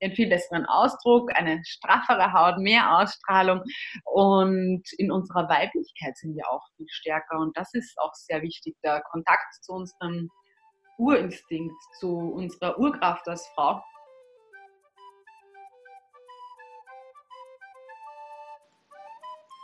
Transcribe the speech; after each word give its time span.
einen 0.00 0.14
viel 0.14 0.28
besseren 0.28 0.66
Ausdruck, 0.66 1.30
eine 1.34 1.62
straffere 1.64 2.32
Haut, 2.32 2.58
mehr 2.58 2.98
Ausstrahlung 2.98 3.62
und 4.04 4.82
in 4.98 5.10
unserer 5.10 5.48
Weiblichkeit 5.48 6.16
sind 6.16 6.36
wir 6.36 6.48
auch 6.50 6.62
viel 6.76 6.86
stärker 6.88 7.38
und 7.38 7.56
das 7.56 7.72
ist 7.74 7.96
auch 7.98 8.14
sehr 8.14 8.42
wichtig, 8.42 8.76
der 8.82 9.02
Kontakt 9.10 9.54
zu 9.62 9.72
unserem 9.72 10.30
Urinstinkt, 10.98 11.76
zu 11.98 12.10
unserer 12.10 12.78
Urkraft 12.78 13.26
als 13.28 13.46
Frau. 13.54 13.82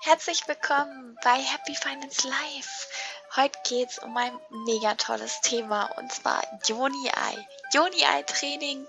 Herzlich 0.04 0.48
willkommen 0.48 1.16
bei 1.22 1.36
Happy 1.36 1.76
Finance 1.76 2.26
Live. 2.26 2.88
Heute 3.36 3.56
geht 3.66 3.88
es 3.90 3.98
um 4.00 4.16
ein 4.16 4.32
mega 4.66 4.94
tolles 4.94 5.40
Thema 5.42 5.84
und 5.96 6.10
zwar 6.10 6.42
Joni 6.66 7.06
Eye. 7.06 7.46
Joni 7.72 8.02
Eye 8.02 8.24
Training 8.24 8.84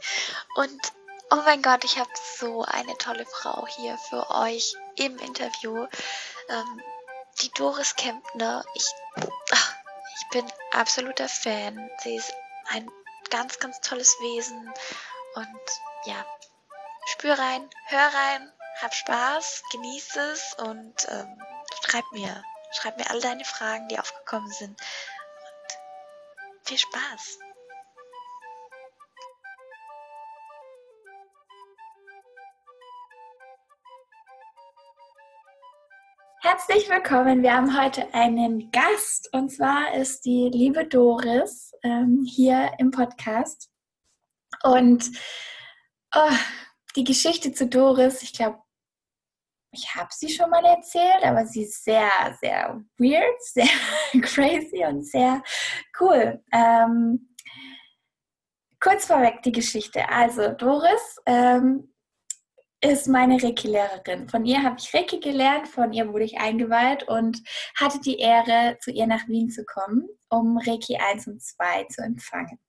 und 0.56 0.82
oh 1.34 1.42
mein 1.46 1.62
Gott, 1.62 1.84
ich 1.84 1.98
habe 1.98 2.10
so 2.38 2.64
eine 2.64 2.98
tolle 2.98 3.26
Frau 3.26 3.68
hier 3.68 3.98
für 3.98 4.30
euch 4.30 4.76
im 4.96 5.18
Interview. 5.18 5.88
Ähm, 6.50 6.82
die 7.42 7.50
Doris 7.52 7.96
Kempner. 7.96 8.64
Ich, 8.76 8.88
ach, 9.52 9.76
ich 10.16 10.30
bin 10.32 10.46
absoluter 10.72 11.28
Fan. 11.28 11.90
Sie 12.04 12.16
ist 12.16 12.34
ein 12.70 12.90
ganz, 13.30 13.60
ganz 13.60 13.82
tolles 13.82 14.16
Wesen 14.22 14.72
und 15.36 15.60
ja, 16.06 16.26
spür 17.08 17.38
rein, 17.38 17.68
hör 17.88 18.08
rein 18.14 18.54
hab 18.82 18.94
Spaß, 18.94 19.64
genieß 19.72 20.16
es 20.16 20.54
und 20.56 21.08
ähm, 21.10 21.42
schreib 21.84 22.04
mir, 22.12 22.44
schreib 22.72 22.98
mir 22.98 23.10
all 23.10 23.22
deine 23.22 23.46
Fragen, 23.46 23.88
die 23.88 24.00
aufgekommen 24.00 24.52
sind. 24.52 24.80
Und 24.80 26.68
viel 26.68 26.78
Spaß. 26.78 27.40
Herzlich 36.46 36.90
willkommen. 36.90 37.42
Wir 37.42 37.54
haben 37.54 37.82
heute 37.82 38.14
einen 38.14 38.70
Gast 38.72 39.30
und 39.32 39.50
zwar 39.50 39.94
ist 39.94 40.26
die 40.26 40.50
liebe 40.52 40.86
Doris 40.86 41.72
ähm, 41.84 42.26
hier 42.30 42.70
im 42.80 42.92
Podcast. 42.92 43.72
Und 44.62 45.10
oh, 46.14 46.36
die 46.98 47.06
Geschichte 47.06 47.54
zu 47.54 47.68
Doris, 47.68 48.24
ich 48.24 48.34
glaube, 48.34 48.58
ich 49.72 49.96
habe 49.96 50.10
sie 50.12 50.28
schon 50.28 50.50
mal 50.50 50.66
erzählt, 50.66 51.24
aber 51.24 51.46
sie 51.46 51.64
ist 51.64 51.86
sehr, 51.86 52.12
sehr 52.42 52.84
weird, 52.98 53.42
sehr 53.42 53.70
crazy 54.22 54.84
und 54.86 55.08
sehr 55.08 55.42
cool. 56.02 56.44
Ähm, 56.52 57.34
kurz 58.82 59.06
vorweg 59.06 59.42
die 59.44 59.54
Geschichte. 59.54 60.10
Also 60.10 60.50
Doris 60.50 61.22
ähm, 61.26 61.93
ist 62.84 63.08
meine 63.08 63.42
Reiki-Lehrerin. 63.42 64.28
Von 64.28 64.46
ihr 64.46 64.62
habe 64.62 64.76
ich 64.78 64.94
Reiki 64.94 65.20
gelernt, 65.20 65.68
von 65.68 65.94
ihr 65.94 66.12
wurde 66.12 66.26
ich 66.26 66.38
eingeweiht 66.38 67.08
und 67.08 67.42
hatte 67.80 68.00
die 68.00 68.20
Ehre, 68.20 68.78
zu 68.82 68.92
ihr 68.92 69.08
nach 69.08 69.28
Wien 69.28 69.50
zu 69.50 69.64
kommen, 69.64 70.08
um 70.30 70.58
Reiki 70.58 70.98
1 70.98 71.28
und 71.28 71.42
2 71.42 71.86
zu 71.86 72.02
empfangen. 72.02 72.60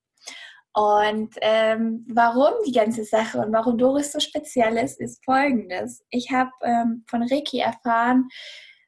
Und 0.73 1.35
ähm, 1.41 2.07
warum 2.09 2.53
die 2.67 2.73
ganze 2.73 3.05
Sache 3.05 3.39
und 3.39 3.53
warum 3.53 3.77
Doris 3.79 4.13
so 4.13 4.21
speziell 4.21 4.77
ist, 4.77 5.01
ist 5.01 5.25
folgendes. 5.25 6.05
Ich 6.11 6.31
habe 6.33 6.51
ähm, 6.63 7.05
von 7.09 7.23
Reiki 7.23 7.59
erfahren, 7.59 8.29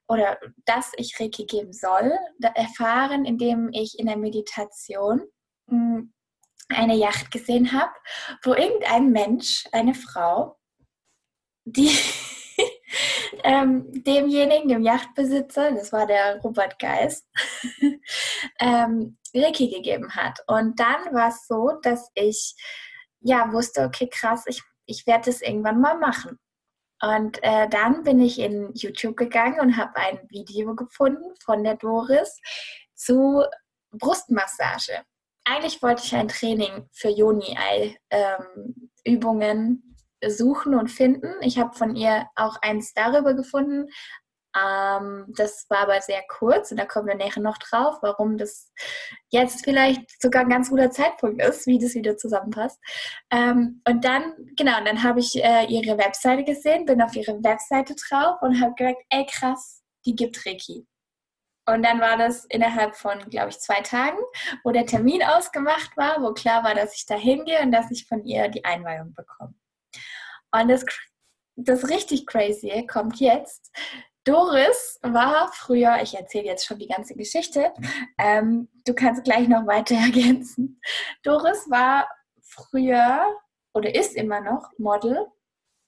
oder 0.08 0.38
dass 0.64 0.92
ich 0.96 1.18
Reiki 1.18 1.46
geben 1.46 1.72
soll, 1.72 2.12
erfahren, 2.54 3.24
indem 3.24 3.70
ich 3.72 3.98
in 3.98 4.06
der 4.06 4.16
Meditation 4.16 5.22
mh, 5.66 5.96
hm, 5.96 6.12
eine 6.68 6.96
Yacht 6.96 7.30
gesehen 7.30 7.72
habe, 7.72 7.92
wo 8.42 8.54
irgendein 8.54 9.10
Mensch, 9.10 9.64
eine 9.72 9.94
Frau, 9.94 10.56
die 11.66 11.90
ähm, 13.44 13.84
demjenigen, 14.02 14.68
dem 14.68 14.82
Yachtbesitzer, 14.82 15.72
das 15.72 15.92
war 15.92 16.06
der 16.06 16.40
Robert 16.40 16.78
Geist, 16.78 17.26
ähm, 18.60 19.18
Reiki 19.34 19.68
gegeben 19.68 20.14
hat. 20.14 20.38
Und 20.46 20.80
dann 20.80 21.12
war 21.12 21.28
es 21.28 21.46
so, 21.46 21.72
dass 21.82 22.10
ich 22.14 22.54
ja 23.20 23.52
wusste, 23.52 23.82
okay, 23.84 24.08
krass, 24.08 24.44
ich, 24.46 24.62
ich 24.86 25.06
werde 25.06 25.26
das 25.26 25.42
irgendwann 25.42 25.80
mal 25.80 25.98
machen. 25.98 26.38
Und 27.02 27.42
äh, 27.42 27.68
dann 27.68 28.04
bin 28.04 28.20
ich 28.20 28.38
in 28.38 28.72
YouTube 28.74 29.16
gegangen 29.16 29.60
und 29.60 29.76
habe 29.76 29.96
ein 29.96 30.20
Video 30.30 30.74
gefunden 30.74 31.34
von 31.44 31.62
der 31.62 31.76
Doris 31.76 32.40
zu 32.94 33.44
Brustmassage. 33.90 35.02
Eigentlich 35.44 35.82
wollte 35.82 36.02
ich 36.04 36.14
ein 36.14 36.28
Training 36.28 36.88
für 36.92 37.10
Joni-Ei-Übungen 37.10 37.98
ähm, 39.50 39.95
suchen 40.30 40.74
und 40.74 40.88
finden. 40.88 41.34
Ich 41.40 41.58
habe 41.58 41.76
von 41.76 41.96
ihr 41.96 42.26
auch 42.34 42.56
eins 42.62 42.94
darüber 42.94 43.34
gefunden. 43.34 43.88
Ähm, 44.56 45.26
das 45.36 45.66
war 45.68 45.80
aber 45.80 46.00
sehr 46.00 46.22
kurz 46.28 46.70
und 46.70 46.78
da 46.78 46.86
kommen 46.86 47.08
wir 47.08 47.14
nachher 47.14 47.42
noch 47.42 47.58
drauf, 47.58 47.98
warum 48.00 48.38
das 48.38 48.72
jetzt 49.28 49.64
vielleicht 49.64 50.20
sogar 50.20 50.42
ein 50.42 50.48
ganz 50.48 50.70
guter 50.70 50.90
Zeitpunkt 50.90 51.42
ist, 51.42 51.66
wie 51.66 51.78
das 51.78 51.94
wieder 51.94 52.16
zusammenpasst. 52.16 52.80
Ähm, 53.30 53.82
und 53.86 54.04
dann, 54.04 54.34
genau, 54.56 54.82
dann 54.84 55.02
habe 55.02 55.20
ich 55.20 55.36
äh, 55.36 55.66
ihre 55.66 55.98
Webseite 55.98 56.44
gesehen, 56.44 56.86
bin 56.86 57.02
auf 57.02 57.14
ihre 57.14 57.42
Webseite 57.42 57.94
drauf 57.94 58.40
und 58.40 58.60
habe 58.60 58.74
gedacht, 58.74 59.04
ey 59.10 59.26
krass, 59.26 59.82
die 60.06 60.14
gibt 60.14 60.46
Reiki. 60.46 60.86
Und 61.68 61.82
dann 61.82 62.00
war 62.00 62.16
das 62.16 62.44
innerhalb 62.44 62.94
von, 62.94 63.18
glaube 63.28 63.48
ich, 63.48 63.58
zwei 63.58 63.80
Tagen, 63.80 64.18
wo 64.62 64.70
der 64.70 64.86
Termin 64.86 65.22
ausgemacht 65.24 65.96
war, 65.96 66.22
wo 66.22 66.32
klar 66.32 66.62
war, 66.62 66.76
dass 66.76 66.94
ich 66.94 67.06
da 67.06 67.16
hingehe 67.16 67.60
und 67.60 67.72
dass 67.72 67.90
ich 67.90 68.06
von 68.06 68.24
ihr 68.24 68.48
die 68.48 68.64
Einweihung 68.64 69.12
bekomme. 69.14 69.52
Und 70.52 70.68
das, 70.68 70.84
das 71.56 71.88
richtig 71.88 72.26
crazy 72.26 72.86
kommt 72.86 73.20
jetzt. 73.20 73.72
Doris 74.24 74.98
war 75.02 75.52
früher, 75.52 76.02
ich 76.02 76.14
erzähle 76.14 76.46
jetzt 76.46 76.66
schon 76.66 76.80
die 76.80 76.88
ganze 76.88 77.14
Geschichte, 77.14 77.72
ähm, 78.18 78.68
du 78.84 78.92
kannst 78.92 79.22
gleich 79.22 79.46
noch 79.46 79.66
weiter 79.66 79.94
ergänzen. 80.04 80.80
Doris 81.22 81.70
war 81.70 82.08
früher 82.42 83.24
oder 83.72 83.94
ist 83.94 84.16
immer 84.16 84.40
noch 84.40 84.70
Model 84.78 85.26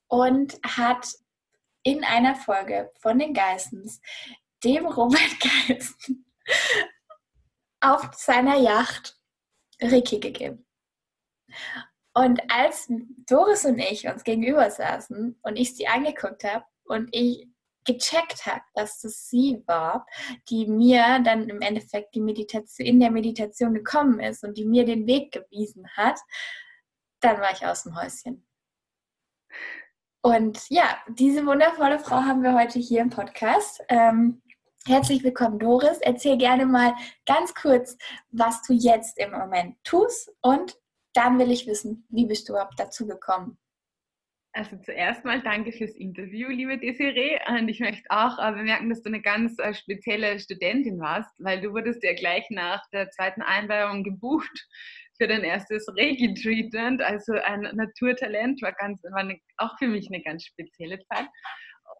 und 0.09 0.59
hat 0.65 1.09
in 1.83 2.05
einer 2.05 2.37
Folge 2.37 2.93
von 3.01 3.19
den 3.19 3.35
Geissens 3.35 4.01
dem 4.63 4.87
Robert 4.87 5.41
Geissen 5.69 6.25
auf 7.81 8.11
seiner 8.15 8.57
Yacht 8.57 9.19
Ricky 9.81 10.21
gegeben. 10.21 10.67
Und 12.19 12.43
als 12.51 12.89
Doris 13.29 13.65
und 13.65 13.79
ich 13.79 14.09
uns 14.09 14.25
gegenüber 14.25 14.69
saßen 14.69 15.39
und 15.41 15.57
ich 15.57 15.77
sie 15.77 15.87
angeguckt 15.87 16.43
habe 16.43 16.65
und 16.83 17.09
ich 17.13 17.47
gecheckt 17.85 18.45
habe, 18.45 18.63
dass 18.75 19.01
das 19.01 19.29
sie 19.29 19.63
war, 19.69 20.05
die 20.51 20.67
mir 20.67 21.21
dann 21.21 21.49
im 21.49 21.61
Endeffekt 21.61 22.17
die 22.17 22.21
Meditation, 22.21 22.89
in 22.89 22.99
der 22.99 23.13
Meditation 23.13 23.73
gekommen 23.73 24.19
ist 24.19 24.43
und 24.43 24.59
die 24.59 24.65
mir 24.65 24.85
den 24.85 25.07
Weg 25.07 25.31
gewiesen 25.31 25.87
hat, 25.97 26.19
dann 27.21 27.41
war 27.41 27.53
ich 27.53 27.65
aus 27.65 27.85
dem 27.85 27.95
Häuschen. 27.95 28.45
Und 30.21 30.59
ja, 30.71 30.99
diese 31.09 31.47
wundervolle 31.47 32.01
Frau 32.01 32.17
haben 32.17 32.43
wir 32.43 32.53
heute 32.53 32.81
hier 32.81 33.01
im 33.01 33.11
Podcast. 33.11 33.81
Ähm, 33.89 34.43
herzlich 34.87 35.23
willkommen, 35.23 35.61
Doris. 35.61 35.99
Erzähl 36.01 36.37
gerne 36.37 36.67
mal 36.67 36.95
ganz 37.27 37.55
kurz, 37.55 37.97
was 38.33 38.61
du 38.63 38.73
jetzt 38.73 39.19
im 39.19 39.31
Moment 39.31 39.77
tust 39.85 40.33
und 40.41 40.77
dann 41.15 41.39
will 41.39 41.51
ich 41.51 41.67
wissen, 41.67 42.07
wie 42.11 42.27
bist 42.27 42.49
du 42.49 42.53
überhaupt 42.53 42.79
dazu 42.79 43.07
gekommen? 43.07 43.59
Also 44.53 44.77
zuerst 44.79 45.25
mal 45.25 45.43
danke 45.43 45.73
fürs 45.73 45.95
Interview, 45.95 46.49
liebe 46.49 46.79
Desiree. 46.79 47.39
Und 47.49 47.69
ich 47.69 47.81
möchte 47.81 48.03
auch 48.09 48.39
äh, 48.39 48.53
bemerken, 48.53 48.89
dass 48.89 49.03
du 49.03 49.09
eine 49.09 49.21
ganz 49.21 49.59
äh, 49.59 49.75
spezielle 49.75 50.39
Studentin 50.41 50.99
warst, 50.99 51.31
weil 51.39 51.61
du 51.61 51.73
wurdest 51.73 52.03
ja 52.03 52.15
gleich 52.15 52.45
nach 52.51 52.83
der 52.93 53.11
zweiten 53.11 53.43
Einweihung 53.43 54.03
gebucht 54.03 54.67
für 55.19 55.29
dein 55.29 55.45
erstes 55.45 55.87
Reiki-Treatment. 55.97 57.03
Also 57.03 57.35
ein 57.35 57.69
Naturtalent 57.75 58.63
war, 58.63 58.73
ganz, 58.73 59.03
war 59.05 59.21
eine, 59.21 59.39
auch 59.59 59.77
für 59.79 59.87
mich 59.87 60.09
eine 60.11 60.23
ganz 60.23 60.45
spezielle 60.45 60.99
Zeit. 61.05 61.27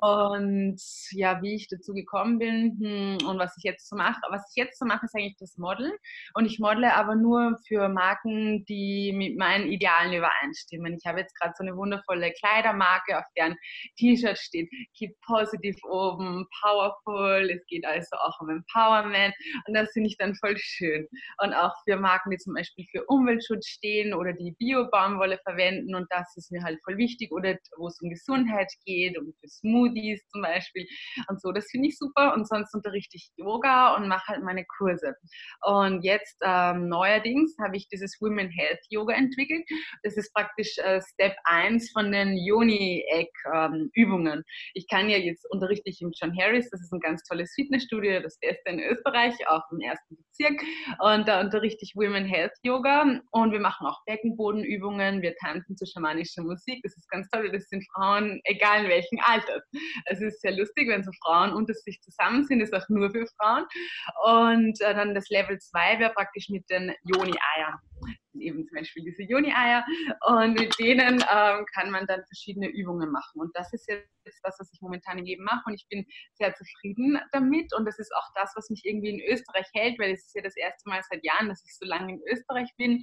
Und 0.01 0.81
ja, 1.11 1.43
wie 1.43 1.55
ich 1.55 1.67
dazu 1.69 1.93
gekommen 1.93 2.39
bin 2.39 2.79
hm, 2.81 3.29
und 3.29 3.39
was 3.39 3.57
ich 3.57 3.65
jetzt 3.65 3.89
so 3.89 3.97
mache. 3.97 4.21
Was 4.31 4.49
ich 4.51 4.63
jetzt 4.63 4.79
so 4.79 4.85
mache, 4.85 5.07
ist 5.07 5.15
eigentlich 5.17 5.37
das 5.39 5.59
Modeln. 5.59 5.93
Und 6.35 6.47
ich 6.47 6.61
modele 6.61 6.95
aber 6.95 7.17
nur 7.17 7.59
für 7.67 7.89
Marken, 7.89 8.65
die 8.67 9.13
mit 9.13 9.37
meinen 9.37 9.67
Idealen 9.67 10.13
übereinstimmen. 10.13 10.95
Ich 10.95 11.05
habe 11.05 11.21
jetzt 11.21 11.35
gerade 11.39 11.53
so 11.57 11.65
eine 11.65 11.77
wundervolle 11.77 12.33
Kleidermarke, 12.33 13.19
auf 13.19 13.25
deren 13.37 13.57
T-Shirt 13.99 14.39
steht 14.39 14.71
Keep 14.97 15.15
Positive 15.27 15.79
oben, 15.89 16.47
Powerful. 16.63 17.51
Es 17.51 17.67
geht 17.67 17.85
also 17.85 18.17
auch 18.19 18.39
um 18.41 18.51
Empowerment. 18.51 19.35
Und 19.67 19.75
das 19.75 19.91
finde 19.93 20.11
ich 20.11 20.17
dann 20.17 20.37
voll 20.37 20.57
schön. 20.59 21.09
Und 21.43 21.55
auch 21.55 21.75
für 21.85 21.97
Marken, 21.97 22.31
die 22.31 22.39
zum 22.39 22.55
Beispiel 22.55 22.87
für 22.93 23.05
Umweltschutz 23.07 23.67
stehen 23.67 24.15
oder 24.15 24.33
die 24.33 24.55
Bio-Baumwolle 24.59 25.39
verwenden. 25.43 25.97
Und 25.97 26.07
das 26.11 26.37
ist 26.37 26.53
mir 26.53 26.63
halt 26.63 26.79
voll 26.85 26.97
wichtig. 26.99 27.33
Oder 27.33 27.57
wo 27.77 27.89
es 27.89 28.01
um 28.01 28.11
Gesundheit 28.11 28.71
geht, 28.85 29.19
um 29.19 29.33
für 29.41 29.49
Smoothie 29.49 29.88
Smoothies 29.89 30.27
zum 30.29 30.43
Beispiel 30.43 30.87
und 31.29 31.41
so. 31.41 31.53
Das 31.53 31.67
finde 31.71 31.89
ich 31.89 31.99
super 31.99 32.35
und 32.35 32.47
sonst 32.47 32.75
unterrichte 32.75 33.17
ich 33.17 33.31
Yoga 33.37 33.97
und 33.97 34.09
mache 34.09 34.27
halt 34.29 34.43
meine 34.43 34.65
Kurse. 34.79 35.15
Und 35.63 36.03
jetzt 36.03 36.37
ähm, 36.45 36.89
neuerdings 36.89 37.57
habe 37.63 37.77
ich 37.77 37.89
dieses 37.89 38.17
Women 38.21 38.51
Health 38.51 38.81
Yoga 38.91 39.15
entwickelt. 39.15 39.65
Das 40.03 40.17
ist 40.17 40.33
praktisch 40.33 40.77
äh, 40.79 41.01
Step 41.03 41.37
1 41.45 41.91
von 41.93 42.11
den 42.13 42.37
Yoni-Egg-Übungen. 42.37 44.39
Ähm, 44.39 44.45
ich 44.75 44.87
kann 44.89 45.09
ja 45.09 45.19
jetzt 45.19 45.47
unterrichte 45.51 45.91
ich 45.91 46.01
im 46.01 46.13
John 46.19 46.37
Harris, 46.39 46.71
das 46.71 46.81
ist 46.81 46.93
ein 46.93 47.01
ganz 47.01 47.23
tolles 47.25 47.53
Fitnessstudio, 47.55 48.21
das 48.21 48.39
beste 48.41 48.71
in 48.71 48.81
Österreich, 48.81 49.35
auch 49.49 49.63
im 49.73 49.81
ersten 49.81 50.17
Bezirk. 50.17 50.63
Und 51.01 51.29
da 51.29 51.41
unterrichte 51.41 51.83
ich 51.83 51.95
Women 51.95 52.27
Health 52.27 52.53
Yoga 52.63 53.21
und 53.31 53.53
wir 53.53 53.61
machen 53.61 53.87
auch 53.87 54.01
Beckenbodenübungen, 54.07 55.23
wir 55.23 55.35
tanzen 55.37 55.77
zu 55.77 55.87
schamanischer 55.87 56.43
Musik. 56.43 56.81
Das 56.83 56.97
ist 56.97 57.09
ganz 57.11 57.29
toll, 57.31 57.51
das 57.53 57.69
sind 57.69 57.85
Frauen, 57.95 58.41
egal 58.45 58.85
in 58.85 58.91
welchem 58.91 59.19
Es 60.07 60.21
ist 60.21 60.41
sehr 60.41 60.57
lustig, 60.57 60.89
wenn 60.89 61.03
so 61.03 61.11
Frauen 61.23 61.53
unter 61.53 61.75
sich 61.75 62.01
zusammen 62.01 62.45
sind, 62.45 62.61
ist 62.61 62.75
auch 62.75 62.89
nur 62.89 63.11
für 63.11 63.27
Frauen. 63.39 63.65
Und 64.25 64.81
äh, 64.81 64.95
dann 64.95 65.15
das 65.15 65.29
Level 65.29 65.59
2 65.59 65.99
wäre 65.99 66.13
praktisch 66.13 66.49
mit 66.49 66.69
den 66.71 66.93
Joni-Eiern 67.05 67.79
eben 68.35 68.67
zum 68.67 68.77
Beispiel 68.77 69.05
diese 69.05 69.23
Juni-Eier 69.23 69.85
und 70.27 70.59
mit 70.59 70.79
denen 70.79 71.25
ähm, 71.31 71.67
kann 71.75 71.91
man 71.91 72.07
dann 72.07 72.25
verschiedene 72.27 72.69
Übungen 72.69 73.11
machen. 73.11 73.41
Und 73.41 73.51
das 73.55 73.73
ist 73.73 73.89
jetzt 73.89 74.09
das, 74.43 74.57
was 74.59 74.71
ich 74.73 74.81
momentan 74.81 75.25
eben 75.25 75.45
mache 75.45 75.63
und 75.67 75.75
ich 75.75 75.87
bin 75.89 76.07
sehr 76.35 76.55
zufrieden 76.55 77.19
damit 77.33 77.73
und 77.75 77.85
das 77.85 77.99
ist 77.99 78.15
auch 78.15 78.29
das, 78.35 78.53
was 78.57 78.71
mich 78.71 78.83
irgendwie 78.85 79.11
in 79.11 79.21
Österreich 79.33 79.67
hält, 79.75 79.99
weil 79.99 80.13
es 80.13 80.27
ist 80.27 80.35
ja 80.35 80.43
das 80.43 80.57
erste 80.57 80.89
Mal 80.89 81.03
seit 81.09 81.25
Jahren, 81.25 81.49
dass 81.49 81.65
ich 81.65 81.75
so 81.77 81.87
lange 81.87 82.15
in 82.15 82.23
Österreich 82.31 82.71
bin 82.77 83.01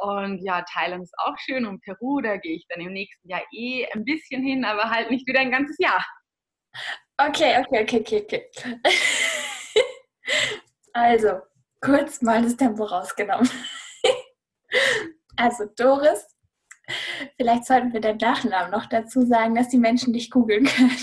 und 0.00 0.42
ja, 0.44 0.64
Thailand 0.72 1.02
ist 1.02 1.14
auch 1.18 1.36
schön 1.38 1.66
und 1.66 1.82
Peru, 1.82 2.20
da 2.20 2.36
gehe 2.36 2.56
ich 2.56 2.66
dann 2.68 2.80
im 2.80 2.92
nächsten 2.92 3.28
Jahr 3.28 3.42
eh 3.52 3.86
ein 3.92 4.04
bisschen 4.04 4.42
hin, 4.42 4.64
aber 4.64 4.90
halt 4.90 5.10
nicht 5.10 5.26
wieder 5.26 5.40
ein 5.40 5.50
ganzes 5.50 5.76
Jahr. 5.78 6.04
Okay, 7.18 7.58
okay, 7.60 7.82
okay, 7.82 8.00
okay, 8.00 8.22
okay. 8.22 8.80
also, 10.92 11.40
kurz 11.80 12.22
mal 12.22 12.42
das 12.42 12.56
Tempo 12.56 12.84
rausgenommen. 12.84 13.50
Also 15.42 15.64
Doris, 15.76 16.24
vielleicht 17.36 17.64
sollten 17.64 17.92
wir 17.92 18.00
deinen 18.00 18.18
Nachnamen 18.18 18.70
noch 18.70 18.86
dazu 18.86 19.22
sagen, 19.22 19.56
dass 19.56 19.70
die 19.70 19.76
Menschen 19.76 20.12
dich 20.12 20.30
googeln 20.30 20.66
können. 20.66 20.96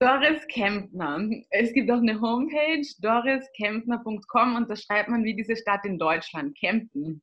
Doris 0.00 0.44
Kempner. 0.48 1.30
Es 1.50 1.72
gibt 1.72 1.88
auch 1.92 1.98
eine 1.98 2.20
Homepage, 2.20 2.84
doriskempner.com 2.98 4.56
und 4.56 4.68
da 4.68 4.74
schreibt 4.74 5.08
man 5.08 5.22
wie 5.22 5.36
diese 5.36 5.54
Stadt 5.54 5.84
in 5.84 6.00
Deutschland, 6.00 6.58
Kempten. 6.58 7.22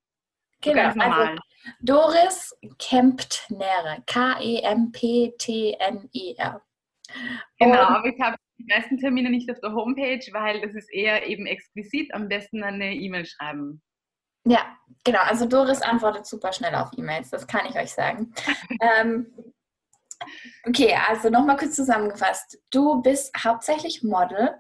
Genau, 0.61 0.93
also 0.97 1.35
Doris 1.81 2.57
Kemptner, 2.77 4.01
K-E-M-P-T-N-E-R. 4.05 4.71
Genau, 7.59 7.81
aber 7.81 8.07
ich 8.07 8.21
habe 8.21 8.37
die 8.57 8.73
meisten 8.73 8.97
Termine 8.97 9.31
nicht 9.31 9.51
auf 9.51 9.59
der 9.59 9.73
Homepage, 9.73 10.25
weil 10.31 10.61
das 10.61 10.75
ist 10.75 10.89
eher 10.93 11.27
eben 11.27 11.45
exquisit. 11.45 12.13
Am 12.13 12.29
besten 12.29 12.63
eine 12.63 12.93
E-Mail 12.93 13.25
schreiben. 13.25 13.81
Ja, 14.45 14.77
genau. 15.03 15.21
Also 15.21 15.45
Doris 15.45 15.81
antwortet 15.81 16.25
super 16.25 16.53
schnell 16.53 16.75
auf 16.75 16.91
E-Mails, 16.97 17.29
das 17.29 17.47
kann 17.47 17.65
ich 17.67 17.75
euch 17.75 17.91
sagen. 17.91 18.33
ähm, 18.81 19.27
okay, 20.65 20.97
also 21.07 21.29
nochmal 21.29 21.57
kurz 21.57 21.75
zusammengefasst. 21.75 22.57
Du 22.69 23.01
bist 23.01 23.31
hauptsächlich 23.43 24.03
Model, 24.03 24.55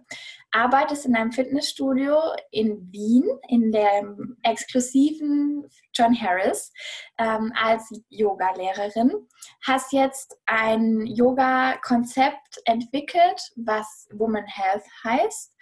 arbeitest 0.51 1.05
in 1.05 1.15
einem 1.15 1.31
Fitnessstudio 1.31 2.17
in 2.51 2.91
Wien, 2.91 3.25
in 3.47 3.71
dem 3.71 4.37
exklusiven 4.43 5.69
John 5.93 6.19
Harris, 6.19 6.71
ähm, 7.17 7.51
als 7.55 7.89
Yoga-Lehrerin, 8.09 9.27
hast 9.65 9.91
jetzt 9.91 10.37
ein 10.45 11.05
Yoga-Konzept 11.05 12.61
entwickelt, 12.65 13.41
was 13.57 14.07
Woman 14.13 14.45
Health 14.45 14.85
heißt 15.03 15.53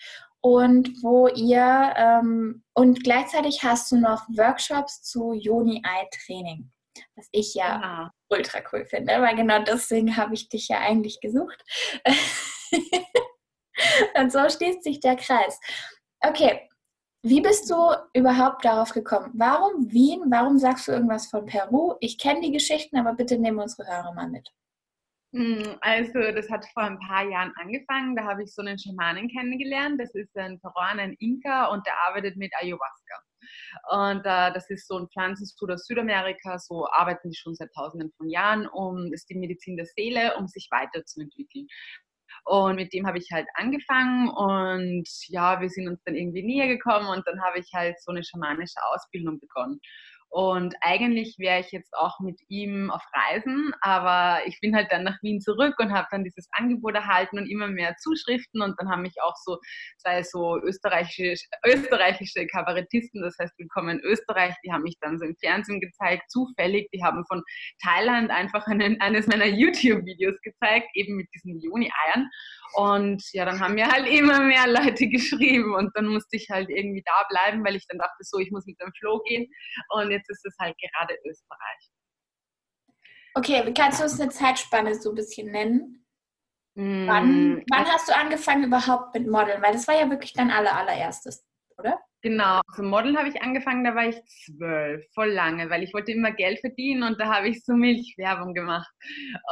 und 0.41 1.03
wo 1.03 1.27
ihr 1.27 1.93
ähm, 1.95 2.63
und 2.73 3.03
gleichzeitig 3.03 3.63
hast 3.63 3.91
du 3.91 3.97
noch 3.97 4.27
Workshops 4.29 5.01
zu 5.03 5.33
Joni-Eye-Training, 5.33 6.71
was 7.15 7.27
ich 7.31 7.53
ja 7.55 7.81
Aha. 7.81 8.11
ultra 8.29 8.59
cool 8.71 8.85
finde, 8.85 9.21
weil 9.21 9.35
genau 9.35 9.63
deswegen 9.63 10.15
habe 10.15 10.33
ich 10.33 10.49
dich 10.49 10.67
ja 10.67 10.79
eigentlich 10.79 11.19
gesucht. 11.21 11.63
und 14.19 14.31
so 14.31 14.47
schließt 14.49 14.83
sich 14.83 14.99
der 14.99 15.15
Kreis. 15.15 15.59
Okay, 16.19 16.67
wie 17.23 17.41
bist 17.41 17.69
du 17.69 17.75
überhaupt 18.13 18.63
darauf 18.63 18.91
gekommen? 18.91 19.31
Warum 19.33 19.91
Wien? 19.91 20.23
Warum 20.29 20.59
sagst 20.59 20.87
du 20.87 20.93
irgendwas 20.93 21.27
von 21.27 21.45
Peru? 21.45 21.95
Ich 21.99 22.17
kenne 22.17 22.41
die 22.41 22.51
Geschichten, 22.51 22.97
aber 22.97 23.13
bitte 23.13 23.37
nehmen 23.37 23.59
unsere 23.59 23.87
Hörer 23.87 24.13
mal 24.13 24.29
mit. 24.29 24.49
Hm, 25.33 25.75
also, 25.81 26.19
das 26.31 26.49
hat 26.49 26.65
vor 26.73 26.83
ein 26.83 26.99
paar 26.99 27.23
Jahren 27.29 27.51
angefangen. 27.57 28.15
Da 28.15 28.23
habe 28.23 28.43
ich 28.43 28.53
so 28.53 28.61
einen 28.61 28.79
Schamanen 28.79 29.27
kennengelernt. 29.29 29.99
Das 29.99 30.13
ist 30.15 30.35
ein 30.37 30.59
ein 30.63 31.13
Inka 31.19 31.65
und 31.67 31.85
der 31.85 31.93
arbeitet 32.07 32.37
mit 32.37 32.51
Ayahuasca. 32.61 33.15
Und 33.91 34.19
äh, 34.25 34.53
das 34.53 34.69
ist 34.69 34.87
so 34.87 34.97
ein 34.97 35.07
Pflanzenstuhl 35.09 35.71
aus 35.73 35.85
Südamerika. 35.85 36.57
So 36.59 36.87
arbeiten 36.91 37.29
die 37.29 37.35
schon 37.35 37.55
seit 37.55 37.73
Tausenden 37.73 38.11
von 38.17 38.29
Jahren. 38.29 38.67
Um, 38.67 39.11
das 39.11 39.21
ist 39.21 39.29
die 39.29 39.35
Medizin 39.37 39.75
der 39.77 39.85
Seele, 39.85 40.35
um 40.37 40.47
sich 40.47 40.67
weiterzuentwickeln. 40.71 41.67
Und 42.45 42.75
mit 42.75 42.93
dem 42.93 43.05
habe 43.07 43.17
ich 43.17 43.29
halt 43.31 43.47
angefangen 43.55 44.29
und 44.29 45.07
ja, 45.27 45.59
wir 45.61 45.69
sind 45.69 45.87
uns 45.89 46.01
dann 46.05 46.15
irgendwie 46.15 46.43
näher 46.43 46.67
gekommen 46.67 47.07
und 47.09 47.27
dann 47.27 47.41
habe 47.43 47.59
ich 47.59 47.69
halt 47.73 47.99
so 48.01 48.11
eine 48.11 48.23
schamanische 48.23 48.79
Ausbildung 48.93 49.39
begonnen. 49.39 49.79
Und 50.29 50.75
eigentlich 50.81 51.35
wäre 51.37 51.61
ich 51.61 51.71
jetzt 51.71 51.93
auch 51.93 52.19
mit 52.19 52.39
ihm 52.49 52.91
auf 52.91 53.03
Reisen, 53.13 53.73
aber 53.81 54.45
ich 54.45 54.59
bin 54.59 54.75
halt 54.75 54.91
dann 54.91 55.03
nach 55.03 55.17
Wien 55.21 55.39
zurück 55.39 55.75
und 55.79 55.93
habe 55.93 56.07
dann 56.11 56.23
dieses 56.23 56.47
Angebot 56.51 56.95
erhalten 56.95 57.39
und 57.39 57.49
immer 57.49 57.67
mehr 57.67 57.95
Zuschriften. 57.97 58.61
Und 58.61 58.75
dann 58.77 58.89
haben 58.89 59.03
mich 59.03 59.15
auch 59.23 59.35
so 59.37 59.57
zwei 59.99 60.23
so 60.23 60.59
österreichische, 60.61 61.35
österreichische 61.65 62.45
Kabarettisten, 62.47 63.21
das 63.21 63.35
heißt 63.39 63.57
Willkommen 63.57 63.99
in 63.99 64.03
Österreich, 64.03 64.53
die 64.65 64.71
haben 64.71 64.83
mich 64.83 64.97
dann 64.99 65.17
so 65.17 65.25
im 65.25 65.35
Fernsehen 65.39 65.79
gezeigt, 65.79 66.29
zufällig. 66.29 66.89
Die 66.93 67.03
haben 67.03 67.23
von 67.27 67.41
Thailand 67.81 68.29
einfach 68.29 68.67
einen, 68.67 68.99
eines 69.01 69.27
meiner 69.27 69.45
YouTube-Videos 69.45 70.35
gezeigt, 70.41 70.89
eben 70.93 71.15
mit 71.15 71.27
diesen 71.33 71.59
Joni-Eiern. 71.59 72.29
Und 72.73 73.23
ja, 73.31 73.45
dann 73.45 73.59
haben 73.59 73.75
mir 73.75 73.87
halt 73.87 74.07
immer 74.07 74.41
mehr 74.41 74.67
Leute 74.67 75.07
geschrieben 75.07 75.73
und 75.73 75.91
dann 75.95 76.07
musste 76.07 76.35
ich 76.35 76.49
halt 76.49 76.69
irgendwie 76.69 77.03
da 77.05 77.25
bleiben, 77.29 77.63
weil 77.65 77.75
ich 77.75 77.87
dann 77.87 77.97
dachte, 77.97 78.17
so, 78.21 78.39
ich 78.39 78.51
muss 78.51 78.65
mit 78.65 78.79
dem 78.81 78.91
Flow 78.99 79.21
gehen. 79.25 79.47
Und 79.89 80.16
jetzt 80.17 80.29
ist 80.29 80.45
es 80.45 80.55
halt 80.59 80.75
gerade 80.77 81.17
Österreich. 81.25 81.91
Okay, 83.35 83.73
kannst 83.73 83.99
du 83.99 84.03
uns 84.03 84.19
eine 84.19 84.31
Zeitspanne 84.31 84.95
so 84.95 85.11
ein 85.11 85.15
bisschen 85.15 85.51
nennen? 85.51 86.05
Mm, 86.75 87.07
wann, 87.07 87.63
wann 87.69 87.85
hast 87.85 88.09
du 88.09 88.15
angefangen 88.15 88.63
überhaupt 88.65 89.13
mit 89.13 89.27
Modeln? 89.27 89.61
Weil 89.61 89.73
das 89.73 89.87
war 89.87 89.95
ja 89.95 90.09
wirklich 90.09 90.33
dein 90.33 90.51
aller, 90.51 90.75
allererstes, 90.75 91.45
oder? 91.77 91.99
Genau, 92.23 92.61
zum 92.75 92.87
Modeln 92.89 93.15
habe 93.15 93.29
ich 93.29 93.41
angefangen, 93.43 93.83
da 93.83 93.93
war 93.93 94.07
ich 94.07 94.17
zwölf, 94.25 95.05
voll 95.13 95.29
lange, 95.29 95.69
weil 95.69 95.83
ich 95.83 95.93
wollte 95.93 96.11
immer 96.11 96.31
Geld 96.31 96.59
verdienen 96.59 97.03
und 97.03 97.19
da 97.19 97.27
habe 97.31 97.47
ich 97.47 97.63
so 97.63 97.73
Milchwerbung 97.73 98.55
gemacht. 98.55 98.89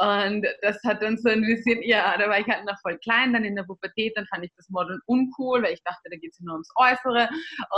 Und 0.00 0.44
das 0.62 0.76
hat 0.84 1.00
dann 1.00 1.16
so 1.16 1.28
ein 1.28 1.42
bisschen, 1.42 1.80
ja, 1.82 2.18
da 2.18 2.28
war 2.28 2.40
ich 2.40 2.46
halt 2.48 2.64
noch 2.64 2.76
voll 2.82 2.98
klein, 2.98 3.32
dann 3.32 3.44
in 3.44 3.54
der 3.54 3.62
Pubertät, 3.62 4.14
dann 4.16 4.26
fand 4.26 4.44
ich 4.44 4.50
das 4.56 4.68
Modeln 4.68 4.98
uncool, 5.06 5.62
weil 5.62 5.74
ich 5.74 5.82
dachte, 5.84 6.08
da 6.10 6.16
geht 6.16 6.32
es 6.32 6.40
nur 6.40 6.54
ums 6.54 6.68
Äußere 6.74 7.28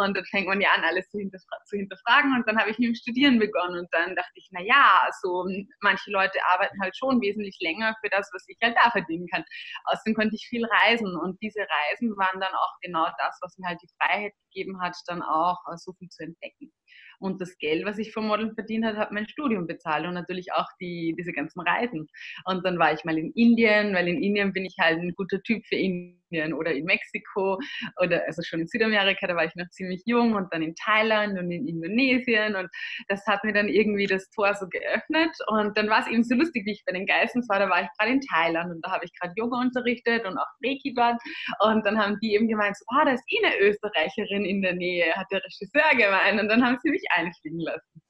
und 0.00 0.16
dann 0.16 0.24
fängt 0.24 0.46
man 0.48 0.60
ja 0.60 0.70
an, 0.74 0.82
alles 0.84 1.08
zu, 1.10 1.18
hinterfra 1.18 1.56
zu 1.66 1.76
hinterfragen 1.76 2.34
und 2.34 2.48
dann 2.48 2.58
habe 2.58 2.70
ich 2.70 2.78
mit 2.78 2.88
dem 2.88 2.94
Studieren 2.94 3.38
begonnen 3.38 3.80
und 3.80 3.88
dann 3.92 4.16
dachte 4.16 4.32
ich, 4.36 4.48
na 4.52 4.62
ja, 4.62 5.06
so 5.20 5.44
manche 5.82 6.10
Leute 6.10 6.38
arbeiten 6.50 6.80
halt 6.80 6.96
schon 6.96 7.20
wesentlich 7.20 7.58
länger 7.60 7.94
für 8.00 8.08
das, 8.08 8.30
was 8.32 8.44
ich 8.48 8.56
halt 8.62 8.74
da 8.82 8.90
verdienen 8.90 9.26
kann. 9.28 9.44
Außerdem 9.84 10.14
konnte 10.14 10.34
ich 10.36 10.46
viel 10.48 10.64
reisen 10.64 11.14
und 11.16 11.40
diese 11.42 11.60
Reisen 11.60 12.16
waren 12.16 12.40
dann 12.40 12.54
auch 12.54 12.74
genau 12.82 13.06
das, 13.18 13.38
was 13.42 13.56
mir 13.58 13.68
halt 13.68 13.80
die 13.82 13.88
Freiheit 14.00 14.32
gegeben 14.52 14.80
hat, 14.80 14.87
dann 15.06 15.22
auch 15.22 15.58
äh, 15.72 15.76
so 15.76 15.92
viel 15.92 16.08
zu 16.08 16.22
entdecken. 16.22 16.72
Und 17.20 17.40
das 17.40 17.58
Geld, 17.58 17.84
was 17.84 17.98
ich 17.98 18.12
vom 18.12 18.28
Modeln 18.28 18.54
verdient 18.54 18.84
habe, 18.84 18.96
hat 18.96 19.12
mein 19.12 19.28
Studium 19.28 19.66
bezahlt 19.66 20.06
und 20.06 20.14
natürlich 20.14 20.52
auch 20.52 20.68
die, 20.80 21.14
diese 21.18 21.32
ganzen 21.32 21.60
Reisen. 21.60 22.06
Und 22.44 22.64
dann 22.64 22.78
war 22.78 22.92
ich 22.92 23.04
mal 23.04 23.18
in 23.18 23.32
Indien, 23.32 23.94
weil 23.94 24.08
in 24.08 24.22
Indien 24.22 24.52
bin 24.52 24.64
ich 24.64 24.76
halt 24.80 25.00
ein 25.00 25.14
guter 25.16 25.42
Typ 25.42 25.64
für 25.66 25.74
Indien 25.76 26.18
oder 26.54 26.72
in 26.72 26.84
Mexiko 26.84 27.58
oder 28.02 28.22
also 28.26 28.42
schon 28.42 28.60
in 28.60 28.66
Südamerika, 28.66 29.26
da 29.26 29.34
war 29.34 29.44
ich 29.44 29.54
noch 29.54 29.68
ziemlich 29.70 30.02
jung 30.06 30.34
und 30.34 30.52
dann 30.52 30.62
in 30.62 30.74
Thailand 30.74 31.38
und 31.38 31.50
in 31.50 31.66
Indonesien 31.66 32.54
und 32.56 32.68
das 33.08 33.24
hat 33.26 33.44
mir 33.44 33.52
dann 33.52 33.68
irgendwie 33.68 34.06
das 34.06 34.28
Tor 34.30 34.54
so 34.54 34.68
geöffnet 34.68 35.34
und 35.48 35.76
dann 35.76 35.88
war 35.88 36.00
es 36.00 36.08
eben 36.08 36.24
so 36.24 36.34
lustig, 36.34 36.66
wie 36.66 36.72
ich 36.72 36.84
bei 36.86 36.92
den 36.92 37.06
Geissens 37.06 37.48
war, 37.48 37.58
da 37.58 37.68
war 37.68 37.82
ich 37.82 37.88
gerade 37.98 38.12
in 38.12 38.20
Thailand 38.20 38.70
und 38.70 38.84
da 38.84 38.92
habe 38.92 39.04
ich 39.04 39.12
gerade 39.18 39.32
Yoga 39.36 39.58
unterrichtet 39.58 40.26
und 40.26 40.36
auch 40.38 40.46
Reiki 40.64 40.94
dort 40.94 41.20
und 41.60 41.84
dann 41.86 41.98
haben 41.98 42.18
die 42.20 42.34
eben 42.34 42.48
gemeint, 42.48 42.76
so, 42.76 42.84
ah, 42.88 43.04
da 43.04 43.12
ist 43.12 43.24
eh 43.28 43.44
eine 43.44 43.58
Österreicherin 43.58 44.44
in 44.44 44.62
der 44.62 44.74
Nähe, 44.74 45.12
hat 45.14 45.26
der 45.30 45.42
Regisseur 45.42 45.90
gemeint 45.96 46.40
und 46.40 46.48
dann 46.48 46.64
haben 46.64 46.78
sie 46.82 46.90
mich 46.90 47.04
einfliegen 47.14 47.60
lassen. 47.60 48.07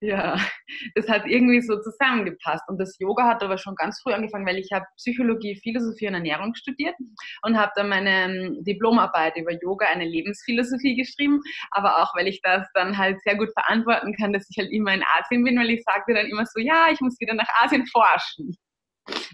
Ja, 0.00 0.38
das 0.94 1.08
hat 1.08 1.26
irgendwie 1.26 1.60
so 1.60 1.80
zusammengepasst. 1.80 2.64
Und 2.68 2.78
das 2.78 2.96
Yoga 2.98 3.26
hat 3.26 3.42
aber 3.42 3.58
schon 3.58 3.74
ganz 3.74 4.00
früh 4.00 4.12
angefangen, 4.12 4.46
weil 4.46 4.58
ich 4.58 4.70
habe 4.72 4.84
Psychologie, 4.96 5.58
Philosophie 5.62 6.08
und 6.08 6.14
Ernährung 6.14 6.54
studiert 6.54 6.94
und 7.42 7.56
habe 7.56 7.72
dann 7.74 7.88
meine 7.88 8.24
ähm, 8.24 8.64
Diplomarbeit 8.64 9.36
über 9.36 9.52
Yoga, 9.52 9.86
eine 9.86 10.04
Lebensphilosophie 10.04 10.96
geschrieben. 10.96 11.40
Aber 11.70 12.02
auch, 12.02 12.14
weil 12.16 12.28
ich 12.28 12.40
das 12.42 12.66
dann 12.74 12.96
halt 12.98 13.20
sehr 13.22 13.36
gut 13.36 13.50
verantworten 13.52 14.14
kann, 14.16 14.32
dass 14.32 14.48
ich 14.50 14.58
halt 14.58 14.70
immer 14.70 14.94
in 14.94 15.02
Asien 15.18 15.44
bin, 15.44 15.58
weil 15.58 15.70
ich 15.70 15.82
sagte 15.84 16.14
dann 16.14 16.26
immer 16.26 16.46
so, 16.46 16.60
ja, 16.60 16.88
ich 16.92 17.00
muss 17.00 17.18
wieder 17.20 17.34
nach 17.34 17.48
Asien 17.62 17.86
forschen. 17.86 18.56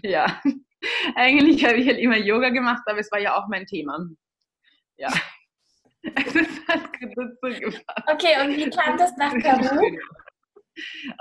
Ja, 0.03 0.41
eigentlich 1.15 1.65
habe 1.65 1.77
ich 1.77 1.87
halt 1.87 1.99
immer 1.99 2.17
Yoga 2.17 2.49
gemacht, 2.49 2.83
aber 2.85 2.99
es 2.99 3.11
war 3.11 3.19
ja 3.19 3.35
auch 3.35 3.47
mein 3.47 3.65
Thema. 3.65 3.99
Ja. 4.97 5.09
Es 6.03 6.35
ist 6.35 6.67
halt 6.67 6.89
dazu 7.15 7.59
gefallen. 7.59 7.83
Okay, 8.07 8.41
und 8.41 8.55
wie 8.55 8.69
kam 8.69 8.97
das 8.97 9.15
nach 9.17 9.33
Peru? 9.33 9.79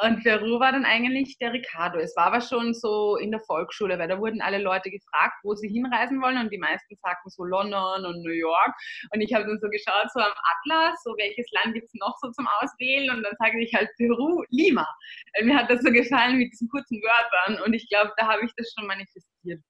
Und 0.03 0.23
Peru 0.23 0.61
war 0.61 0.73
dann 0.73 0.85
eigentlich 0.85 1.37
der 1.39 1.53
Ricardo. 1.53 1.99
Es 1.99 2.15
war 2.17 2.27
aber 2.27 2.41
schon 2.41 2.73
so 2.73 3.17
in 3.17 3.31
der 3.31 3.41
Volksschule, 3.41 3.99
weil 3.99 4.09
da 4.09 4.19
wurden 4.19 4.41
alle 4.41 4.59
Leute 4.59 4.91
gefragt, 4.91 5.35
wo 5.43 5.55
sie 5.55 5.69
hinreisen 5.69 6.21
wollen 6.23 6.39
und 6.39 6.53
die 6.53 6.59
meisten 6.59 6.97
sagten 7.03 7.31
so 7.31 7.45
London 7.45 8.05
und 8.05 8.23
New 8.23 8.33
York. 8.33 8.73
Und 9.13 9.21
ich 9.21 9.35
habe 9.35 9.45
dann 9.45 9.59
so 9.61 9.69
geschaut, 9.69 10.11
so 10.15 10.21
am 10.21 10.33
Atlas, 10.33 11.03
so 11.03 11.15
welches 11.19 11.51
Land 11.53 11.75
gibt 11.75 11.87
es 11.87 11.95
noch 11.95 12.17
so 12.23 12.31
zum 12.31 12.47
Auswählen 12.61 13.11
und 13.11 13.23
dann 13.23 13.35
sage 13.39 13.61
ich 13.61 13.75
halt 13.75 13.89
Peru, 13.97 14.45
Lima. 14.51 14.87
Mir 15.43 15.57
hat 15.57 15.71
das 15.71 15.83
so 15.83 15.91
gefallen 15.91 16.39
mit 16.39 16.53
diesen 16.53 16.69
kurzen 16.69 17.01
Wörtern 17.03 17.63
und 17.65 17.75
ich 17.75 17.89
glaube, 17.89 18.13
da 18.17 18.29
habe 18.29 18.45
ich 18.45 18.53
das 18.57 18.73
schon 18.77 18.87
manifestiert. 18.87 19.61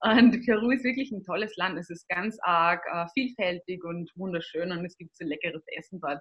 Und 0.00 0.44
Peru 0.44 0.70
ist 0.70 0.84
wirklich 0.84 1.10
ein 1.10 1.22
tolles 1.22 1.56
Land. 1.56 1.78
Es 1.78 1.90
ist 1.90 2.08
ganz 2.08 2.38
arg 2.42 2.84
äh, 2.92 3.06
vielfältig 3.14 3.84
und 3.84 4.10
wunderschön 4.16 4.72
und 4.72 4.84
es 4.84 4.96
gibt 4.96 5.16
so 5.16 5.24
leckeres 5.24 5.64
Essen 5.76 6.00
dort. 6.00 6.20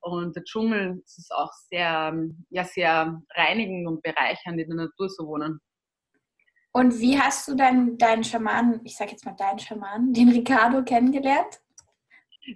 Und 0.00 0.36
der 0.36 0.44
Dschungel 0.44 1.02
ist 1.04 1.32
auch 1.34 1.52
sehr, 1.68 2.14
ja, 2.50 2.64
sehr 2.64 3.20
reinigend 3.34 3.86
und 3.88 4.02
bereichernd 4.02 4.60
in 4.60 4.68
der 4.68 4.86
Natur 4.86 5.08
zu 5.08 5.26
wohnen. 5.26 5.60
Und 6.72 7.00
wie 7.00 7.18
hast 7.18 7.48
du 7.48 7.54
dann 7.54 7.96
deinen 7.96 8.22
Schaman, 8.22 8.80
ich 8.84 8.96
sage 8.96 9.12
jetzt 9.12 9.24
mal 9.24 9.32
deinen 9.32 9.58
Schaman, 9.58 10.12
den 10.12 10.28
Ricardo 10.28 10.84
kennengelernt? 10.84 11.60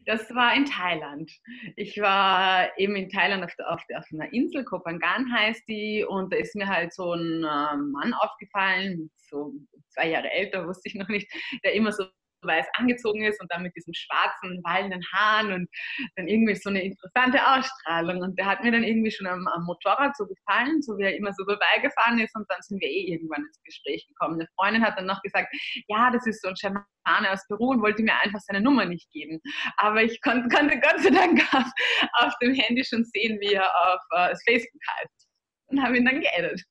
Das 0.07 0.35
war 0.35 0.55
in 0.55 0.65
Thailand. 0.67 1.31
Ich 1.77 2.01
war 2.01 2.79
eben 2.79 2.97
in 2.97 3.09
Thailand 3.09 3.45
auf, 3.45 3.55
der, 3.57 3.73
auf, 3.73 3.85
der, 3.89 3.99
auf 3.99 4.07
einer 4.13 4.33
Insel, 4.33 4.65
Kopangan 4.65 5.33
heißt 5.33 5.67
die, 5.69 6.05
und 6.05 6.33
da 6.33 6.37
ist 6.37 6.55
mir 6.55 6.69
halt 6.69 6.93
so 6.93 7.13
ein 7.13 7.45
äh, 7.45 7.77
Mann 7.77 8.15
aufgefallen, 8.15 9.11
so 9.17 9.53
zwei 9.89 10.11
Jahre 10.11 10.31
älter, 10.31 10.67
wusste 10.67 10.89
ich 10.89 10.95
noch 10.95 11.09
nicht, 11.09 11.31
der 11.65 11.75
immer 11.75 11.93
so 11.93 12.05
weiß 12.43 12.67
angezogen 12.75 13.25
ist 13.25 13.41
und 13.41 13.51
dann 13.53 13.63
mit 13.63 13.75
diesen 13.77 13.95
schwarzen, 13.95 14.61
wallenden 14.65 15.05
Haaren 15.13 15.53
und 15.53 15.69
dann 16.17 16.29
irgendwie 16.29 16.55
so 16.55 16.71
eine 16.71 16.83
interessante 16.83 17.41
Ausstrahlung. 17.47 18.23
Und 18.23 18.39
der 18.39 18.47
hat 18.47 18.63
mir 18.63 18.73
dann 18.73 18.85
irgendwie 18.85 19.11
schon 19.11 19.27
am, 19.27 19.47
am 19.49 19.65
Motorrad 19.65 20.17
so 20.17 20.27
gefallen, 20.27 20.83
so 20.83 20.97
wie 20.99 21.05
er 21.05 21.17
immer 21.17 21.33
so 21.33 21.45
vorbeigefahren 21.45 22.19
ist 22.21 22.35
und 22.37 22.47
dann 22.49 22.63
sind 22.63 22.81
wir 22.81 22.89
eh 22.89 23.13
irgendwann 23.13 23.45
ins 23.45 23.63
Gespräch 23.63 24.07
gekommen. 24.09 24.35
Eine 24.35 24.49
Freundin 24.57 24.85
hat 24.85 24.99
dann 24.99 25.07
noch 25.07 25.23
gesagt, 25.23 25.49
ja, 25.89 26.11
das 26.11 26.27
ist 26.27 26.43
so 26.43 26.49
ein 26.49 26.57
Schamane 26.57 27.31
aus 27.31 27.47
Peru 27.49 27.71
und 27.71 27.83
wollte 27.83 28.03
mir 28.03 28.15
einfach 28.23 28.41
seine 28.41 28.61
Nummer 28.61 28.85
nicht 28.85 29.11
geben. 29.13 29.41
Aber 29.77 30.03
ich 30.03 30.21
konnte, 30.23 30.49
konnte 30.55 30.79
Gott 30.81 31.01
sei 31.01 31.11
Dank 31.11 31.41
auf, 31.55 31.71
auf 32.15 32.33
dem 32.43 32.55
Handy 32.55 32.85
schon 32.85 33.05
sehen, 33.05 33.39
wie 33.41 33.55
er 33.55 33.69
auf 33.87 34.01
uh, 34.15 34.35
Facebook 34.47 34.83
heißt 34.99 35.29
und 35.71 35.83
habe 35.83 35.97
ihn 35.97 36.05
dann 36.05 36.21
geaddet. 36.21 36.63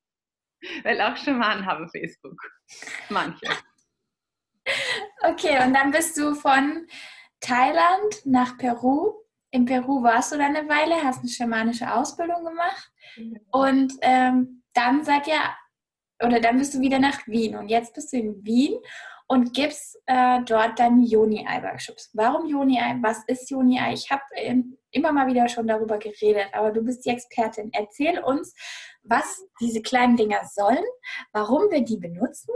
Weil 0.84 1.00
auch 1.02 1.16
Schamanen 1.16 1.66
haben 1.66 1.90
Facebook. 1.90 2.38
Manche. 3.10 3.48
Okay, 5.22 5.64
und 5.66 5.74
dann 5.74 5.92
bist 5.92 6.18
du 6.18 6.34
von 6.34 6.88
Thailand 7.42 8.26
nach 8.26 8.58
Peru. 8.58 9.14
In 9.52 9.66
Peru 9.66 10.04
warst 10.04 10.32
du 10.32 10.38
dann 10.38 10.56
eine 10.56 10.70
Weile, 10.70 11.04
hast 11.04 11.20
eine 11.20 11.30
schamanische 11.30 11.94
Ausbildung 11.94 12.46
gemacht. 12.46 12.92
Und 13.52 13.94
ähm, 14.02 14.64
dann 14.74 15.04
seid 15.04 15.28
ihr, 15.28 15.40
oder 16.24 16.40
dann 16.40 16.58
bist 16.58 16.74
du 16.74 16.80
wieder 16.80 17.00
nach 17.00 17.28
Wien. 17.28 17.56
Und 17.56 17.70
jetzt 17.70 17.94
bist 17.94 18.14
du 18.14 18.18
in 18.18 18.46
Wien 18.46 18.76
und 19.28 19.54
gibst 19.54 19.98
äh, 20.06 20.42
dort 20.44 20.80
dann 20.80 21.04
Joni-Ei-Workshops. 21.04 22.12
Warum 22.14 22.48
Joni-Ei? 22.48 22.98
Was 23.02 23.24
ist 23.28 23.50
Joni-Ei? 23.50 23.94
Ich 23.94 24.10
habe 24.10 24.24
äh, 24.36 24.56
immer 24.92 25.12
mal 25.12 25.28
wieder 25.28 25.48
schon 25.48 25.68
darüber 25.68 25.98
geredet, 25.98 26.48
aber 26.54 26.72
du 26.72 26.82
bist 26.82 27.06
die 27.06 27.10
Expertin. 27.10 27.70
Erzähl 27.74 28.20
uns, 28.20 28.56
was 29.03 29.46
diese 29.60 29.82
kleinen 29.82 30.18
Dinger 30.18 30.41
sollen, 30.53 30.84
warum 31.32 31.70
wir 31.72 31.82
die 31.82 31.98
benutzen, 31.98 32.53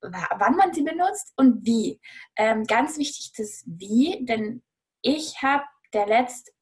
wann 0.00 0.56
man 0.56 0.72
sie 0.72 0.82
benutzt 0.82 1.32
und 1.36 1.64
wie. 1.64 2.00
Ähm, 2.36 2.64
ganz 2.64 2.98
wichtig 2.98 3.32
das 3.36 3.62
Wie, 3.66 4.24
denn 4.24 4.62
ich 5.02 5.42
habe 5.42 5.64
der 5.92 6.06
letzte 6.06 6.52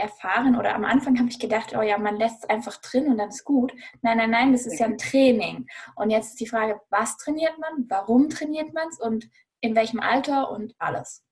erfahren 0.00 0.56
oder 0.56 0.74
am 0.74 0.84
Anfang 0.84 1.18
habe 1.18 1.28
ich 1.28 1.38
gedacht, 1.38 1.76
oh 1.76 1.82
ja, 1.82 1.98
man 1.98 2.16
lässt 2.16 2.44
es 2.44 2.50
einfach 2.50 2.78
drin 2.78 3.08
und 3.08 3.18
dann 3.18 3.28
ist 3.28 3.44
gut. 3.44 3.72
Nein, 4.02 4.16
nein, 4.16 4.30
nein, 4.30 4.52
das 4.52 4.66
ist 4.66 4.80
ja 4.80 4.86
ein 4.86 4.98
Training. 4.98 5.66
Und 5.94 6.10
jetzt 6.10 6.30
ist 6.30 6.40
die 6.40 6.46
Frage, 6.46 6.80
was 6.88 7.18
trainiert 7.18 7.58
man, 7.58 7.86
warum 7.88 8.28
trainiert 8.28 8.72
man 8.72 8.88
es 8.88 8.98
und 8.98 9.28
in 9.60 9.76
welchem 9.76 10.00
Alter 10.00 10.50
und 10.50 10.74
alles. 10.78 11.22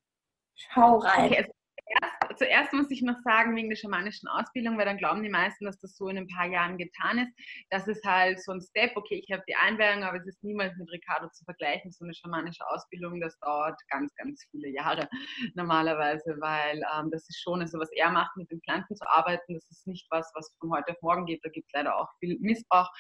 Schau 0.55 0.99
rein. 0.99 1.33
Okay, 1.33 1.51
Zuerst, 1.89 2.39
zuerst, 2.39 2.73
muss 2.73 2.91
ich 2.91 3.03
noch 3.03 3.19
sagen, 3.25 3.57
wegen 3.57 3.69
der 3.69 3.77
schamanischen 3.77 4.29
Ausbildung, 4.29 4.79
weil 4.79 4.85
dann 4.85 4.99
glauben 4.99 5.23
die 5.23 5.29
meisten, 5.29 5.65
dass 5.65 5.79
das 5.79 5.97
so 5.97 6.09
in 6.09 6.19
ein 6.19 6.29
paar 6.29 6.47
Jahren 6.47 6.79
getan 6.79 7.19
ist. 7.19 7.33
Das 7.71 7.89
ist 7.89 8.05
halt 8.05 8.43
so 8.43 8.53
ein 8.53 8.61
Step, 8.61 8.97
okay, 8.97 9.23
ich 9.25 9.33
habe 9.33 9.43
die 9.49 9.55
Einweihung, 9.55 10.03
aber 10.03 10.19
es 10.19 10.27
ist 10.27 10.43
niemals 10.45 10.77
mit 10.77 10.91
Ricardo 10.91 11.29
zu 11.31 11.45
vergleichen. 11.45 11.91
So 11.91 12.05
eine 12.05 12.15
schamanische 12.15 12.67
Ausbildung, 12.69 13.21
das 13.21 13.39
dauert 13.41 13.81
ganz, 13.91 14.15
ganz 14.17 14.45
viele 14.51 14.69
Jahre 14.69 15.09
normalerweise, 15.55 16.37
weil 16.41 16.83
ähm, 16.97 17.11
das 17.11 17.29
ist 17.29 17.41
schon, 17.41 17.61
also 17.61 17.79
was 17.79 17.91
er 17.93 18.11
macht, 18.11 18.37
mit 18.37 18.51
den 18.51 18.61
Pflanzen 18.61 18.97
zu 18.97 19.09
arbeiten, 19.09 19.55
das 19.55 19.69
ist 19.71 19.87
nicht 19.87 20.07
was, 20.11 20.31
was 20.35 20.55
von 20.61 20.73
heute 20.73 20.93
auf 20.93 21.03
morgen 21.03 21.27
geht. 21.27 21.45
Da 21.45 21.49
gibt 21.51 21.67
es 21.69 21.73
leider 21.73 21.97
auch 21.97 22.09
viel 22.21 22.39
Missbrauch. 22.41 22.91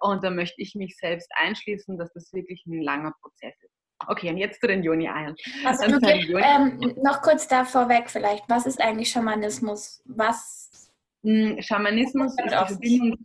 Und 0.00 0.24
da 0.24 0.30
möchte 0.30 0.60
ich 0.62 0.74
mich 0.74 0.96
selbst 0.96 1.30
einschließen, 1.34 1.98
dass 1.98 2.12
das 2.12 2.32
wirklich 2.32 2.64
ein 2.66 2.82
langer 2.82 3.12
Prozess 3.20 3.54
ist. 3.62 3.77
Okay, 4.06 4.30
und 4.30 4.38
jetzt 4.38 4.60
zu 4.60 4.66
den 4.66 4.82
Joni-Eiern. 4.82 5.34
Also, 5.64 5.96
okay, 5.96 6.32
ähm, 6.40 6.94
noch 7.02 7.20
kurz 7.20 7.48
da 7.48 7.64
vorweg 7.64 8.08
vielleicht. 8.08 8.44
Was 8.48 8.66
ist 8.66 8.80
eigentlich 8.80 9.10
Schamanismus? 9.10 10.02
Was? 10.06 10.90
Hm, 11.24 11.60
Schamanismus 11.60 12.36
ist 12.38 12.52
die 12.52 12.66
Verbindung 12.66 13.18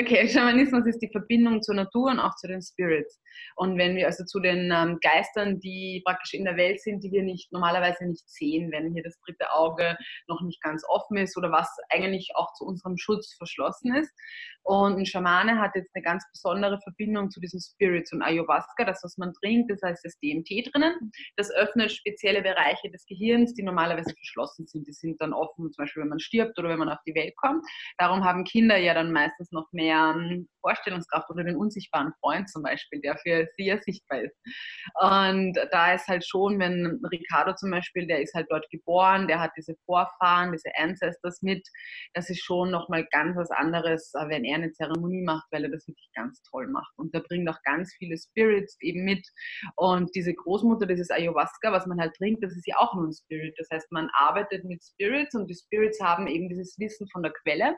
Okay, 0.00 0.26
Schamanismus 0.28 0.86
ist 0.86 1.00
die 1.00 1.10
Verbindung 1.10 1.60
zur 1.62 1.74
Natur 1.74 2.10
und 2.10 2.18
auch 2.18 2.34
zu 2.36 2.48
den 2.48 2.62
Spirits. 2.62 3.20
Und 3.56 3.76
wenn 3.76 3.94
wir 3.94 4.06
also 4.06 4.24
zu 4.24 4.40
den 4.40 4.72
ähm, 4.72 4.98
Geistern, 5.02 5.60
die 5.60 6.02
praktisch 6.04 6.32
in 6.32 6.44
der 6.44 6.56
Welt 6.56 6.80
sind, 6.80 7.04
die 7.04 7.12
wir 7.12 7.22
nicht 7.22 7.52
normalerweise 7.52 8.06
nicht 8.06 8.28
sehen, 8.28 8.70
wenn 8.72 8.92
hier 8.94 9.02
das 9.02 9.18
dritte 9.20 9.52
Auge 9.52 9.96
noch 10.28 10.40
nicht 10.42 10.62
ganz 10.62 10.82
offen 10.88 11.18
ist 11.18 11.36
oder 11.36 11.52
was 11.52 11.68
eigentlich 11.90 12.30
auch 12.34 12.52
zu 12.54 12.64
unserem 12.64 12.96
Schutz 12.96 13.34
verschlossen 13.36 13.94
ist. 13.94 14.10
Und 14.64 14.98
ein 14.98 15.06
Schamane 15.06 15.58
hat 15.58 15.74
jetzt 15.74 15.94
eine 15.94 16.04
ganz 16.04 16.24
besondere 16.32 16.80
Verbindung 16.80 17.30
zu 17.30 17.40
diesen 17.40 17.60
Spirits 17.60 18.12
und 18.12 18.22
Ayahuasca, 18.22 18.84
das, 18.84 19.00
was 19.02 19.18
man 19.18 19.32
trinkt, 19.34 19.70
das 19.70 19.82
heißt 19.82 20.04
das 20.04 20.18
DMT 20.20 20.72
drinnen. 20.72 21.12
Das 21.36 21.50
öffnet 21.50 21.92
spezielle 21.92 22.42
Bereiche 22.42 22.90
des 22.90 23.04
Gehirns, 23.06 23.54
die 23.54 23.62
normalerweise 23.62 24.14
verschlossen 24.14 24.66
sind. 24.66 24.86
Die 24.86 24.92
sind 24.92 25.20
dann 25.20 25.32
offen, 25.32 25.70
zum 25.72 25.82
Beispiel 25.82 26.02
wenn 26.02 26.10
man 26.10 26.20
stirbt 26.20 26.58
oder 26.58 26.68
wenn 26.68 26.78
man 26.78 26.88
auf 26.88 27.00
die 27.06 27.14
Welt 27.14 27.34
kommt. 27.36 27.64
Darum 27.98 28.24
haben 28.24 28.44
Kinder 28.44 28.76
ja 28.76 28.94
dann 28.94 29.12
meistens 29.12 29.50
noch 29.50 29.70
mehr 29.72 29.91
ähm, 29.92 30.48
Vorstellungskraft 30.62 31.28
oder 31.30 31.44
den 31.44 31.56
unsichtbaren 31.56 32.12
Freund 32.20 32.48
zum 32.48 32.62
Beispiel, 32.62 33.00
der 33.00 33.16
für 33.18 33.46
sie 33.56 33.66
ja 33.66 33.78
sichtbar 33.80 34.22
ist. 34.22 34.36
Und 35.00 35.54
da 35.70 35.94
ist 35.94 36.06
halt 36.08 36.24
schon, 36.26 36.58
wenn 36.58 37.00
Ricardo 37.10 37.54
zum 37.54 37.70
Beispiel, 37.70 38.06
der 38.06 38.22
ist 38.22 38.34
halt 38.34 38.46
dort 38.48 38.68
geboren, 38.70 39.26
der 39.26 39.40
hat 39.40 39.50
diese 39.56 39.74
Vorfahren, 39.84 40.52
diese 40.52 40.70
Ancestors 40.76 41.42
mit, 41.42 41.66
das 42.14 42.30
ist 42.30 42.42
schon 42.42 42.70
nochmal 42.70 43.06
ganz 43.10 43.36
was 43.36 43.50
anderes, 43.50 44.12
äh, 44.14 44.28
wenn 44.28 44.44
er 44.44 44.56
eine 44.56 44.72
Zeremonie 44.72 45.22
macht, 45.22 45.46
weil 45.50 45.64
er 45.64 45.70
das 45.70 45.86
wirklich 45.86 46.10
ganz 46.14 46.40
toll 46.50 46.68
macht. 46.68 46.92
Und 46.96 47.12
er 47.14 47.20
bringt 47.20 47.48
auch 47.48 47.58
ganz 47.64 47.92
viele 47.98 48.16
Spirits 48.16 48.76
eben 48.80 49.04
mit. 49.04 49.26
Und 49.76 50.14
diese 50.14 50.34
Großmutter, 50.34 50.86
dieses 50.86 51.10
Ayahuasca, 51.10 51.72
was 51.72 51.86
man 51.86 52.00
halt 52.00 52.14
trinkt, 52.16 52.42
das 52.42 52.52
ist 52.52 52.66
ja 52.66 52.76
auch 52.78 52.94
nur 52.94 53.08
ein 53.08 53.12
Spirit. 53.12 53.54
Das 53.58 53.68
heißt, 53.72 53.90
man 53.90 54.08
arbeitet 54.14 54.64
mit 54.64 54.82
Spirits 54.82 55.34
und 55.34 55.48
die 55.48 55.54
Spirits 55.54 56.00
haben 56.00 56.26
eben 56.26 56.48
dieses 56.48 56.78
Wissen 56.78 57.08
von 57.08 57.22
der 57.22 57.32
Quelle. 57.42 57.76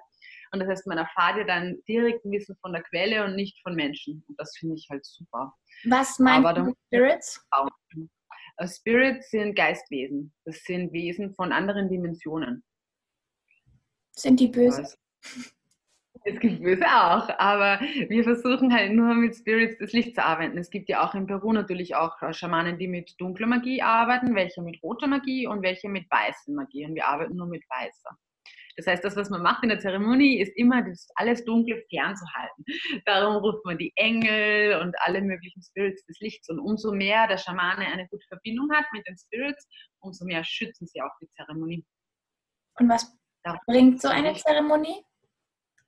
Und 0.55 0.61
das 0.61 0.69
heißt, 0.69 0.87
man 0.87 0.99
erfahrt 0.99 1.37
ja 1.37 1.43
dann 1.43 1.83
direkt 1.89 2.25
ein 2.25 2.31
Wissen 2.31 2.57
von 2.61 2.73
der 2.73 2.83
Quelle 2.85 3.25
und 3.25 3.35
nicht 3.35 3.61
von 3.63 3.75
Menschen. 3.75 4.25
Und 4.29 4.39
das 4.39 4.57
finde 4.57 4.77
ich 4.77 4.87
halt 4.89 5.05
super. 5.05 5.53
Was 5.85 6.21
meinst 6.21 6.57
du 6.57 6.63
mit 6.63 6.77
Spirits? 6.87 7.45
Äh, 8.59 8.69
Spirits 8.69 9.31
sind 9.31 9.57
Geistwesen. 9.57 10.33
Das 10.45 10.63
sind 10.63 10.93
Wesen 10.93 11.35
von 11.35 11.51
anderen 11.51 11.89
Dimensionen. 11.89 12.63
Sind 14.13 14.39
die 14.39 14.47
böse? 14.47 14.95
Es 16.27 16.39
gibt 16.39 16.63
böse 16.63 16.87
auch, 16.87 17.29
aber 17.39 17.81
wir 17.81 18.23
versuchen 18.23 18.73
halt 18.73 18.93
nur 18.93 19.13
mit 19.15 19.35
Spirits 19.35 19.77
des 19.79 19.93
Lichts 19.93 20.15
zu 20.15 20.25
arbeiten. 20.25 20.57
Es 20.57 20.71
gibt 20.71 20.89
ja 20.89 21.05
auch 21.05 21.17
in 21.17 21.27
Peru 21.27 21.53
natürlich 21.53 21.97
auch 21.97 22.17
Schamanen, 22.33 22.79
die 22.79 22.87
mit 22.87 23.21
dunkler 23.21 23.49
Magie 23.49 23.83
arbeiten, 23.83 24.37
welche 24.37 24.63
mit 24.63 24.81
roter 24.85 25.09
Magie 25.09 25.49
und 25.49 25.63
welche 25.63 25.89
mit 25.89 26.09
weißer 26.09 26.53
Magie. 26.53 26.87
Und 26.87 26.95
wir 26.95 27.09
arbeiten 27.09 27.35
nur 27.35 27.49
mit 27.49 27.65
weißer. 27.69 28.17
Das 28.77 28.87
heißt, 28.87 29.05
das, 29.05 29.17
was 29.17 29.31
man 29.31 29.43
macht 29.43 29.63
in 29.63 29.69
der 29.69 29.79
Zeremonie, 29.79 30.41
ist 30.41 30.57
immer 30.57 30.83
das 30.83 31.09
alles 31.15 31.45
Dunkle 31.45 31.83
fernzuhalten. 31.89 32.65
Darum 33.05 33.37
ruft 33.37 33.65
man 33.65 33.79
die 33.79 33.93
Engel 33.97 34.81
und 34.81 34.95
alle 35.01 35.21
möglichen 35.23 35.63
Spirits 35.63 36.05
des 36.07 36.19
Lichts. 36.21 36.49
Und 36.49 36.59
umso 36.59 36.93
mehr 36.93 37.27
der 37.27 37.39
Schamane 37.39 37.87
eine 37.87 38.09
gute 38.09 38.27
Verbindung 38.27 38.71
hat 38.73 38.87
mit 38.93 39.07
den 39.07 39.17
Spirits, 39.17 39.69
umso 40.01 40.25
mehr 40.25 40.43
schützen 40.45 40.87
sie 40.87 41.01
auch 41.01 41.17
die 41.21 41.29
Zeremonie. 41.37 41.85
Und 42.79 42.89
was 42.89 43.17
Darum 43.45 43.61
bringt 43.67 44.01
so 44.01 44.09
eine 44.09 44.35
Zeremonie? 44.35 45.05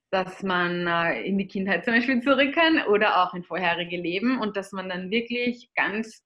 dass 0.09 0.41
man 0.41 0.87
äh, 0.87 1.21
in 1.23 1.37
die 1.37 1.47
Kindheit 1.47 1.83
zum 1.83 1.93
Beispiel 1.93 2.21
zurück 2.21 2.55
kann 2.55 2.81
oder 2.87 3.23
auch 3.23 3.33
in 3.33 3.43
vorherige 3.43 3.97
Leben 3.97 4.39
und 4.39 4.55
dass 4.55 4.71
man 4.71 4.87
dann 4.89 5.11
wirklich 5.11 5.69
ganz 5.75 6.23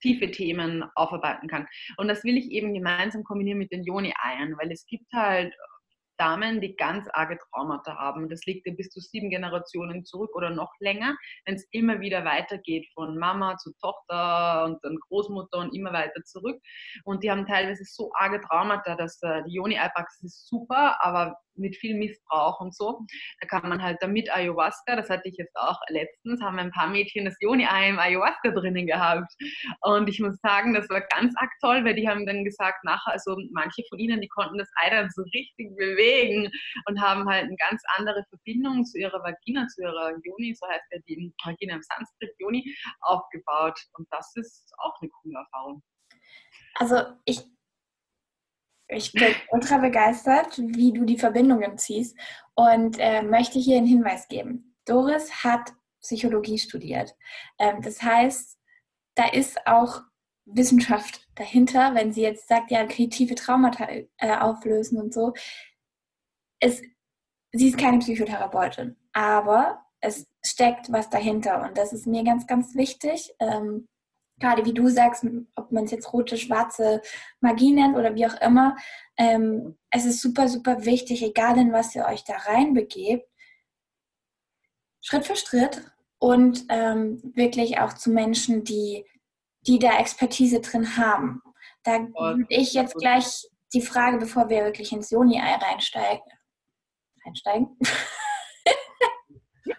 tiefe 0.00 0.30
Themen 0.30 0.84
aufarbeiten 0.94 1.48
kann. 1.48 1.66
Und 1.96 2.08
das 2.08 2.24
will 2.24 2.36
ich 2.36 2.50
eben 2.50 2.74
gemeinsam 2.74 3.24
kombinieren 3.24 3.58
mit 3.58 3.72
den 3.72 3.84
Joni-Eiern, 3.84 4.56
weil 4.58 4.70
es 4.70 4.86
gibt 4.86 5.10
halt 5.12 5.54
Damen, 6.18 6.60
die 6.60 6.76
ganz 6.76 7.08
arge 7.12 7.38
Traumata 7.38 7.96
haben. 7.96 8.28
Das 8.28 8.44
liegt 8.46 8.66
ja 8.66 8.74
bis 8.74 8.90
zu 8.90 9.00
sieben 9.00 9.30
Generationen 9.30 10.04
zurück 10.04 10.30
oder 10.34 10.50
noch 10.50 10.72
länger, 10.80 11.16
wenn 11.44 11.54
es 11.56 11.66
immer 11.70 12.00
wieder 12.00 12.24
weitergeht 12.24 12.86
von 12.94 13.18
Mama 13.18 13.56
zu 13.56 13.72
Tochter 13.80 14.64
und 14.64 14.84
dann 14.84 14.96
Großmutter 15.08 15.58
und 15.58 15.74
immer 15.74 15.92
weiter 15.92 16.22
zurück. 16.24 16.60
Und 17.04 17.22
die 17.22 17.30
haben 17.30 17.46
teilweise 17.46 17.84
so 17.84 18.12
arge 18.14 18.40
Traumata, 18.40 18.96
dass 18.96 19.20
äh, 19.22 19.42
die 19.44 19.54
Joni-Eipraxis 19.54 20.24
ist 20.24 20.48
super, 20.48 21.02
aber 21.04 21.36
mit 21.56 21.76
viel 21.76 21.96
Missbrauch 21.96 22.60
und 22.60 22.74
so. 22.74 23.00
Da 23.40 23.46
kann 23.46 23.68
man 23.68 23.82
halt 23.82 23.98
damit 24.00 24.34
Ayahuasca, 24.34 24.96
das 24.96 25.08
hatte 25.08 25.28
ich 25.28 25.36
jetzt 25.36 25.56
auch 25.56 25.78
letztens, 25.88 26.40
haben 26.42 26.58
ein 26.58 26.70
paar 26.70 26.88
Mädchen 26.88 27.24
das 27.24 27.36
Joni-Ei 27.40 27.90
im 27.90 27.98
Ayahuasca 27.98 28.50
drinnen 28.50 28.86
gehabt. 28.86 29.32
Und 29.80 30.08
ich 30.08 30.20
muss 30.20 30.36
sagen, 30.42 30.74
das 30.74 30.88
war 30.88 31.00
ganz 31.02 31.34
arg 31.36 31.50
toll, 31.60 31.84
weil 31.84 31.94
die 31.94 32.08
haben 32.08 32.26
dann 32.26 32.44
gesagt, 32.44 32.84
nachher, 32.84 33.12
also 33.12 33.36
manche 33.52 33.82
von 33.88 33.98
ihnen, 33.98 34.20
die 34.20 34.28
konnten 34.28 34.58
das 34.58 34.68
Ei 34.76 34.90
dann 34.90 35.10
so 35.10 35.22
richtig 35.34 35.76
bewegen 35.76 36.50
und 36.86 37.00
haben 37.00 37.28
halt 37.28 37.44
eine 37.44 37.56
ganz 37.56 37.82
andere 37.96 38.24
Verbindung 38.28 38.84
zu 38.84 38.98
ihrer 38.98 39.22
Vagina, 39.22 39.66
zu 39.68 39.82
ihrer 39.82 40.12
Joni, 40.22 40.54
so 40.54 40.66
heißt 40.68 40.84
ja 40.90 40.98
die 41.08 41.32
Vagina 41.44 41.74
im 41.74 41.82
Sanskrit, 41.82 42.34
Joni, 42.38 42.64
aufgebaut. 43.00 43.78
Und 43.94 44.06
das 44.10 44.32
ist 44.36 44.72
auch 44.78 44.94
eine 45.00 45.10
coole 45.10 45.38
Erfahrung. 45.38 45.82
Also 46.76 46.96
ich 47.24 47.40
ich 48.88 49.12
bin 49.12 49.34
ultra 49.50 49.78
begeistert, 49.78 50.58
wie 50.58 50.92
du 50.92 51.04
die 51.04 51.18
Verbindungen 51.18 51.78
ziehst 51.78 52.16
und 52.54 52.98
äh, 52.98 53.22
möchte 53.22 53.58
hier 53.58 53.78
einen 53.78 53.86
Hinweis 53.86 54.28
geben. 54.28 54.76
Doris 54.84 55.44
hat 55.44 55.72
Psychologie 56.00 56.58
studiert. 56.58 57.14
Ähm, 57.58 57.80
das 57.82 58.02
heißt, 58.02 58.58
da 59.14 59.28
ist 59.28 59.66
auch 59.66 60.02
Wissenschaft 60.44 61.26
dahinter, 61.34 61.94
wenn 61.94 62.12
sie 62.12 62.22
jetzt 62.22 62.48
sagt, 62.48 62.70
ja, 62.70 62.84
kreative 62.86 63.34
Traumata 63.34 63.88
äh, 63.88 64.36
auflösen 64.36 65.00
und 65.00 65.14
so. 65.14 65.32
Es, 66.60 66.82
sie 67.52 67.68
ist 67.68 67.78
keine 67.78 67.98
Psychotherapeutin, 67.98 68.96
aber 69.12 69.82
es 70.00 70.26
steckt 70.44 70.92
was 70.92 71.08
dahinter 71.08 71.62
und 71.62 71.78
das 71.78 71.94
ist 71.94 72.06
mir 72.06 72.24
ganz, 72.24 72.46
ganz 72.46 72.74
wichtig. 72.74 73.34
Ähm, 73.40 73.86
gerade 74.38 74.64
wie 74.64 74.74
du 74.74 74.88
sagst, 74.88 75.24
ob 75.54 75.72
man 75.72 75.84
es 75.84 75.90
jetzt 75.90 76.12
rote, 76.12 76.36
schwarze 76.36 77.00
Magie 77.40 77.72
nennt 77.72 77.96
oder 77.96 78.14
wie 78.14 78.26
auch 78.26 78.40
immer, 78.40 78.76
ähm, 79.16 79.78
es 79.90 80.04
ist 80.04 80.20
super, 80.20 80.48
super 80.48 80.84
wichtig, 80.84 81.22
egal 81.22 81.58
in 81.58 81.72
was 81.72 81.94
ihr 81.94 82.04
euch 82.06 82.24
da 82.24 82.36
reinbegebt, 82.36 83.28
Schritt 85.00 85.26
für 85.26 85.36
Schritt 85.36 85.82
und 86.18 86.64
ähm, 86.68 87.20
wirklich 87.34 87.78
auch 87.78 87.92
zu 87.92 88.10
Menschen, 88.10 88.64
die, 88.64 89.04
die 89.66 89.78
da 89.78 89.98
Expertise 89.98 90.60
drin 90.60 90.96
haben. 90.96 91.42
Da 91.82 92.00
würde 92.00 92.46
ich 92.48 92.72
jetzt 92.72 92.94
gleich 92.96 93.46
die 93.74 93.82
Frage, 93.82 94.18
bevor 94.18 94.48
wir 94.48 94.64
wirklich 94.64 94.92
ins 94.92 95.10
Joni-Ei 95.10 95.54
reinsteigen, 95.56 96.24
reinsteigen? 97.24 97.78
Ja, 99.66 99.76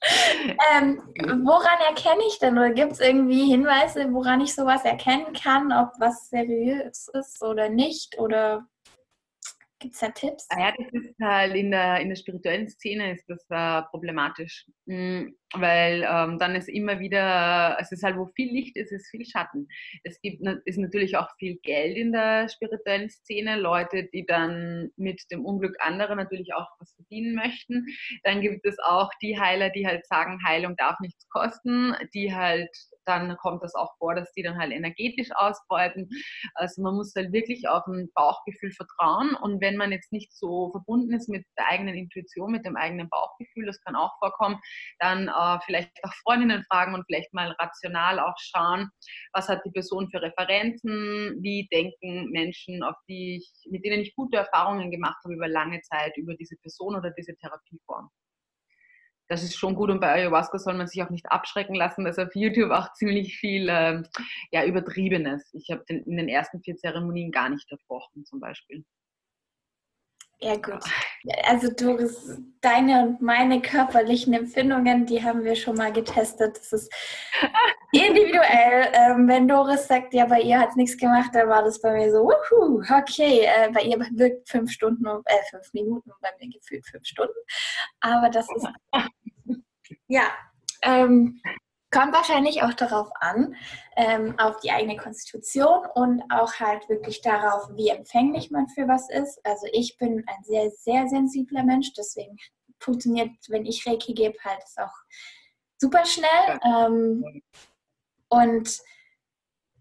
ähm, 0.00 1.02
woran 1.44 1.78
erkenne 1.88 2.22
ich 2.28 2.38
denn 2.38 2.56
oder 2.56 2.70
gibt 2.70 2.92
es 2.92 3.00
irgendwie 3.00 3.50
Hinweise, 3.50 4.12
woran 4.12 4.40
ich 4.40 4.54
sowas 4.54 4.84
erkennen 4.84 5.32
kann, 5.32 5.72
ob 5.72 5.90
was 5.98 6.28
seriös 6.28 7.08
ist 7.08 7.42
oder 7.42 7.68
nicht? 7.68 8.18
Oder 8.18 8.66
gibt 9.78 9.94
es 9.94 10.00
da 10.00 10.08
Tipps? 10.10 10.46
Ah 10.50 10.60
ja, 10.60 10.72
das 10.76 11.02
ist 11.02 11.18
halt 11.20 11.54
in 11.54 11.70
der, 11.70 12.00
in 12.00 12.08
der 12.08 12.16
spirituellen 12.16 12.68
Szene 12.68 13.12
ist 13.12 13.28
das 13.28 13.44
äh, 13.50 13.82
problematisch. 13.90 14.66
Mhm 14.88 15.38
weil 15.54 16.06
ähm, 16.08 16.38
dann 16.38 16.54
ist 16.54 16.68
immer 16.68 17.00
wieder, 17.00 17.78
es 17.80 17.90
ist 17.90 18.02
halt, 18.02 18.16
wo 18.16 18.26
viel 18.26 18.52
Licht 18.52 18.76
ist, 18.76 18.92
ist 18.92 19.08
viel 19.10 19.24
Schatten. 19.24 19.66
Es 20.04 20.20
gibt 20.20 20.42
ist 20.66 20.78
natürlich 20.78 21.16
auch 21.16 21.28
viel 21.38 21.56
Geld 21.62 21.96
in 21.96 22.12
der 22.12 22.48
spirituellen 22.48 23.08
Szene, 23.08 23.58
Leute, 23.58 24.08
die 24.12 24.26
dann 24.26 24.90
mit 24.96 25.22
dem 25.30 25.44
Unglück 25.44 25.74
anderer 25.80 26.14
natürlich 26.16 26.52
auch 26.54 26.68
was 26.78 26.92
verdienen 26.94 27.34
möchten. 27.34 27.86
Dann 28.24 28.42
gibt 28.42 28.66
es 28.66 28.78
auch 28.78 29.10
die 29.22 29.38
Heiler, 29.38 29.70
die 29.70 29.86
halt 29.86 30.06
sagen, 30.06 30.38
Heilung 30.46 30.76
darf 30.76 31.00
nichts 31.00 31.26
kosten, 31.30 31.94
die 32.14 32.34
halt, 32.34 32.70
dann 33.06 33.34
kommt 33.38 33.62
das 33.62 33.74
auch 33.74 33.96
vor, 33.96 34.14
dass 34.14 34.30
die 34.34 34.42
dann 34.42 34.58
halt 34.58 34.72
energetisch 34.72 35.30
ausbeuten. 35.34 36.10
Also 36.54 36.82
man 36.82 36.94
muss 36.94 37.14
halt 37.16 37.32
wirklich 37.32 37.66
auf 37.68 37.86
ein 37.86 38.10
Bauchgefühl 38.14 38.72
vertrauen 38.72 39.34
und 39.34 39.62
wenn 39.62 39.76
man 39.76 39.92
jetzt 39.92 40.12
nicht 40.12 40.32
so 40.36 40.70
verbunden 40.72 41.14
ist 41.14 41.28
mit 41.30 41.46
der 41.58 41.68
eigenen 41.68 41.94
Intuition, 41.94 42.52
mit 42.52 42.66
dem 42.66 42.76
eigenen 42.76 43.08
Bauchgefühl, 43.08 43.64
das 43.64 43.80
kann 43.80 43.96
auch 43.96 44.12
vorkommen, 44.18 44.60
dann 44.98 45.28
äh, 45.28 45.58
vielleicht 45.64 45.92
auch 46.04 46.12
Freundinnen 46.22 46.64
fragen 46.64 46.94
und 46.94 47.04
vielleicht 47.06 47.32
mal 47.32 47.52
rational 47.58 48.20
auch 48.20 48.36
schauen, 48.38 48.90
was 49.32 49.48
hat 49.48 49.60
die 49.64 49.70
Person 49.70 50.10
für 50.10 50.22
Referenzen, 50.22 51.38
wie 51.40 51.68
denken 51.72 52.30
Menschen, 52.30 52.82
auf 52.82 52.96
die 53.08 53.36
ich, 53.36 53.70
mit 53.70 53.84
denen 53.84 54.00
ich 54.00 54.14
gute 54.14 54.38
Erfahrungen 54.38 54.90
gemacht 54.90 55.18
habe 55.24 55.34
über 55.34 55.48
lange 55.48 55.80
Zeit, 55.82 56.16
über 56.16 56.34
diese 56.34 56.56
Person 56.56 56.96
oder 56.96 57.10
diese 57.10 57.36
Therapieform. 57.36 58.10
Das 59.28 59.42
ist 59.42 59.56
schon 59.56 59.74
gut 59.74 59.90
und 59.90 60.00
bei 60.00 60.10
Ayahuasca 60.10 60.58
soll 60.58 60.74
man 60.74 60.86
sich 60.86 61.02
auch 61.02 61.10
nicht 61.10 61.26
abschrecken 61.30 61.74
lassen, 61.74 62.04
dass 62.04 62.18
auf 62.18 62.34
YouTube 62.34 62.70
auch 62.70 62.94
ziemlich 62.94 63.36
viel 63.36 63.68
äh, 63.68 64.02
ja, 64.50 64.64
Übertriebenes. 64.64 65.52
Ich 65.52 65.70
habe 65.70 65.84
in 65.88 66.16
den 66.16 66.28
ersten 66.28 66.62
vier 66.62 66.76
Zeremonien 66.76 67.30
gar 67.30 67.50
nicht 67.50 67.70
erbrochen 67.70 68.24
zum 68.24 68.40
Beispiel. 68.40 68.86
Ja, 70.40 70.56
gut. 70.56 70.82
Also 71.44 71.70
Doris, 71.72 72.38
deine 72.60 73.02
und 73.02 73.22
meine 73.22 73.60
körperlichen 73.60 74.32
Empfindungen, 74.34 75.04
die 75.06 75.22
haben 75.22 75.44
wir 75.44 75.56
schon 75.56 75.76
mal 75.76 75.92
getestet. 75.92 76.56
Das 76.56 76.72
ist 76.72 76.92
individuell. 77.92 78.92
Ähm, 78.92 79.28
wenn 79.28 79.48
Doris 79.48 79.88
sagt, 79.88 80.14
ja, 80.14 80.26
bei 80.26 80.40
ihr 80.40 80.58
hat 80.58 80.70
es 80.70 80.76
nichts 80.76 80.96
gemacht, 80.96 81.30
dann 81.34 81.48
war 81.48 81.62
das 81.62 81.80
bei 81.80 81.92
mir 81.92 82.10
so, 82.10 82.24
wuhu, 82.24 82.82
okay. 82.82 83.40
Äh, 83.46 83.70
bei 83.72 83.82
ihr 83.82 83.98
wirkt 83.98 84.48
fünf 84.48 84.70
Stunden, 84.70 85.06
äh, 85.06 85.34
fünf 85.50 85.72
Minuten 85.72 86.10
und 86.10 86.20
bei 86.20 86.30
mir 86.38 86.52
gefühlt 86.52 86.86
fünf 86.86 87.04
Stunden. 87.04 87.38
Aber 88.00 88.30
das 88.30 88.46
ist, 88.54 88.68
ja, 90.06 90.30
ähm, 90.82 91.40
Kommt 91.90 92.12
wahrscheinlich 92.12 92.62
auch 92.62 92.74
darauf 92.74 93.08
an, 93.20 93.54
ähm, 93.96 94.38
auf 94.38 94.58
die 94.60 94.70
eigene 94.70 94.96
Konstitution 94.96 95.86
und 95.94 96.22
auch 96.30 96.54
halt 96.60 96.86
wirklich 96.88 97.22
darauf, 97.22 97.70
wie 97.74 97.88
empfänglich 97.88 98.50
man 98.50 98.68
für 98.68 98.86
was 98.86 99.08
ist. 99.08 99.40
Also 99.44 99.66
ich 99.72 99.96
bin 99.96 100.22
ein 100.26 100.44
sehr, 100.44 100.70
sehr 100.70 101.08
sensibler 101.08 101.62
Mensch, 101.62 101.94
deswegen 101.94 102.36
funktioniert, 102.78 103.30
wenn 103.48 103.64
ich 103.64 103.86
Reiki 103.86 104.12
gebe, 104.12 104.38
halt 104.44 104.60
es 104.62 104.76
auch 104.76 104.94
super 105.78 106.04
schnell. 106.04 106.60
Ähm, 106.64 107.42
und 108.28 108.78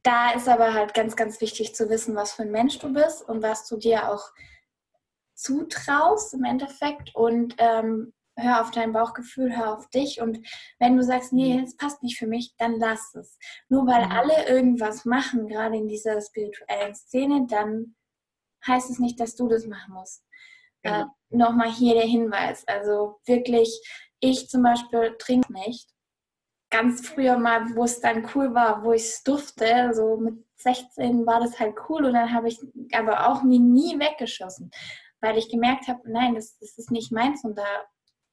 da 0.04 0.32
ist 0.32 0.48
aber 0.48 0.74
halt 0.74 0.93
ganz, 0.93 1.17
ganz 1.17 1.41
wichtig 1.41 1.76
zu 1.76 1.89
wissen, 1.89 2.15
was 2.15 2.32
für 2.32 2.43
ein 2.43 2.52
Mensch 2.52 2.80
du 2.80 2.93
bist 2.93 3.28
und 3.28 3.43
was 3.43 3.67
du 3.67 3.76
dir 3.76 4.10
auch 4.10 4.32
zutraust 5.36 6.34
im 6.34 6.46
Endeffekt 6.46 7.13
und 7.13 7.56
ähm, 7.58 8.13
hör 8.38 8.62
auf 8.62 8.71
dein 8.71 8.93
Bauchgefühl, 8.93 9.56
hör 9.56 9.78
auf 9.78 9.89
dich. 9.89 10.21
Und 10.21 10.39
wenn 10.80 10.95
du 10.95 11.04
sagst, 11.04 11.34
nee, 11.34 11.62
es 11.63 11.76
passt 11.76 12.04
nicht 12.04 12.17
für 12.17 12.28
mich, 12.28 12.54
dann 12.58 12.80
lass 12.80 13.13
es. 13.15 13.38
Nur 13.67 13.88
weil 13.88 14.06
mhm. 14.06 14.12
alle 14.12 14.47
irgendwas 14.47 15.06
machen, 15.06 15.47
gerade 15.47 15.78
in 15.78 15.88
dieser 15.88 16.21
spirituellen 16.21 16.95
Szene, 16.95 17.47
dann 17.50 17.95
heißt 18.65 18.89
es 18.89 19.00
nicht, 19.00 19.19
dass 19.19 19.36
du 19.36 19.47
das 19.47 19.65
machen 19.65 19.93
musst. 19.93 20.23
Äh, 20.84 20.91
genau. 20.91 21.04
Äh, 21.04 21.08
Nochmal 21.30 21.71
hier 21.71 21.95
der 21.95 22.06
Hinweis. 22.06 22.65
Also 22.67 23.19
wirklich, 23.26 23.82
ich 24.19 24.47
zum 24.47 24.63
Beispiel 24.63 25.15
trinke 25.19 25.52
nicht. 25.52 25.89
Ganz 26.69 27.08
früher 27.08 27.38
mal, 27.38 27.76
wo 27.76 27.84
es 27.84 28.00
dann 28.00 28.30
cool 28.36 28.54
war, 28.54 28.84
wo 28.84 28.93
ich 28.93 29.04
es 29.04 29.23
durfte, 29.23 29.91
so 29.93 30.17
mit 30.17 30.45
16 30.58 31.26
war 31.26 31.39
das 31.39 31.60
halt 31.60 31.76
cool 31.88 32.06
und 32.06 32.13
dann 32.13 32.34
habe 32.34 32.47
ich 32.50 32.60
aber 32.93 33.28
auch 33.28 33.43
nie, 33.43 33.60
nie 33.60 34.00
weggeschossen, 34.00 34.71
weil 35.21 35.38
ich 35.38 35.50
gemerkt 35.50 35.88
habe, 35.88 36.02
nein, 36.12 36.36
das, 36.36 36.58
das 36.60 36.78
ist 36.78 36.91
nicht 36.91 37.12
meins 37.12 37.43
und 37.43 37.58
da 37.58 37.86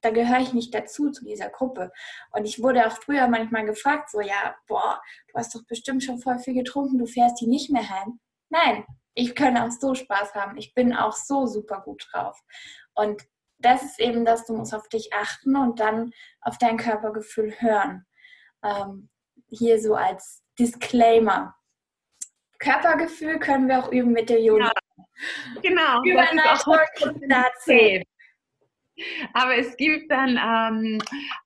da 0.05 0.11
gehöre 0.11 0.41
ich 0.41 0.53
nicht 0.53 0.75
dazu, 0.75 1.11
zu 1.11 1.25
dieser 1.25 1.49
Gruppe. 1.49 1.91
Und 2.33 2.45
ich 2.45 2.63
wurde 2.63 2.87
auch 2.87 2.93
früher 2.93 3.27
manchmal 3.29 3.65
gefragt, 3.65 4.11
so, 4.11 4.21
ja, 4.21 4.55
boah, 4.67 5.01
du 5.29 5.39
hast 5.39 5.55
doch 5.55 5.65
bestimmt 5.67 6.05
schon 6.05 6.19
voll 6.19 6.39
viel 6.39 6.55
getrunken, 6.55 6.99
du 6.99 7.07
fährst 7.07 7.39
hier 7.39 7.49
nicht 7.49 7.71
mehr 7.71 7.89
heim. 7.89 8.21
Nein, 8.51 8.85
ich 9.15 9.35
kann 9.35 9.57
auch 9.57 9.71
so 9.71 9.95
Spaß 9.95 10.35
haben. 10.35 10.57
Ich 10.59 10.75
bin 10.75 10.95
auch 10.95 11.15
so 11.15 11.47
super 11.47 11.81
gut 11.81 12.07
drauf. 12.13 12.39
Und 12.95 13.23
das 13.59 13.83
ist 13.83 14.01
eben 14.01 14.25
das, 14.25 14.45
du 14.45 14.55
musst 14.55 14.75
auf 14.75 14.89
dich 14.89 15.13
achten 15.15 15.57
und 15.57 15.81
dann 15.81 16.13
auf 16.41 16.59
dein 16.59 16.77
Körpergefühl 16.77 17.55
hören. 17.61 18.05
Ähm, 18.63 19.09
hier 19.49 19.81
so 19.81 19.95
als 19.95 20.43
Disclaimer. 20.59 21.55
Körpergefühl 22.59 23.39
können 23.39 23.69
wir 23.69 23.79
auch 23.79 23.91
üben 23.91 24.13
mit 24.13 24.29
der 24.29 24.41
Yoga. 24.41 24.71
Ja, 24.97 25.61
genau. 25.63 26.03
Überleitung 26.05 27.21
dazu. 27.29 28.05
Aber 29.33 29.57
es 29.57 29.77
gibt 29.77 30.11
dann 30.11 30.39
ähm, 30.39 30.99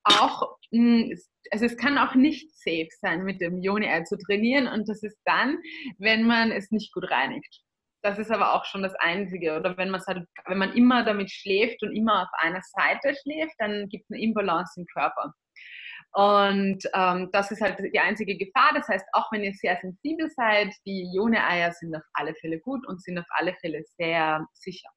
auch, 0.04 0.56
hm, 0.70 1.12
also 1.50 1.64
es 1.64 1.76
kann 1.76 1.98
auch 1.98 2.14
nicht 2.14 2.54
safe 2.56 2.88
sein, 3.00 3.24
mit 3.24 3.40
dem 3.40 3.62
Joni-Ei 3.62 4.02
zu 4.02 4.18
trainieren 4.18 4.68
und 4.68 4.88
das 4.88 5.02
ist 5.02 5.18
dann, 5.24 5.58
wenn 5.98 6.24
man 6.24 6.52
es 6.52 6.70
nicht 6.70 6.92
gut 6.92 7.10
reinigt. 7.10 7.62
Das 8.02 8.18
ist 8.18 8.30
aber 8.30 8.54
auch 8.54 8.64
schon 8.64 8.82
das 8.82 8.94
Einzige. 8.94 9.56
Oder 9.56 9.76
wenn 9.76 9.90
man 9.90 10.00
halt, 10.06 10.26
wenn 10.46 10.58
man 10.58 10.72
immer 10.74 11.04
damit 11.04 11.30
schläft 11.30 11.82
und 11.82 11.94
immer 11.94 12.22
auf 12.22 12.28
einer 12.38 12.62
Seite 12.62 13.14
schläft, 13.20 13.54
dann 13.58 13.88
gibt 13.88 14.04
es 14.04 14.10
eine 14.10 14.22
Imbalance 14.22 14.80
im 14.80 14.86
Körper. 14.86 15.34
Und 16.12 16.78
ähm, 16.94 17.28
das 17.32 17.50
ist 17.50 17.60
halt 17.60 17.78
die 17.78 17.98
einzige 17.98 18.36
Gefahr. 18.36 18.70
Das 18.74 18.88
heißt, 18.88 19.04
auch 19.12 19.30
wenn 19.32 19.44
ihr 19.44 19.52
sehr 19.52 19.78
sensibel 19.80 20.30
seid, 20.30 20.72
die 20.86 21.10
Ione-Eier 21.14 21.72
sind 21.72 21.94
auf 21.94 22.02
alle 22.14 22.34
Fälle 22.36 22.60
gut 22.60 22.86
und 22.86 23.02
sind 23.02 23.18
auf 23.18 23.26
alle 23.30 23.54
Fälle 23.60 23.82
sehr 23.96 24.46
sicher. 24.54 24.88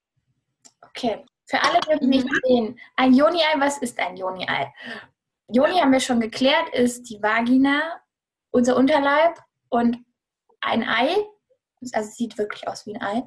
Okay, 0.82 1.24
für 1.52 1.62
alle, 1.62 2.00
die 2.00 2.08
nicht 2.08 2.26
mhm. 2.26 2.40
sehen, 2.44 2.80
ein 2.96 3.14
Joni-Ei, 3.14 3.60
was 3.60 3.78
ist 3.80 4.00
ein 4.00 4.16
Joni-Ei? 4.16 4.74
Joni 5.50 5.80
haben 5.80 5.92
wir 5.92 6.00
schon 6.00 6.22
geklärt, 6.22 6.70
ist 6.74 7.04
die 7.10 7.22
Vagina, 7.22 8.02
unser 8.52 8.78
Unterleib 8.78 9.38
und 9.70 9.98
ein 10.62 10.88
Ei, 10.88 11.14
also 11.94 12.10
sieht 12.10 12.38
wirklich 12.38 12.68
aus 12.68 12.86
wie 12.86 12.96
ein 12.96 13.02
Ei, 13.02 13.24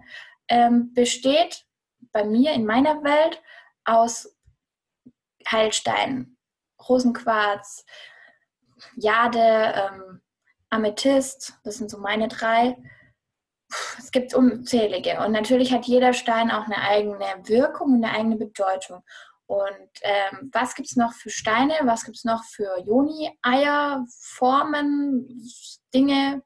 ähm, 0.48 0.94
besteht 0.94 1.66
bei 2.12 2.24
mir 2.24 2.52
in 2.52 2.64
meiner 2.64 3.04
Welt 3.04 3.42
aus 3.84 4.34
Heilsteinen, 5.46 6.38
Rosenquarz, 6.88 7.84
Jade, 8.96 9.38
ähm, 9.38 10.22
Amethyst, 10.70 11.58
das 11.62 11.76
sind 11.76 11.90
so 11.90 11.98
meine 11.98 12.28
drei. 12.28 12.76
Es 13.98 14.10
gibt 14.10 14.34
unzählige 14.34 15.18
und 15.24 15.32
natürlich 15.32 15.72
hat 15.72 15.86
jeder 15.86 16.12
Stein 16.12 16.50
auch 16.50 16.64
eine 16.64 16.80
eigene 16.80 17.24
Wirkung 17.44 17.94
und 17.94 18.04
eine 18.04 18.14
eigene 18.14 18.36
Bedeutung. 18.36 19.02
Und 19.46 19.90
ähm, 20.02 20.50
was 20.52 20.74
gibt 20.74 20.88
es 20.88 20.96
noch 20.96 21.12
für 21.12 21.30
Steine? 21.30 21.74
Was 21.84 22.04
gibt 22.04 22.16
es 22.16 22.24
noch 22.24 22.42
für 22.44 22.78
Joni-Eier, 22.86 24.04
Formen, 24.18 25.28
Dinge? 25.92 26.42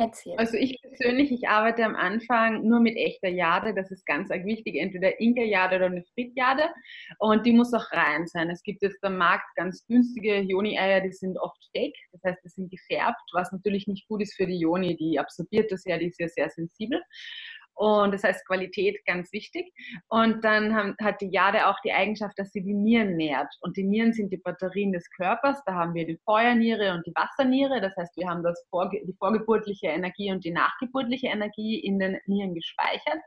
Erzähl. 0.00 0.34
Also 0.38 0.56
ich 0.56 0.80
persönlich, 0.80 1.30
ich 1.30 1.46
arbeite 1.46 1.84
am 1.84 1.94
Anfang 1.94 2.66
nur 2.66 2.80
mit 2.80 2.96
echter 2.96 3.28
Jade. 3.28 3.74
Das 3.74 3.90
ist 3.90 4.06
ganz 4.06 4.30
wichtig. 4.30 4.76
Entweder 4.76 5.20
Inka-Jade 5.20 5.76
oder 5.76 5.86
eine 5.86 6.02
Frit-Jade. 6.14 6.70
Und 7.18 7.44
die 7.44 7.52
muss 7.52 7.74
auch 7.74 7.92
rein 7.92 8.26
sein. 8.26 8.48
Es 8.48 8.62
gibt 8.62 8.80
jetzt 8.80 9.04
am 9.04 9.18
Markt 9.18 9.44
ganz 9.56 9.86
günstige 9.86 10.40
Joni-Eier, 10.40 11.02
die 11.02 11.12
sind 11.12 11.36
oft 11.38 11.62
fake. 11.76 11.96
Das 12.12 12.22
heißt, 12.24 12.42
die 12.42 12.48
sind 12.48 12.70
gefärbt, 12.70 13.20
was 13.34 13.52
natürlich 13.52 13.86
nicht 13.88 14.08
gut 14.08 14.22
ist 14.22 14.34
für 14.34 14.46
die 14.46 14.58
Joni. 14.58 14.96
Die 14.96 15.18
absorbiert 15.18 15.70
das 15.70 15.84
ja, 15.84 15.98
die 15.98 16.06
ist 16.06 16.18
ja 16.18 16.28
sehr 16.28 16.48
sensibel. 16.48 17.02
Und 17.80 18.12
das 18.12 18.22
heißt 18.22 18.46
Qualität 18.46 19.02
ganz 19.06 19.32
wichtig. 19.32 19.72
Und 20.08 20.44
dann 20.44 20.74
haben, 20.74 20.94
hat 21.00 21.18
die 21.22 21.30
Jade 21.30 21.66
auch 21.66 21.80
die 21.82 21.92
Eigenschaft, 21.92 22.38
dass 22.38 22.52
sie 22.52 22.60
die 22.60 22.74
Nieren 22.74 23.16
nährt. 23.16 23.48
Und 23.62 23.74
die 23.78 23.84
Nieren 23.84 24.12
sind 24.12 24.30
die 24.30 24.36
Batterien 24.36 24.92
des 24.92 25.08
Körpers. 25.16 25.62
Da 25.64 25.72
haben 25.72 25.94
wir 25.94 26.04
die 26.04 26.18
Feuerniere 26.26 26.92
und 26.92 27.06
die 27.06 27.12
Wasserniere. 27.14 27.80
Das 27.80 27.96
heißt, 27.96 28.14
wir 28.18 28.28
haben 28.28 28.42
das 28.42 28.62
Vorge 28.68 29.00
die 29.06 29.14
vorgeburtliche 29.14 29.86
Energie 29.86 30.30
und 30.30 30.44
die 30.44 30.50
nachgeburtliche 30.50 31.28
Energie 31.28 31.78
in 31.78 31.98
den 31.98 32.18
Nieren 32.26 32.54
gespeichert. 32.54 33.20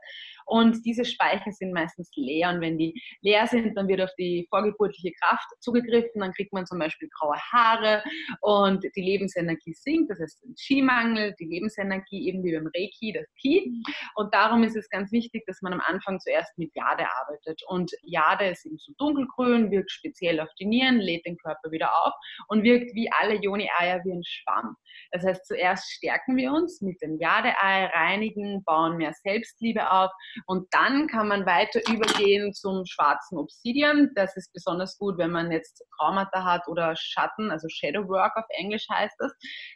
Und 0.46 0.86
diese 0.86 1.04
Speicher 1.04 1.50
sind 1.50 1.72
meistens 1.72 2.12
leer. 2.14 2.50
Und 2.50 2.60
wenn 2.60 2.78
die 2.78 2.94
leer 3.22 3.48
sind, 3.48 3.76
dann 3.76 3.88
wird 3.88 4.02
auf 4.02 4.14
die 4.16 4.46
vorgeburtliche 4.50 5.10
Kraft 5.20 5.48
zugegriffen. 5.58 6.20
Dann 6.20 6.32
kriegt 6.32 6.52
man 6.52 6.64
zum 6.64 6.78
Beispiel 6.78 7.08
graue 7.18 7.38
Haare 7.50 8.04
und 8.40 8.84
die 8.84 9.02
Lebensenergie 9.02 9.74
sinkt. 9.74 10.12
Das 10.12 10.20
heißt, 10.20 10.44
ein 10.44 10.54
Skimangel, 10.56 11.34
die 11.40 11.46
Lebensenergie 11.46 12.28
eben 12.28 12.44
wie 12.44 12.54
beim 12.54 12.70
Reiki, 12.72 13.12
das 13.12 13.26
Ki. 13.40 13.82
Und 14.14 14.32
darum 14.44 14.62
ist 14.62 14.76
es 14.76 14.88
ganz 14.90 15.10
wichtig, 15.10 15.44
dass 15.46 15.62
man 15.62 15.72
am 15.72 15.80
Anfang 15.80 16.20
zuerst 16.20 16.56
mit 16.58 16.70
Jade 16.74 17.06
arbeitet. 17.20 17.62
Und 17.68 17.90
Jade 18.02 18.48
ist 18.48 18.66
eben 18.66 18.78
so 18.78 18.92
dunkelgrün, 18.98 19.70
wirkt 19.70 19.90
speziell 19.90 20.40
auf 20.40 20.50
die 20.60 20.66
Nieren, 20.66 20.98
lädt 20.98 21.24
den 21.24 21.36
Körper 21.38 21.70
wieder 21.70 21.90
auf 22.04 22.12
und 22.48 22.62
wirkt 22.62 22.94
wie 22.94 23.10
alle 23.20 23.36
Joni-Eier 23.36 24.00
wie 24.04 24.12
ein 24.12 24.24
Schwamm. 24.24 24.76
Das 25.10 25.24
heißt, 25.24 25.46
zuerst 25.46 25.90
stärken 25.90 26.36
wir 26.36 26.52
uns 26.52 26.80
mit 26.80 27.00
dem 27.02 27.18
Jade-Ei, 27.18 27.86
reinigen, 27.86 28.62
bauen 28.64 28.96
mehr 28.96 29.12
Selbstliebe 29.12 29.90
auf 29.90 30.10
und 30.46 30.66
dann 30.72 31.06
kann 31.06 31.28
man 31.28 31.46
weiter 31.46 31.80
übergehen 31.90 32.52
zum 32.52 32.84
schwarzen 32.86 33.38
Obsidian. 33.38 34.10
Das 34.14 34.36
ist 34.36 34.52
besonders 34.52 34.98
gut, 34.98 35.18
wenn 35.18 35.30
man 35.30 35.50
jetzt 35.50 35.82
Traumata 35.96 36.44
hat 36.44 36.68
oder 36.68 36.94
Schatten, 36.96 37.50
also 37.50 37.68
Shadow 37.68 38.08
Work 38.08 38.36
auf 38.36 38.46
Englisch 38.50 38.86
heißt 38.90 39.16
das. 39.18 39.32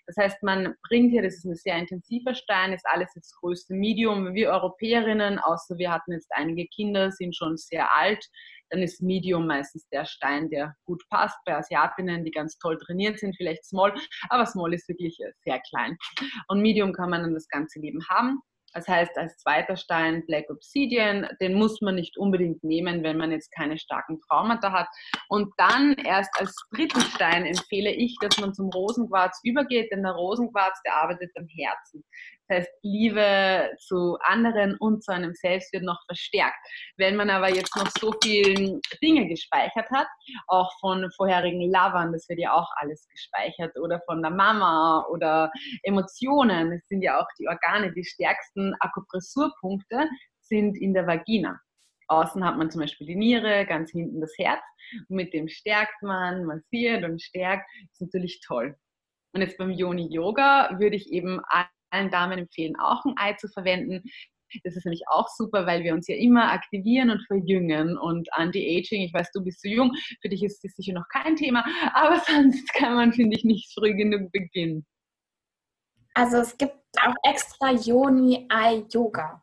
Das 0.06 0.16
heißt, 0.16 0.42
man 0.42 0.74
bringt 0.88 1.10
hier, 1.10 1.22
das 1.22 1.34
ist 1.34 1.44
ein 1.44 1.54
sehr 1.54 1.76
intensiver 1.76 2.34
Stein, 2.34 2.72
ist 2.72 2.86
alles 2.86 3.14
jetzt 3.14 3.34
größte 3.40 3.74
Medium. 3.74 4.34
Europäerinnen, 4.48 5.38
außer 5.38 5.78
wir 5.78 5.90
hatten 5.90 6.12
jetzt 6.12 6.30
einige 6.34 6.66
Kinder, 6.68 7.10
sind 7.10 7.36
schon 7.36 7.56
sehr 7.56 7.94
alt 7.94 8.24
dann 8.70 8.82
ist 8.82 9.02
Medium 9.02 9.46
meistens 9.46 9.88
der 9.88 10.04
Stein, 10.04 10.50
der 10.50 10.74
gut 10.84 11.02
passt. 11.10 11.36
Bei 11.44 11.56
Asiatinnen, 11.56 12.24
die 12.24 12.30
ganz 12.30 12.58
toll 12.58 12.78
trainiert 12.78 13.18
sind, 13.18 13.36
vielleicht 13.36 13.64
Small, 13.64 13.94
aber 14.28 14.46
Small 14.46 14.74
ist 14.74 14.88
wirklich 14.88 15.16
sehr 15.44 15.60
klein. 15.70 15.96
Und 16.48 16.60
Medium 16.60 16.92
kann 16.92 17.10
man 17.10 17.22
dann 17.22 17.34
das 17.34 17.48
ganze 17.48 17.80
Leben 17.80 18.00
haben. 18.08 18.40
Das 18.74 18.86
heißt, 18.86 19.16
als 19.16 19.38
zweiter 19.38 19.78
Stein 19.78 20.26
Black 20.26 20.44
Obsidian, 20.50 21.26
den 21.40 21.54
muss 21.54 21.80
man 21.80 21.94
nicht 21.94 22.18
unbedingt 22.18 22.62
nehmen, 22.62 23.02
wenn 23.02 23.16
man 23.16 23.32
jetzt 23.32 23.50
keine 23.50 23.78
starken 23.78 24.20
Traumata 24.20 24.70
hat. 24.70 24.88
Und 25.30 25.50
dann 25.56 25.94
erst 25.94 26.30
als 26.38 26.54
dritten 26.74 27.00
Stein 27.00 27.46
empfehle 27.46 27.90
ich, 27.90 28.14
dass 28.20 28.38
man 28.38 28.52
zum 28.52 28.68
Rosenquarz 28.68 29.40
übergeht, 29.42 29.90
denn 29.90 30.02
der 30.02 30.12
Rosenquarz, 30.12 30.78
der 30.84 30.96
arbeitet 30.96 31.30
am 31.38 31.46
Herzen. 31.48 32.04
Das 32.48 32.58
heißt, 32.58 32.70
Liebe 32.82 33.70
zu 33.78 34.16
anderen 34.22 34.76
und 34.78 35.04
zu 35.04 35.12
einem 35.12 35.34
selbst 35.34 35.72
wird 35.72 35.84
noch 35.84 36.02
verstärkt. 36.06 36.56
Wenn 36.96 37.16
man 37.16 37.30
aber 37.30 37.48
jetzt 37.48 37.76
noch 37.76 37.90
so 38.00 38.12
viele 38.22 38.80
Dinge 39.02 39.28
gespeichert 39.28 39.90
hat, 39.90 40.06
auch 40.46 40.70
von 40.80 41.10
vorherigen 41.16 41.70
Lovern, 41.70 42.12
das 42.12 42.28
wird 42.28 42.40
ja 42.40 42.52
auch 42.52 42.68
alles 42.76 43.06
gespeichert, 43.10 43.76
oder 43.78 44.00
von 44.06 44.22
der 44.22 44.30
Mama 44.30 45.06
oder 45.10 45.50
Emotionen, 45.82 46.70
das 46.70 46.86
sind 46.88 47.02
ja 47.02 47.20
auch 47.20 47.28
die 47.38 47.48
Organe, 47.48 47.92
die 47.92 48.04
stärksten 48.04 48.74
Akupressurpunkte 48.80 50.08
sind 50.40 50.76
in 50.78 50.94
der 50.94 51.06
Vagina. 51.06 51.60
Außen 52.08 52.42
hat 52.44 52.56
man 52.56 52.70
zum 52.70 52.80
Beispiel 52.80 53.06
die 53.06 53.16
Niere, 53.16 53.66
ganz 53.66 53.90
hinten 53.90 54.20
das 54.20 54.32
Herz. 54.38 54.62
Und 55.08 55.16
mit 55.16 55.34
dem 55.34 55.48
stärkt 55.48 56.02
man, 56.02 56.44
massiert 56.44 57.04
und 57.04 57.20
stärkt. 57.20 57.68
Das 57.82 57.92
ist 57.92 58.00
natürlich 58.00 58.40
toll. 58.46 58.76
Und 59.34 59.42
jetzt 59.42 59.58
beim 59.58 59.70
Yoni 59.70 60.08
Yoga 60.10 60.78
würde 60.78 60.96
ich 60.96 61.12
eben 61.12 61.40
allen 61.90 62.10
Damen 62.10 62.38
empfehlen, 62.38 62.76
auch 62.78 63.04
ein 63.04 63.14
Ei 63.16 63.34
zu 63.34 63.48
verwenden. 63.48 64.02
Das 64.64 64.76
ist 64.76 64.86
nämlich 64.86 65.02
auch 65.08 65.28
super, 65.28 65.66
weil 65.66 65.84
wir 65.84 65.92
uns 65.92 66.08
ja 66.08 66.16
immer 66.16 66.52
aktivieren 66.52 67.10
und 67.10 67.22
verjüngen. 67.26 67.98
Und 67.98 68.32
Anti-Aging, 68.32 69.02
ich 69.02 69.12
weiß, 69.12 69.30
du 69.32 69.44
bist 69.44 69.60
zu 69.60 69.68
jung, 69.68 69.92
für 70.22 70.28
dich 70.28 70.42
ist 70.42 70.64
das 70.64 70.72
sicher 70.72 70.94
noch 70.94 71.06
kein 71.12 71.36
Thema, 71.36 71.64
aber 71.94 72.20
sonst 72.26 72.72
kann 72.72 72.94
man, 72.94 73.12
finde 73.12 73.36
ich, 73.36 73.44
nicht 73.44 73.72
früh 73.74 73.94
genug 73.94 74.32
beginnen. 74.32 74.86
Also 76.14 76.38
es 76.38 76.56
gibt 76.56 76.74
auch 77.02 77.14
extra 77.22 77.72
Yoni-Ei-Yoga. 77.72 79.42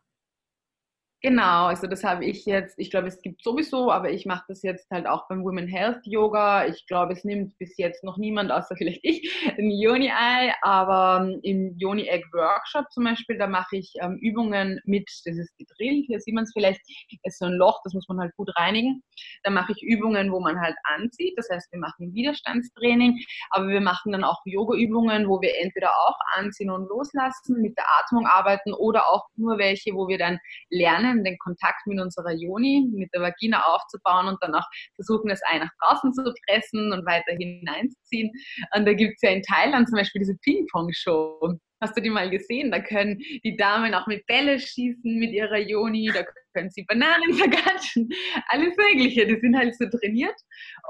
Genau, 1.25 1.65
also 1.65 1.87
das 1.87 2.03
habe 2.03 2.23
ich 2.23 2.45
jetzt, 2.45 2.77
ich 2.77 2.91
glaube, 2.91 3.07
es 3.07 3.19
gibt 3.19 3.41
sowieso, 3.41 3.91
aber 3.91 4.11
ich 4.11 4.27
mache 4.27 4.43
das 4.47 4.61
jetzt 4.61 4.91
halt 4.91 5.07
auch 5.07 5.27
beim 5.27 5.43
Women 5.43 5.67
Health 5.67 6.05
Yoga. 6.05 6.67
Ich 6.67 6.85
glaube, 6.85 7.13
es 7.13 7.23
nimmt 7.23 7.57
bis 7.57 7.75
jetzt 7.77 8.03
noch 8.03 8.17
niemand, 8.17 8.51
außer 8.51 8.75
vielleicht 8.77 8.99
ich, 9.01 9.27
ein 9.57 9.71
Yoni 9.71 10.09
Eye, 10.09 10.53
aber 10.61 11.25
ähm, 11.25 11.39
im 11.41 11.75
Yoni 11.79 12.07
Egg 12.09 12.27
Workshop 12.31 12.91
zum 12.91 13.05
Beispiel, 13.05 13.39
da 13.39 13.47
mache 13.47 13.77
ich 13.77 13.91
ähm, 14.01 14.19
Übungen 14.21 14.79
mit, 14.85 15.09
das 15.25 15.35
ist 15.35 15.57
gedrillt, 15.57 16.05
hier 16.05 16.19
sieht 16.19 16.35
man 16.35 16.43
es 16.43 16.53
vielleicht, 16.53 16.79
es 17.23 17.33
ist 17.33 17.39
so 17.39 17.45
ein 17.45 17.53
Loch, 17.53 17.81
das 17.83 17.95
muss 17.95 18.07
man 18.07 18.19
halt 18.19 18.35
gut 18.35 18.51
reinigen. 18.55 19.01
Da 19.41 19.49
mache 19.49 19.71
ich 19.71 19.81
Übungen, 19.81 20.31
wo 20.31 20.39
man 20.39 20.61
halt 20.61 20.75
anzieht, 20.83 21.33
das 21.37 21.49
heißt, 21.49 21.71
wir 21.71 21.79
machen 21.79 22.13
Widerstandstraining, 22.13 23.19
aber 23.49 23.67
wir 23.69 23.81
machen 23.81 24.11
dann 24.11 24.23
auch 24.23 24.41
Yoga-Übungen, 24.45 25.27
wo 25.27 25.41
wir 25.41 25.57
entweder 25.59 25.89
auch 25.89 26.19
anziehen 26.35 26.69
und 26.69 26.87
loslassen, 26.87 27.63
mit 27.63 27.75
der 27.79 27.85
Atmung 27.99 28.27
arbeiten 28.27 28.73
oder 28.73 29.09
auch 29.09 29.25
nur 29.37 29.57
welche, 29.57 29.95
wo 29.95 30.07
wir 30.07 30.19
dann 30.19 30.37
lernen, 30.69 31.14
lernen, 31.15 31.23
den 31.23 31.37
Kontakt 31.37 31.85
mit 31.87 31.99
unserer 31.99 32.33
Joni, 32.33 32.87
mit 32.93 33.09
der 33.13 33.21
Vagina 33.21 33.63
aufzubauen 33.63 34.27
und 34.27 34.37
dann 34.41 34.55
auch 34.55 34.67
versuchen, 34.95 35.29
das 35.29 35.41
Ei 35.51 35.59
nach 35.59 35.71
draußen 35.81 36.13
zu 36.13 36.33
pressen 36.47 36.91
und 36.91 37.05
weiter 37.05 37.33
hineinzuziehen. 37.37 38.31
Und 38.75 38.85
da 38.85 38.93
gibt 38.93 39.15
es 39.15 39.21
ja 39.21 39.29
in 39.31 39.41
Thailand 39.41 39.87
zum 39.87 39.97
Beispiel 39.97 40.19
diese 40.19 40.37
Ping-Pong-Show. 40.43 41.57
Hast 41.81 41.97
du 41.97 42.01
die 42.01 42.09
mal 42.09 42.29
gesehen? 42.29 42.71
Da 42.71 42.79
können 42.79 43.19
die 43.43 43.57
Damen 43.57 43.93
auch 43.93 44.07
mit 44.07 44.25
Bälle 44.27 44.59
schießen 44.59 45.19
mit 45.19 45.31
ihrer 45.31 45.59
Joni, 45.59 46.09
da 46.13 46.23
können 46.53 46.69
sie 46.69 46.85
Bananen 46.87 47.33
vergatschen, 47.33 48.09
alles 48.47 48.75
Mögliche. 48.77 49.27
Die 49.27 49.39
sind 49.39 49.57
halt 49.57 49.75
so 49.75 49.85
trainiert. 49.89 50.35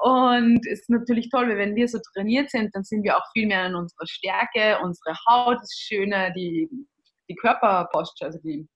Und 0.04 0.66
es 0.68 0.82
ist 0.82 0.90
natürlich 0.90 1.30
toll, 1.30 1.50
weil 1.50 1.58
wenn 1.58 1.76
wir 1.76 1.88
so 1.88 2.00
trainiert 2.14 2.52
sind, 2.52 2.74
dann 2.74 2.84
sind 2.84 3.04
wir 3.04 3.18
auch 3.18 3.26
viel 3.34 3.48
mehr 3.48 3.66
in 3.66 3.76
unserer 3.76 4.06
Stärke, 4.06 4.80
unsere 4.84 5.18
Haut 5.28 5.58
ist 5.62 5.82
schöner, 5.82 6.30
die, 6.32 6.70
die 7.28 7.36
Körperposture, 7.36 8.28
also 8.28 8.40
die 8.44 8.68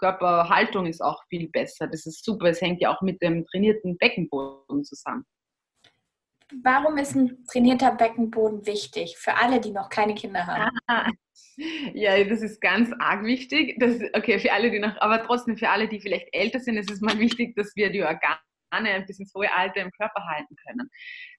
Körperhaltung 0.00 0.86
ist 0.86 1.02
auch 1.02 1.22
viel 1.28 1.48
besser. 1.50 1.86
Das 1.86 2.06
ist 2.06 2.24
super. 2.24 2.46
Es 2.46 2.60
hängt 2.60 2.80
ja 2.80 2.94
auch 2.94 3.02
mit 3.02 3.20
dem 3.22 3.46
trainierten 3.46 3.96
Beckenboden 3.98 4.84
zusammen. 4.84 5.24
Warum 6.64 6.98
ist 6.98 7.14
ein 7.14 7.44
trainierter 7.46 7.92
Beckenboden 7.92 8.66
wichtig 8.66 9.16
für 9.16 9.34
alle, 9.34 9.60
die 9.60 9.70
noch 9.70 9.88
keine 9.88 10.14
Kinder 10.14 10.46
haben? 10.46 10.76
Ah, 10.88 11.08
ja, 11.94 12.24
das 12.24 12.42
ist 12.42 12.60
ganz 12.60 12.90
arg 12.98 13.24
wichtig. 13.24 13.76
Das, 13.78 14.00
okay, 14.14 14.38
für 14.40 14.52
alle, 14.52 14.70
die 14.70 14.80
noch, 14.80 15.00
aber 15.00 15.22
trotzdem 15.22 15.56
für 15.56 15.68
alle, 15.68 15.88
die 15.88 16.00
vielleicht 16.00 16.28
älter 16.32 16.58
sind, 16.58 16.76
ist 16.76 16.90
es 16.90 17.00
mal 17.00 17.18
wichtig, 17.18 17.54
dass 17.54 17.76
wir 17.76 17.90
die 17.90 18.02
Organe 18.02 18.40
ein 18.70 19.06
bis 19.06 19.18
ins 19.18 19.32
hohe 19.34 19.52
Alter 19.54 19.80
im 19.80 19.90
Körper 19.92 20.24
halten 20.26 20.54
können. 20.66 20.90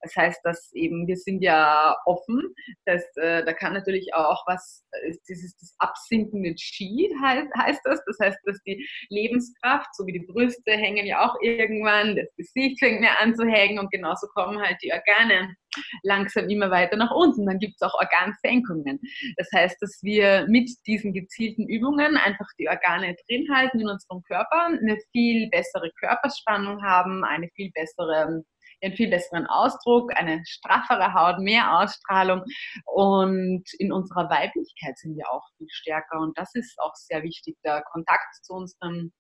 Das 0.02 0.16
heißt, 0.16 0.40
dass 0.44 0.72
eben 0.74 1.08
wir 1.08 1.18
sind 1.18 1.42
ja 1.42 1.96
offen. 2.06 2.54
Das 2.86 3.02
heißt, 3.02 3.18
äh, 3.18 3.46
da 3.46 3.54
kann 3.54 3.74
natürlich 3.74 4.14
auch 4.14 4.44
was, 4.48 4.86
äh, 4.92 5.14
dieses 5.28 5.58
das 5.58 5.76
absinkende 5.80 6.54
Qi 6.56 7.14
heißt, 7.22 7.50
heißt 7.56 7.82
das. 7.84 8.02
Das 8.06 8.18
heißt, 8.20 8.40
dass 8.46 8.62
die 8.64 8.88
Lebenskraft, 9.10 9.94
so 9.96 10.06
wie 10.06 10.14
die 10.14 10.26
Brüste 10.26 10.72
hängen 10.72 11.06
ja 11.06 11.28
auch 11.28 11.36
irgendwann, 11.42 12.16
das 12.16 12.28
Gesicht 12.36 12.80
fängt 12.80 13.02
mehr 13.02 13.20
an 13.22 13.36
zu 13.36 13.46
hängen 13.46 13.80
und 13.80 13.92
genauso 13.92 14.28
kommen 14.28 14.62
halt 14.62 14.78
die 14.84 14.92
Organe 14.92 15.56
langsam 16.04 16.50
immer 16.50 16.72
weiter 16.72 16.98
nach 16.98 17.12
unten. 17.12 17.46
Dann 17.46 17.60
gibt 17.60 17.76
es 17.76 17.82
auch 17.82 17.94
Organsenkungen. 17.94 19.00
Das 19.38 19.50
heißt, 19.54 19.78
dass 19.82 20.00
wir 20.02 20.46
mit 20.48 20.70
diesen 20.88 21.14
gezielten 21.14 21.68
Übungen 21.68 22.18
einfach 22.18 22.48
die 22.60 22.68
Organe 22.68 23.16
drin 23.28 23.48
halten 23.54 23.80
in 23.80 23.90
unserem 23.90 24.22
Körper, 24.24 24.66
eine 24.66 24.98
viel 25.12 25.50
bessere 25.50 25.92
Körperspannung 26.00 26.84
haben, 26.84 27.24
eine 27.24 27.50
viel 27.56 27.72
bessere 27.72 28.44
einen 28.84 28.96
viel 28.96 29.10
besseren 29.10 29.46
Ausdruck, 29.46 30.12
eine 30.16 30.42
straffere 30.46 31.14
Haut, 31.14 31.40
mehr 31.40 31.80
Ausstrahlung 31.80 32.44
und 32.86 33.64
in 33.78 33.92
unserer 33.92 34.30
Weiblichkeit 34.30 34.98
sind 34.98 35.16
wir 35.16 35.30
auch 35.30 35.44
viel 35.58 35.68
stärker 35.70 36.20
und 36.20 36.38
das 36.38 36.56
ist 36.56 36.80
auch 36.80 36.96
sehr 36.96 37.24
wichtig, 37.24 37.58
der 37.64 37.84
Kontakt 37.92 38.36
zu 38.42 38.54
unserem 38.54 39.12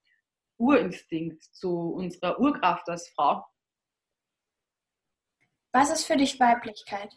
Urinstinkt, 0.57 1.43
zu 1.53 1.93
unserer 1.93 2.39
Urkraft 2.39 2.87
als 2.89 3.11
Frau. 3.15 3.43
Was 5.73 5.89
ist 5.89 6.05
für 6.05 6.17
dich 6.17 6.39
Weiblichkeit? 6.39 7.15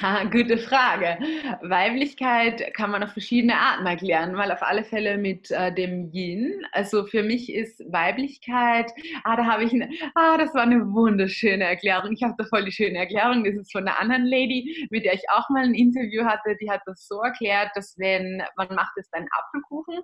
Ha, 0.00 0.24
gute 0.24 0.56
Frage. 0.56 1.18
Weiblichkeit 1.60 2.72
kann 2.72 2.90
man 2.90 3.02
auf 3.02 3.12
verschiedene 3.12 3.56
Arten 3.56 3.84
erklären, 3.84 4.36
weil 4.36 4.50
auf 4.50 4.62
alle 4.62 4.84
Fälle 4.84 5.18
mit 5.18 5.50
äh, 5.50 5.72
dem 5.72 6.10
Yin. 6.12 6.64
Also 6.72 7.04
für 7.04 7.22
mich 7.22 7.52
ist 7.52 7.80
Weiblichkeit, 7.92 8.90
ah, 9.24 9.36
da 9.36 9.44
habe 9.44 9.64
ich, 9.64 9.72
eine, 9.72 9.90
ah, 10.14 10.38
das 10.38 10.54
war 10.54 10.62
eine 10.62 10.80
wunderschöne 10.92 11.64
Erklärung. 11.64 12.12
Ich 12.12 12.22
habe 12.22 12.34
da 12.38 12.44
voll 12.44 12.64
die 12.64 12.72
schöne 12.72 12.98
Erklärung. 12.98 13.44
Das 13.44 13.54
ist 13.54 13.70
von 13.70 13.86
einer 13.86 13.98
anderen 13.98 14.24
Lady, 14.24 14.88
mit 14.90 15.04
der 15.04 15.12
ich 15.12 15.28
auch 15.30 15.50
mal 15.50 15.64
ein 15.64 15.74
Interview 15.74 16.24
hatte. 16.24 16.56
Die 16.60 16.70
hat 16.70 16.80
das 16.86 17.06
so 17.06 17.20
erklärt, 17.20 17.70
dass 17.74 17.94
wenn 17.98 18.42
man 18.56 18.74
macht 18.74 18.92
jetzt 18.96 19.12
einen 19.12 19.28
Apfelkuchen, 19.38 20.00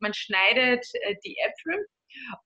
man 0.00 0.12
schneidet 0.12 0.84
äh, 1.02 1.14
die 1.24 1.36
Äpfel 1.38 1.86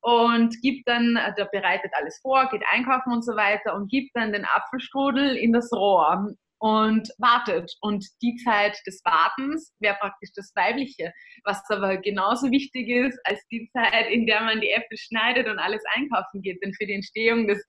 und 0.01 0.61
gibt 0.63 0.89
dann, 0.89 1.17
äh, 1.17 1.35
der 1.37 1.47
bereitet 1.47 1.93
alles 1.95 2.19
vor, 2.21 2.49
geht 2.51 2.63
einkaufen 2.71 3.13
und 3.13 3.25
so 3.25 3.37
weiter 3.37 3.75
und 3.75 3.91
gibt 3.91 4.11
dann 4.15 4.33
den 4.33 4.45
Apfelstrudel 4.45 5.37
in 5.37 5.53
das 5.53 5.71
Rohr 5.73 6.35
und 6.59 7.09
wartet. 7.19 7.71
Und 7.81 8.07
die 8.23 8.37
Zeit 8.37 8.79
des 8.87 9.03
Wartens 9.05 9.75
wäre 9.81 9.97
praktisch 10.01 10.31
das 10.35 10.51
Weibliche, 10.55 11.13
was 11.45 11.63
aber 11.69 11.99
genauso 11.99 12.51
wichtig 12.51 12.89
ist 12.89 13.19
als 13.25 13.47
die 13.51 13.69
Zeit, 13.73 14.09
in 14.11 14.27
der 14.27 14.41
man 14.41 14.61
die 14.61 14.71
Äpfel 14.71 14.97
schneidet 14.97 15.47
und 15.47 15.59
alles 15.59 15.83
einkaufen 15.95 16.41
geht. 16.43 16.63
Denn 16.65 16.73
für 16.75 16.87
die 16.87 16.95
Entstehung 16.95 17.47
des 17.47 17.63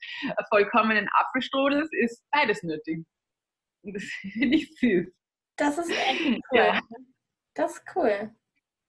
vollkommenen 0.49 1.10
Apfelstrudels 1.13 1.89
ist 1.91 2.23
beides 2.31 2.63
nötig. 2.63 3.05
Das 3.84 4.03
finde 4.34 4.58
ich 4.58 4.73
süß. 4.77 5.08
Das 5.58 5.77
ist 5.77 5.91
echt 5.91 6.41
cool. 6.51 6.58
Ja. 6.58 6.81
Das 7.53 7.77
ist 7.77 7.84
cool. 7.95 8.36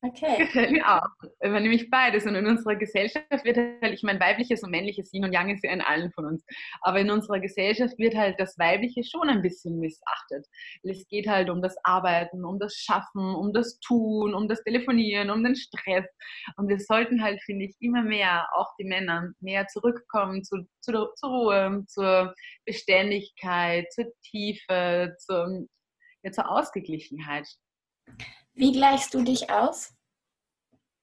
Okay. 0.03 0.37
Gefällt 0.39 0.73
mir 0.73 0.87
auch. 0.87 1.09
Wenn 1.41 1.63
nämlich 1.63 1.91
beides. 1.91 2.27
Und 2.27 2.35
in 2.35 2.47
unserer 2.47 2.77
Gesellschaft 2.77 3.45
wird 3.45 3.57
halt, 3.57 3.93
ich 3.93 4.03
meine, 4.03 4.21
weibliches 4.21 4.63
und 4.63 4.71
männliches 4.71 5.13
Yin 5.13 5.25
und 5.25 5.33
Yang 5.33 5.51
ist 5.51 5.65
ja 5.65 5.73
in 5.73 5.81
allen 5.81 6.13
von 6.13 6.27
uns. 6.27 6.45
Aber 6.83 7.01
in 7.01 7.11
unserer 7.11 7.41
Gesellschaft 7.41 7.99
wird 7.99 8.15
halt 8.15 8.39
das 8.39 8.59
Weibliche 8.59 9.03
schon 9.05 9.29
ein 9.29 9.43
bisschen 9.43 9.79
missachtet. 9.79 10.47
Es 10.83 11.07
geht 11.09 11.27
halt 11.27 11.51
um 11.51 11.63
das 11.63 11.77
Arbeiten, 11.83 12.45
um 12.45 12.59
das 12.59 12.75
Schaffen, 12.75 13.35
um 13.35 13.53
das 13.53 13.79
Tun, 13.81 14.35
um 14.35 14.49
das 14.49 14.63
Telefonieren, 14.63 15.31
um 15.31 15.43
den 15.43 15.57
Stress. 15.57 16.07
Und 16.57 16.69
wir 16.69 16.79
sollten 16.79 17.23
halt, 17.23 17.43
finde 17.43 17.65
ich, 17.65 17.75
immer 17.81 18.03
mehr, 18.03 18.49
auch 18.55 18.75
die 18.79 18.85
Männer, 18.85 19.33
mehr 19.41 19.67
zurückkommen 19.67 20.45
zu, 20.45 20.67
zu 20.81 20.93
zur 21.17 21.31
Ruhe, 21.31 21.85
zur 21.89 22.35
Beständigkeit, 22.65 23.91
zur 23.93 24.07
Tiefe, 24.23 25.17
zur, 25.19 25.67
ja, 26.23 26.33
zur 26.33 26.51
Ausgeglichenheit. 26.51 27.49
Wie 28.57 28.73
gleichst 28.73 29.13
du 29.13 29.23
dich 29.23 29.51
aus? 29.51 29.95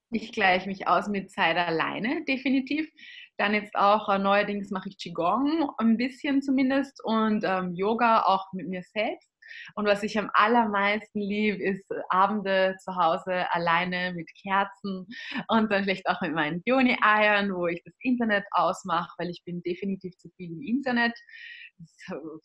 Ich 0.10 0.32
gleiche 0.32 0.68
mich 0.68 0.88
aus 0.88 1.08
mit 1.08 1.30
Zeit 1.32 1.56
alleine, 1.56 2.24
definitiv. 2.26 2.90
Dann 3.38 3.54
jetzt 3.54 3.76
auch 3.76 4.10
äh, 4.10 4.18
neuerdings 4.18 4.72
mache 4.72 4.90
ich 4.90 4.98
Qigong, 4.98 5.70
ein 5.78 5.96
bisschen 5.98 6.42
zumindest, 6.42 7.00
und 7.04 7.44
ähm, 7.44 7.74
Yoga 7.76 8.24
auch 8.24 8.52
mit 8.54 8.68
mir 8.70 8.82
selbst. 8.82 9.33
Und 9.76 9.86
was 9.86 10.04
ich 10.04 10.18
am 10.18 10.30
allermeisten 10.34 11.20
liebe, 11.20 11.64
ist 11.64 11.86
Abende 12.10 12.76
zu 12.84 12.96
Hause 12.96 13.52
alleine 13.52 14.14
mit 14.14 14.30
Kerzen 14.42 15.08
und 15.48 15.72
dann 15.72 15.84
vielleicht 15.84 16.08
auch 16.08 16.22
mit 16.22 16.34
meinen 16.34 16.62
Joni-Eiern, 16.66 17.54
wo 17.54 17.68
ich 17.68 17.82
das 17.84 17.94
Internet 18.02 18.46
ausmache, 18.52 19.14
weil 19.18 19.30
ich 19.30 19.44
bin 19.46 19.62
definitiv 19.64 20.16
zu 20.18 20.30
viel 20.38 20.52
im 20.52 20.62
Internet. 20.62 21.14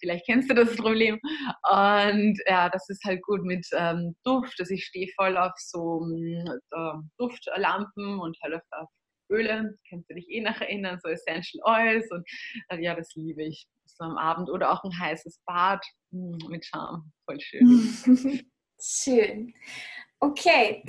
Vielleicht 0.00 0.26
kennst 0.26 0.50
du 0.50 0.54
das 0.54 0.74
Problem. 0.76 1.18
Und 1.70 2.38
ja, 2.46 2.68
das 2.68 2.88
ist 2.88 3.04
halt 3.04 3.22
gut 3.22 3.42
mit 3.44 3.66
ähm, 3.72 4.16
Duft. 4.24 4.58
Also 4.58 4.74
ich 4.74 4.84
stehe 4.84 5.08
voll 5.16 5.36
auf 5.36 5.52
so 5.56 6.06
äh, 6.72 6.92
Duftlampen 7.18 8.18
und 8.18 8.36
halt 8.42 8.62
auf 8.70 8.88
Öle. 9.30 9.76
Kennst 9.88 10.10
du 10.10 10.14
dich 10.14 10.28
eh 10.30 10.40
nach 10.40 10.60
erinnern, 10.60 10.98
so 11.02 11.08
Essential 11.08 11.62
Oils. 11.64 12.10
Und 12.10 12.26
äh, 12.70 12.82
ja, 12.82 12.94
das 12.94 13.14
liebe 13.14 13.44
ich. 13.44 13.66
So 13.98 14.04
am 14.04 14.16
Abend 14.16 14.48
oder 14.48 14.72
auch 14.72 14.84
ein 14.84 14.98
heißes 14.98 15.40
Bad 15.44 15.84
hm, 16.12 16.38
mit 16.48 16.64
Charme. 16.64 17.12
Voll 17.24 17.40
schön. 17.40 18.50
schön. 18.80 19.54
Okay. 20.20 20.84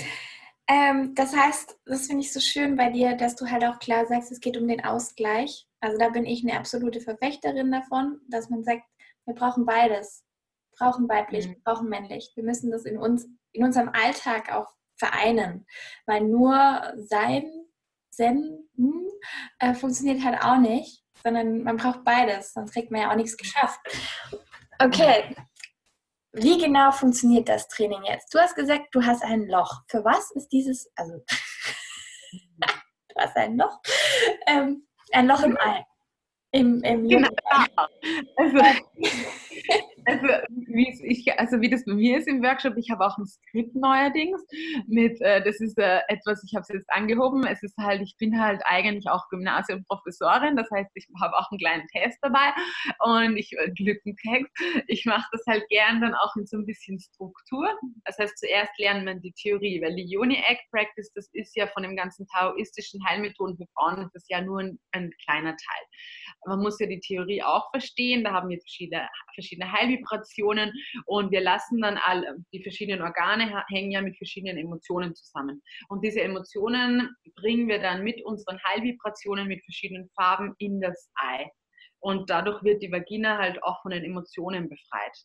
Ähm, 0.67 1.15
das 1.15 1.35
heißt, 1.35 1.79
das 1.85 2.05
finde 2.05 2.21
ich 2.21 2.31
so 2.31 2.39
schön 2.39 2.75
bei 2.75 2.91
dir, 2.91 3.17
dass 3.17 3.35
du 3.35 3.49
halt 3.49 3.65
auch 3.65 3.79
klar 3.79 4.05
sagst, 4.05 4.31
es 4.31 4.39
geht 4.39 4.55
um 4.55 4.67
den 4.67 4.83
Ausgleich. 4.83 5.67
Also 5.79 5.97
da 5.97 6.09
bin 6.09 6.25
ich 6.25 6.43
eine 6.43 6.57
absolute 6.57 7.01
Verfechterin 7.01 7.71
davon, 7.71 8.19
dass 8.27 8.49
man 8.49 8.63
sagt, 8.63 8.83
wir 9.25 9.33
brauchen 9.33 9.65
beides. 9.65 10.23
Wir 10.71 10.85
brauchen 10.85 11.09
weiblich, 11.09 11.47
mhm. 11.47 11.53
wir 11.53 11.61
brauchen 11.63 11.89
männlich. 11.89 12.31
Wir 12.35 12.43
müssen 12.43 12.69
das 12.69 12.85
in 12.85 12.97
uns, 12.97 13.27
in 13.53 13.63
unserem 13.63 13.89
Alltag 13.89 14.53
auch 14.53 14.67
vereinen. 14.97 15.65
Weil 16.05 16.21
nur 16.21 16.93
sein, 16.97 17.49
Zen 18.11 18.69
hm, 18.75 19.07
äh, 19.59 19.73
funktioniert 19.73 20.23
halt 20.23 20.43
auch 20.43 20.59
nicht, 20.59 21.03
sondern 21.23 21.63
man 21.63 21.77
braucht 21.77 22.03
beides, 22.03 22.53
sonst 22.53 22.73
kriegt 22.73 22.91
man 22.91 23.01
ja 23.01 23.11
auch 23.11 23.15
nichts 23.15 23.37
geschafft. 23.37 23.79
Okay. 24.79 25.35
Wie 26.31 26.57
genau 26.59 26.91
funktioniert 26.91 27.49
das 27.49 27.67
Training 27.67 28.03
jetzt? 28.03 28.33
Du 28.33 28.39
hast 28.39 28.55
gesagt, 28.55 28.87
du 28.91 29.03
hast 29.03 29.23
ein 29.23 29.47
Loch. 29.47 29.81
Für 29.87 30.05
was 30.05 30.31
ist 30.31 30.49
dieses, 30.49 30.91
also 30.95 31.23
du 32.31 33.15
hast 33.17 33.35
ein 33.35 33.57
Loch. 33.57 33.79
Ähm, 34.45 34.87
ein 35.11 35.27
Loch 35.27 35.41
im 35.41 35.57
Ei. 35.59 35.85
Im, 36.51 36.83
im 36.83 37.07
genau. 37.07 37.29
Also, 38.37 38.57
also, 40.05 40.27
wie 40.67 40.89
ich, 41.03 41.39
also 41.39 41.61
wie 41.61 41.69
das 41.69 41.85
bei 41.85 41.93
mir 41.93 42.17
ist 42.17 42.27
im 42.27 42.41
Workshop, 42.43 42.77
ich 42.77 42.89
habe 42.89 43.05
auch 43.05 43.17
ein 43.17 43.25
Skript 43.25 43.75
neuerdings 43.75 44.41
mit, 44.87 45.19
äh, 45.21 45.43
das 45.43 45.59
ist 45.59 45.77
äh, 45.77 45.99
etwas, 46.07 46.43
ich 46.43 46.55
habe 46.55 46.61
es 46.61 46.69
jetzt 46.69 46.89
angehoben, 46.91 47.45
es 47.45 47.61
ist 47.63 47.77
halt, 47.77 48.01
ich 48.01 48.15
bin 48.17 48.39
halt 48.41 48.61
eigentlich 48.65 49.09
auch 49.09 49.27
Gymnasiumprofessorin, 49.29 50.55
das 50.55 50.69
heißt, 50.71 50.89
ich 50.95 51.07
habe 51.21 51.35
auch 51.37 51.49
einen 51.51 51.59
kleinen 51.59 51.87
Test 51.87 52.17
dabei 52.21 52.53
und 52.99 53.37
ich, 53.37 53.51
äh, 53.53 53.71
Lückentext, 53.79 54.51
ich 54.87 55.05
mache 55.05 55.27
das 55.31 55.43
halt 55.47 55.67
gern 55.69 56.01
dann 56.01 56.13
auch 56.13 56.35
in 56.35 56.45
so 56.45 56.57
ein 56.57 56.65
bisschen 56.65 56.99
Struktur. 56.99 57.67
Das 58.05 58.17
heißt, 58.17 58.37
zuerst 58.37 58.71
lernt 58.77 59.05
man 59.05 59.21
die 59.21 59.31
Theorie, 59.31 59.81
weil 59.81 59.95
die 59.95 60.05
Yoni 60.09 60.35
Egg 60.47 60.61
Practice, 60.71 61.11
das 61.13 61.29
ist 61.33 61.55
ja 61.55 61.67
von 61.67 61.83
dem 61.83 61.95
ganzen 61.95 62.27
taoistischen 62.27 63.03
Heilmethoden 63.05 63.57
für 63.57 63.67
Frauen, 63.73 64.01
das 64.01 64.15
ist 64.15 64.29
ja 64.29 64.41
nur 64.41 64.59
ein, 64.59 64.79
ein 64.91 65.11
kleiner 65.23 65.55
Teil 65.55 65.85
man 66.45 66.59
muss 66.59 66.79
ja 66.79 66.87
die 66.87 66.99
Theorie 66.99 67.43
auch 67.43 67.69
verstehen. 67.71 68.23
Da 68.23 68.31
haben 68.31 68.49
wir 68.49 68.59
verschiedene, 68.59 69.07
verschiedene 69.33 69.48
Heilvibrationen 69.57 70.71
und 71.05 71.31
wir 71.31 71.41
lassen 71.41 71.81
dann 71.81 71.97
all, 71.97 72.37
die 72.53 72.63
verschiedenen 72.63 73.01
Organe 73.01 73.63
hängen 73.69 73.91
ja 73.91 74.01
mit 74.01 74.17
verschiedenen 74.17 74.57
Emotionen 74.57 75.15
zusammen. 75.15 75.61
Und 75.89 76.03
diese 76.03 76.21
Emotionen 76.21 77.09
bringen 77.35 77.67
wir 77.67 77.79
dann 77.79 78.03
mit 78.03 78.23
unseren 78.25 78.59
Heilvibrationen 78.63 79.47
mit 79.47 79.63
verschiedenen 79.63 80.09
Farben 80.15 80.53
in 80.57 80.81
das 80.81 81.11
Ei. 81.15 81.49
Und 82.01 82.29
dadurch 82.29 82.63
wird 82.63 82.81
die 82.81 82.91
Vagina 82.91 83.37
halt 83.37 83.61
auch 83.63 83.81
von 83.81 83.91
den 83.91 84.03
Emotionen 84.03 84.69
befreit. 84.69 85.17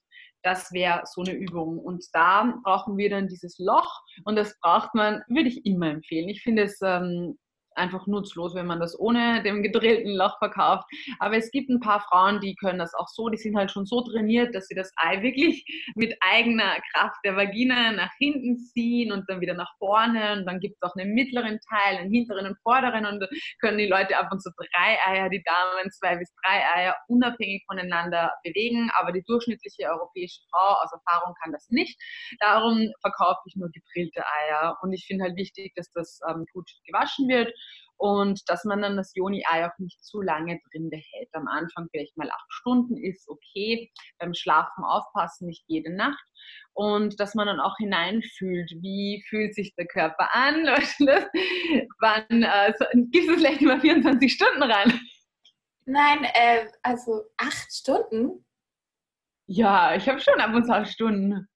Das 0.42 0.72
wäre 0.72 1.02
so 1.04 1.22
eine 1.22 1.32
Übung. 1.32 1.78
Und 1.78 2.04
da 2.12 2.58
brauchen 2.64 2.96
wir 2.96 3.10
dann 3.10 3.28
dieses 3.28 3.58
Loch 3.58 4.02
und 4.24 4.36
das 4.36 4.58
braucht 4.60 4.94
man, 4.94 5.22
würde 5.28 5.48
ich 5.48 5.64
immer 5.64 5.90
empfehlen. 5.90 6.28
Ich 6.28 6.42
finde 6.42 6.64
es 6.64 6.80
ähm, 6.82 7.38
einfach 7.76 8.06
nutzlos, 8.06 8.54
wenn 8.54 8.66
man 8.66 8.80
das 8.80 8.98
ohne 8.98 9.42
dem 9.42 9.62
gedrillten 9.62 10.14
Loch 10.14 10.38
verkauft. 10.38 10.84
Aber 11.18 11.36
es 11.36 11.50
gibt 11.50 11.70
ein 11.70 11.80
paar 11.80 12.00
Frauen, 12.00 12.40
die 12.40 12.54
können 12.54 12.78
das 12.78 12.94
auch 12.94 13.08
so, 13.08 13.28
die 13.28 13.36
sind 13.36 13.56
halt 13.56 13.70
schon 13.70 13.86
so 13.86 14.02
trainiert, 14.02 14.54
dass 14.54 14.66
sie 14.66 14.74
das 14.74 14.92
Ei 14.96 15.22
wirklich 15.22 15.64
mit 15.94 16.16
eigener 16.20 16.76
Kraft 16.92 17.16
der 17.24 17.36
Vagina 17.36 17.92
nach 17.92 18.10
hinten 18.18 18.58
ziehen 18.58 19.12
und 19.12 19.24
dann 19.28 19.40
wieder 19.40 19.54
nach 19.54 19.72
vorne. 19.78 20.32
Und 20.34 20.46
dann 20.46 20.60
gibt 20.60 20.76
es 20.76 20.82
auch 20.82 20.94
einen 20.96 21.14
mittleren 21.14 21.58
Teil, 21.68 21.98
einen 21.98 22.10
hinteren 22.10 22.46
und 22.46 22.58
vorderen 22.62 23.06
und 23.06 23.26
können 23.60 23.78
die 23.78 23.86
Leute 23.86 24.16
ab 24.18 24.28
und 24.30 24.40
zu 24.40 24.50
drei 24.56 24.98
Eier, 25.06 25.28
die 25.28 25.42
Damen 25.42 25.90
zwei 25.90 26.16
bis 26.16 26.32
drei 26.44 26.62
Eier 26.74 26.96
unabhängig 27.08 27.64
voneinander 27.66 28.32
bewegen. 28.44 28.90
Aber 28.98 29.12
die 29.12 29.22
durchschnittliche 29.26 29.88
europäische 29.88 30.40
Frau 30.50 30.74
aus 30.82 30.92
Erfahrung 30.92 31.34
kann 31.42 31.52
das 31.52 31.68
nicht. 31.70 31.98
Darum 32.40 32.90
verkaufe 33.00 33.40
ich 33.46 33.56
nur 33.56 33.70
gedrillte 33.70 34.22
Eier. 34.26 34.76
Und 34.82 34.92
ich 34.92 35.06
finde 35.06 35.24
halt 35.24 35.36
wichtig, 35.36 35.72
dass 35.74 35.90
das 35.92 36.20
ähm, 36.28 36.44
gut 36.52 36.70
gewaschen 36.86 37.28
wird 37.28 37.52
und 37.96 38.42
dass 38.48 38.64
man 38.64 38.82
dann 38.82 38.96
das 38.96 39.12
Joni-Ei 39.14 39.66
auch 39.66 39.78
nicht 39.78 40.04
zu 40.04 40.20
lange 40.20 40.58
drin 40.70 40.90
behält. 40.90 41.28
Am 41.32 41.46
Anfang 41.48 41.88
vielleicht 41.90 42.16
mal 42.16 42.30
acht 42.30 42.52
Stunden 42.52 42.96
ist 42.96 43.28
okay, 43.28 43.90
beim 44.18 44.34
Schlafen 44.34 44.84
aufpassen, 44.84 45.46
nicht 45.46 45.64
jede 45.68 45.94
Nacht 45.94 46.24
und 46.74 47.20
dass 47.20 47.34
man 47.34 47.46
dann 47.46 47.60
auch 47.60 47.76
hineinfühlt, 47.78 48.70
wie 48.80 49.24
fühlt 49.28 49.54
sich 49.54 49.74
der 49.76 49.86
Körper 49.86 50.34
an, 50.34 50.64
wann 52.00 52.42
äh, 52.42 52.72
gibt 53.10 53.28
es 53.28 53.36
vielleicht 53.36 53.62
mal 53.62 53.80
24 53.80 54.32
Stunden 54.32 54.62
rein? 54.62 55.00
Nein, 55.86 56.24
äh, 56.24 56.66
also 56.82 57.24
acht 57.36 57.72
Stunden? 57.72 58.44
Ja, 59.46 59.94
ich 59.94 60.08
habe 60.08 60.20
schon 60.20 60.40
ab 60.40 60.54
und 60.54 60.64
zu 60.64 60.74
acht 60.74 60.90
Stunden. 60.90 61.46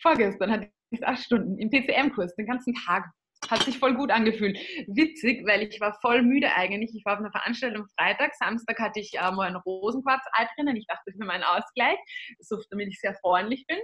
Vorgestern 0.00 0.50
hatte 0.50 0.70
ich 0.90 1.06
acht 1.06 1.22
Stunden 1.22 1.58
im 1.58 1.70
TCM-Kurs, 1.70 2.34
den 2.36 2.46
ganzen 2.46 2.72
Tag. 2.74 3.04
Hat 3.46 3.62
sich 3.62 3.78
voll 3.78 3.94
gut 3.94 4.10
angefühlt. 4.10 4.58
Witzig, 4.88 5.46
weil 5.46 5.62
ich 5.62 5.80
war 5.80 5.96
voll 6.00 6.22
müde 6.22 6.52
eigentlich. 6.54 6.94
Ich 6.94 7.04
war 7.04 7.14
auf 7.14 7.20
einer 7.20 7.30
Veranstaltung 7.30 7.86
Freitag. 7.96 8.34
Samstag 8.34 8.78
hatte 8.78 9.00
ich 9.00 9.14
äh, 9.14 9.30
mal 9.30 9.48
ein 9.48 9.56
Rosenquarz-Ei 9.56 10.48
drinnen. 10.54 10.76
Ich 10.76 10.86
dachte, 10.86 11.12
für 11.12 11.24
meinen 11.24 11.44
Ausgleich, 11.44 11.96
so, 12.40 12.60
damit 12.70 12.88
ich 12.88 13.00
sehr 13.00 13.14
freundlich 13.14 13.64
bin. 13.66 13.78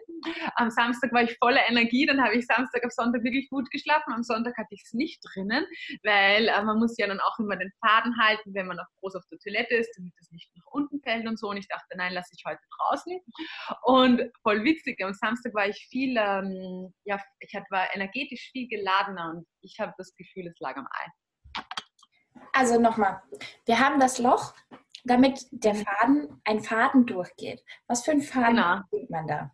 Am 0.56 0.70
Samstag 0.70 1.12
war 1.12 1.22
ich 1.22 1.36
voller 1.38 1.66
Energie. 1.68 2.04
Dann 2.04 2.22
habe 2.22 2.34
ich 2.34 2.46
Samstag 2.46 2.84
auf 2.84 2.90
Sonntag 2.90 3.22
wirklich 3.22 3.48
gut 3.48 3.70
geschlafen. 3.70 4.12
Am 4.12 4.22
Sonntag 4.22 4.56
hatte 4.58 4.74
ich 4.74 4.82
es 4.84 4.92
nicht 4.92 5.22
drinnen, 5.32 5.64
weil 6.02 6.48
äh, 6.48 6.62
man 6.62 6.78
muss 6.78 6.98
ja 6.98 7.06
dann 7.06 7.20
auch 7.20 7.38
immer 7.38 7.56
den 7.56 7.70
Faden 7.80 8.18
halten, 8.18 8.52
wenn 8.54 8.66
man 8.66 8.76
noch 8.76 8.88
groß 9.00 9.14
auf 9.14 9.24
der 9.30 9.38
Toilette 9.38 9.76
ist, 9.76 9.96
damit 9.96 10.12
es 10.20 10.30
nicht 10.32 10.50
nach 10.56 10.72
unten 10.72 11.00
fällt 11.00 11.26
und 11.26 11.38
so. 11.38 11.48
Und 11.48 11.56
ich 11.56 11.68
dachte, 11.68 11.96
nein, 11.96 12.12
lasse 12.12 12.34
ich 12.36 12.44
heute 12.44 12.60
draußen. 12.76 13.20
Und 13.82 14.30
voll 14.42 14.64
witzig. 14.64 15.02
Am 15.02 15.14
Samstag 15.14 15.54
war 15.54 15.68
ich 15.68 15.86
viel, 15.90 16.16
ähm, 16.18 16.92
ja, 17.04 17.18
ich 17.40 17.54
war 17.70 17.94
energetisch 17.94 18.50
viel 18.52 18.68
geladener 18.68 19.30
und 19.30 19.43
ich 19.60 19.80
habe 19.80 19.92
das 19.98 20.14
Gefühl, 20.14 20.46
es 20.46 20.58
lag 20.60 20.76
am 20.76 20.86
Ei. 20.90 21.62
Also 22.52 22.80
nochmal, 22.80 23.20
wir 23.66 23.78
haben 23.78 24.00
das 24.00 24.18
Loch, 24.18 24.54
damit 25.04 25.46
der. 25.50 25.74
Faden, 25.74 26.40
ein 26.44 26.60
Faden 26.60 27.06
durchgeht. 27.06 27.62
Was 27.86 28.04
für 28.04 28.12
ein 28.12 28.22
Faden 28.22 28.56
genau. 28.56 28.80
sieht 28.90 29.10
man 29.10 29.26
da? 29.26 29.50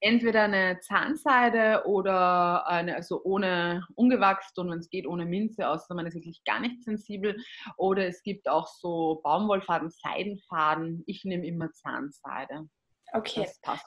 Entweder 0.00 0.42
eine 0.44 0.80
Zahnseide 0.80 1.84
oder 1.86 2.66
eine, 2.66 2.96
also 2.96 3.22
ohne 3.22 3.86
ungewachst 3.94 4.58
und 4.58 4.68
wenn 4.70 4.80
es 4.80 4.90
geht, 4.90 5.06
ohne 5.06 5.24
Minze, 5.24 5.68
außer 5.68 5.94
man 5.94 6.06
ist 6.06 6.14
wirklich 6.14 6.42
gar 6.44 6.58
nicht 6.58 6.82
sensibel. 6.82 7.36
Oder 7.76 8.08
es 8.08 8.22
gibt 8.24 8.48
auch 8.48 8.66
so 8.66 9.20
Baumwollfaden, 9.22 9.90
Seidenfaden. 9.90 11.04
Ich 11.06 11.24
nehme 11.24 11.46
immer 11.46 11.70
Zahnseide. 11.70 12.68
Okay. 13.12 13.44
Das 13.44 13.60
passt 13.60 13.86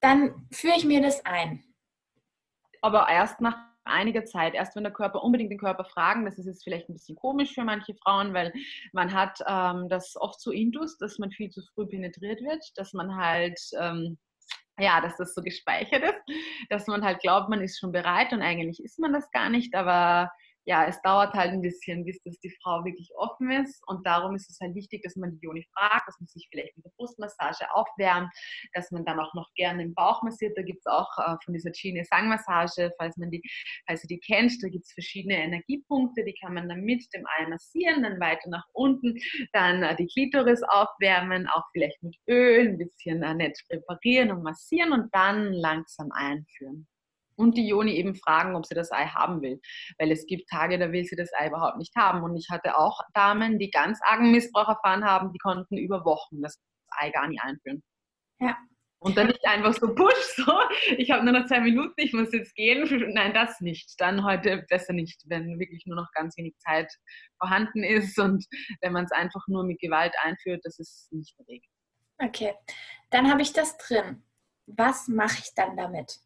Dann 0.00 0.46
führe 0.52 0.76
ich 0.76 0.84
mir 0.84 1.00
das 1.00 1.24
ein. 1.24 1.64
Aber 2.82 3.08
erst 3.08 3.40
nach 3.40 3.56
einiger 3.88 4.24
Zeit, 4.24 4.54
erst 4.54 4.76
wenn 4.76 4.84
der 4.84 4.92
Körper 4.92 5.22
unbedingt 5.22 5.50
den 5.50 5.58
Körper 5.58 5.84
fragen, 5.84 6.24
das 6.24 6.38
ist 6.38 6.46
jetzt 6.46 6.64
vielleicht 6.64 6.88
ein 6.88 6.94
bisschen 6.94 7.16
komisch 7.16 7.54
für 7.54 7.64
manche 7.64 7.94
Frauen, 7.94 8.34
weil 8.34 8.52
man 8.92 9.12
hat 9.12 9.40
ähm, 9.46 9.88
das 9.88 10.16
oft 10.16 10.40
so 10.40 10.50
Indus, 10.50 10.98
dass 10.98 11.18
man 11.18 11.30
viel 11.30 11.50
zu 11.50 11.62
früh 11.74 11.86
penetriert 11.86 12.40
wird, 12.42 12.64
dass 12.76 12.92
man 12.92 13.16
halt 13.16 13.58
ähm, 13.78 14.18
ja, 14.80 15.00
dass 15.00 15.16
das 15.16 15.34
so 15.34 15.42
gespeichert 15.42 16.04
ist, 16.04 16.38
dass 16.70 16.86
man 16.86 17.04
halt 17.04 17.20
glaubt, 17.20 17.48
man 17.48 17.60
ist 17.60 17.78
schon 17.78 17.92
bereit 17.92 18.32
und 18.32 18.42
eigentlich 18.42 18.82
ist 18.82 18.98
man 18.98 19.12
das 19.12 19.30
gar 19.32 19.50
nicht, 19.50 19.74
aber 19.74 20.30
ja, 20.68 20.84
es 20.86 21.00
dauert 21.00 21.32
halt 21.32 21.52
ein 21.52 21.62
bisschen, 21.62 22.04
bis 22.04 22.22
das 22.24 22.38
die 22.40 22.54
Frau 22.62 22.84
wirklich 22.84 23.10
offen 23.16 23.50
ist. 23.50 23.82
Und 23.86 24.06
darum 24.06 24.34
ist 24.36 24.50
es 24.50 24.60
halt 24.60 24.74
wichtig, 24.74 25.02
dass 25.02 25.16
man 25.16 25.30
die 25.30 25.38
Joni 25.40 25.66
fragt, 25.74 26.06
dass 26.06 26.20
man 26.20 26.26
sich 26.26 26.46
vielleicht 26.50 26.76
mit 26.76 26.84
der 26.84 26.92
Brustmassage 26.98 27.64
aufwärmt, 27.72 28.30
dass 28.74 28.90
man 28.90 29.02
dann 29.06 29.18
auch 29.18 29.32
noch 29.32 29.48
gerne 29.54 29.82
den 29.82 29.94
Bauch 29.94 30.22
massiert. 30.22 30.58
Da 30.58 30.62
gibt 30.62 30.80
es 30.80 30.86
auch 30.86 31.08
äh, 31.16 31.36
von 31.42 31.54
dieser 31.54 31.72
Chine 31.72 32.04
Sang-Massage, 32.04 32.92
falls 32.98 33.16
man 33.16 33.30
die, 33.30 33.42
falls 33.86 34.04
ihr 34.04 34.08
die 34.08 34.20
kennt, 34.20 34.62
da 34.62 34.68
gibt 34.68 34.84
es 34.84 34.92
verschiedene 34.92 35.42
Energiepunkte, 35.42 36.22
die 36.22 36.34
kann 36.38 36.52
man 36.52 36.68
dann 36.68 36.82
mit 36.82 37.02
dem 37.14 37.24
Ei 37.38 37.48
massieren, 37.48 38.02
dann 38.02 38.20
weiter 38.20 38.50
nach 38.50 38.66
unten, 38.74 39.16
dann 39.54 39.82
äh, 39.82 39.96
die 39.96 40.06
Klitoris 40.06 40.62
aufwärmen, 40.64 41.48
auch 41.48 41.64
vielleicht 41.72 42.02
mit 42.02 42.14
Öl, 42.28 42.68
ein 42.68 42.76
bisschen 42.76 43.22
äh, 43.22 43.32
nett 43.32 43.58
präparieren 43.70 44.32
und 44.32 44.42
massieren 44.42 44.92
und 44.92 45.08
dann 45.14 45.50
langsam 45.54 46.12
einführen 46.12 46.86
und 47.38 47.56
die 47.56 47.68
Joni 47.68 47.92
eben 47.92 48.16
fragen, 48.16 48.56
ob 48.56 48.66
sie 48.66 48.74
das 48.74 48.90
Ei 48.92 49.06
haben 49.06 49.40
will. 49.42 49.60
Weil 49.98 50.10
es 50.10 50.26
gibt 50.26 50.50
Tage, 50.50 50.78
da 50.78 50.92
will 50.92 51.04
sie 51.04 51.16
das 51.16 51.30
Ei 51.32 51.48
überhaupt 51.48 51.78
nicht 51.78 51.94
haben. 51.96 52.22
Und 52.22 52.36
ich 52.36 52.48
hatte 52.50 52.76
auch 52.76 53.00
Damen, 53.14 53.58
die 53.58 53.70
ganz 53.70 54.00
argen 54.02 54.32
Missbrauch 54.32 54.68
erfahren 54.68 55.04
haben, 55.04 55.32
die 55.32 55.38
konnten 55.38 55.78
über 55.78 56.04
Wochen 56.04 56.42
das 56.42 56.60
Ei 56.90 57.10
gar 57.10 57.28
nicht 57.28 57.40
einführen. 57.42 57.82
Ja. 58.40 58.56
Und 59.00 59.16
dann 59.16 59.28
nicht 59.28 59.46
einfach 59.46 59.74
so, 59.74 59.94
push, 59.94 60.14
so, 60.36 60.52
ich 60.96 61.12
habe 61.12 61.24
nur 61.24 61.32
noch 61.32 61.46
zwei 61.46 61.60
Minuten, 61.60 61.94
ich 61.98 62.12
muss 62.12 62.32
jetzt 62.32 62.54
gehen. 62.56 62.84
Nein, 63.14 63.32
das 63.32 63.60
nicht. 63.60 63.94
Dann 63.98 64.24
heute 64.24 64.64
besser 64.68 64.92
nicht, 64.92 65.22
wenn 65.26 65.60
wirklich 65.60 65.86
nur 65.86 65.96
noch 65.96 66.10
ganz 66.14 66.36
wenig 66.36 66.56
Zeit 66.58 66.92
vorhanden 67.38 67.84
ist 67.84 68.18
und 68.18 68.44
wenn 68.80 68.92
man 68.92 69.04
es 69.04 69.12
einfach 69.12 69.46
nur 69.46 69.62
mit 69.64 69.80
Gewalt 69.80 70.14
einführt, 70.24 70.62
das 70.64 70.80
ist 70.80 71.12
nicht 71.12 71.38
der 71.38 71.46
Weg. 71.46 71.64
Okay, 72.20 72.54
dann 73.10 73.30
habe 73.30 73.42
ich 73.42 73.52
das 73.52 73.76
drin. 73.76 74.24
Was 74.66 75.06
mache 75.06 75.38
ich 75.38 75.54
dann 75.54 75.76
damit? 75.76 76.18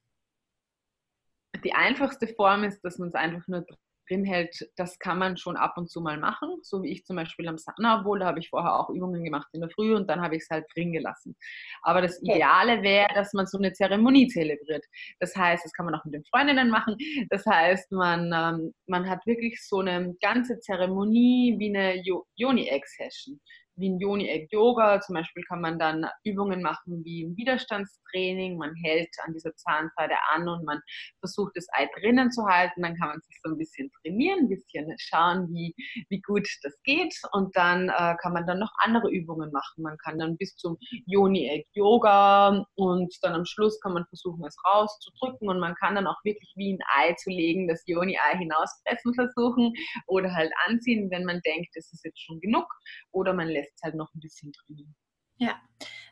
Die 1.64 1.74
einfachste 1.74 2.28
Form 2.28 2.64
ist, 2.64 2.80
dass 2.82 2.98
man 2.98 3.08
es 3.08 3.14
einfach 3.14 3.46
nur 3.48 3.64
drin 4.08 4.24
hält. 4.24 4.68
Das 4.76 4.98
kann 4.98 5.18
man 5.18 5.36
schon 5.36 5.56
ab 5.56 5.74
und 5.76 5.90
zu 5.90 6.00
mal 6.00 6.18
machen, 6.18 6.58
so 6.62 6.82
wie 6.82 6.90
ich 6.90 7.04
zum 7.04 7.16
Beispiel 7.16 7.48
am 7.48 7.58
Sana, 7.58 8.00
obwohl 8.00 8.18
da 8.18 8.26
habe 8.26 8.40
ich 8.40 8.50
vorher 8.50 8.78
auch 8.78 8.90
Übungen 8.90 9.24
gemacht 9.24 9.48
in 9.52 9.60
der 9.60 9.70
Früh 9.70 9.94
und 9.94 10.08
dann 10.08 10.20
habe 10.20 10.36
ich 10.36 10.42
es 10.42 10.50
halt 10.50 10.66
drin 10.74 10.92
gelassen. 10.92 11.36
Aber 11.82 12.02
das 12.02 12.20
Ideale 12.22 12.82
wäre, 12.82 13.08
dass 13.14 13.32
man 13.32 13.46
so 13.46 13.58
eine 13.58 13.72
Zeremonie 13.72 14.28
zelebriert. 14.28 14.84
Das 15.20 15.34
heißt, 15.36 15.64
das 15.64 15.72
kann 15.72 15.86
man 15.86 15.94
auch 15.94 16.04
mit 16.04 16.14
den 16.14 16.24
Freundinnen 16.24 16.70
machen. 16.70 16.96
Das 17.30 17.44
heißt, 17.46 17.92
man, 17.92 18.32
ähm, 18.34 18.74
man 18.86 19.08
hat 19.08 19.24
wirklich 19.26 19.64
so 19.66 19.80
eine 19.80 20.14
ganze 20.20 20.58
Zeremonie 20.60 21.56
wie 21.58 21.68
eine 21.68 22.02
Yoni-Egg-Session 22.36 23.40
wie 23.82 23.90
ein 23.90 23.98
Yoni-Egg-Yoga. 23.98 25.00
Zum 25.00 25.14
Beispiel 25.14 25.42
kann 25.48 25.60
man 25.60 25.78
dann 25.78 26.06
Übungen 26.24 26.62
machen 26.62 27.02
wie 27.04 27.24
ein 27.24 27.36
Widerstandstraining. 27.36 28.56
Man 28.56 28.74
hält 28.76 29.10
an 29.26 29.34
dieser 29.34 29.54
Zahnseide 29.56 30.14
an 30.32 30.48
und 30.48 30.64
man 30.64 30.80
versucht 31.18 31.52
das 31.56 31.66
Ei 31.72 31.88
drinnen 32.00 32.30
zu 32.30 32.46
halten. 32.46 32.82
Dann 32.82 32.96
kann 32.96 33.08
man 33.08 33.20
sich 33.20 33.38
so 33.42 33.50
ein 33.50 33.58
bisschen 33.58 33.90
trainieren, 34.00 34.44
ein 34.44 34.48
bisschen 34.48 34.94
schauen, 34.98 35.48
wie, 35.52 35.74
wie 36.08 36.20
gut 36.20 36.46
das 36.62 36.74
geht. 36.84 37.14
Und 37.32 37.54
dann 37.56 37.88
äh, 37.88 38.14
kann 38.22 38.32
man 38.32 38.46
dann 38.46 38.60
noch 38.60 38.72
andere 38.78 39.10
Übungen 39.10 39.50
machen. 39.52 39.82
Man 39.82 39.98
kann 39.98 40.18
dann 40.18 40.36
bis 40.36 40.54
zum 40.56 40.78
Yoni-Egg-Yoga 41.06 42.64
und 42.76 43.14
dann 43.22 43.34
am 43.34 43.44
Schluss 43.44 43.80
kann 43.80 43.94
man 43.94 44.06
versuchen, 44.06 44.44
es 44.44 44.56
rauszudrücken 44.64 45.48
und 45.48 45.58
man 45.58 45.74
kann 45.74 45.96
dann 45.96 46.06
auch 46.06 46.22
wirklich 46.24 46.52
wie 46.56 46.74
ein 46.74 46.78
Ei 46.96 47.14
zu 47.14 47.30
legen, 47.30 47.66
das 47.66 47.82
Yoni-Ei 47.86 48.38
hinauspressen 48.38 49.14
versuchen 49.14 49.72
oder 50.06 50.32
halt 50.32 50.52
anziehen, 50.66 51.10
wenn 51.10 51.24
man 51.24 51.40
denkt, 51.40 51.70
es 51.74 51.92
ist 51.92 52.04
jetzt 52.04 52.20
schon 52.22 52.40
genug. 52.40 52.66
Oder 53.10 53.34
man 53.34 53.48
lässt 53.48 53.71
es 53.74 53.82
halt 53.82 53.94
noch 53.94 54.12
ein 54.14 54.20
bisschen 54.20 54.52
drin. 54.52 54.94
Ja, 55.36 55.60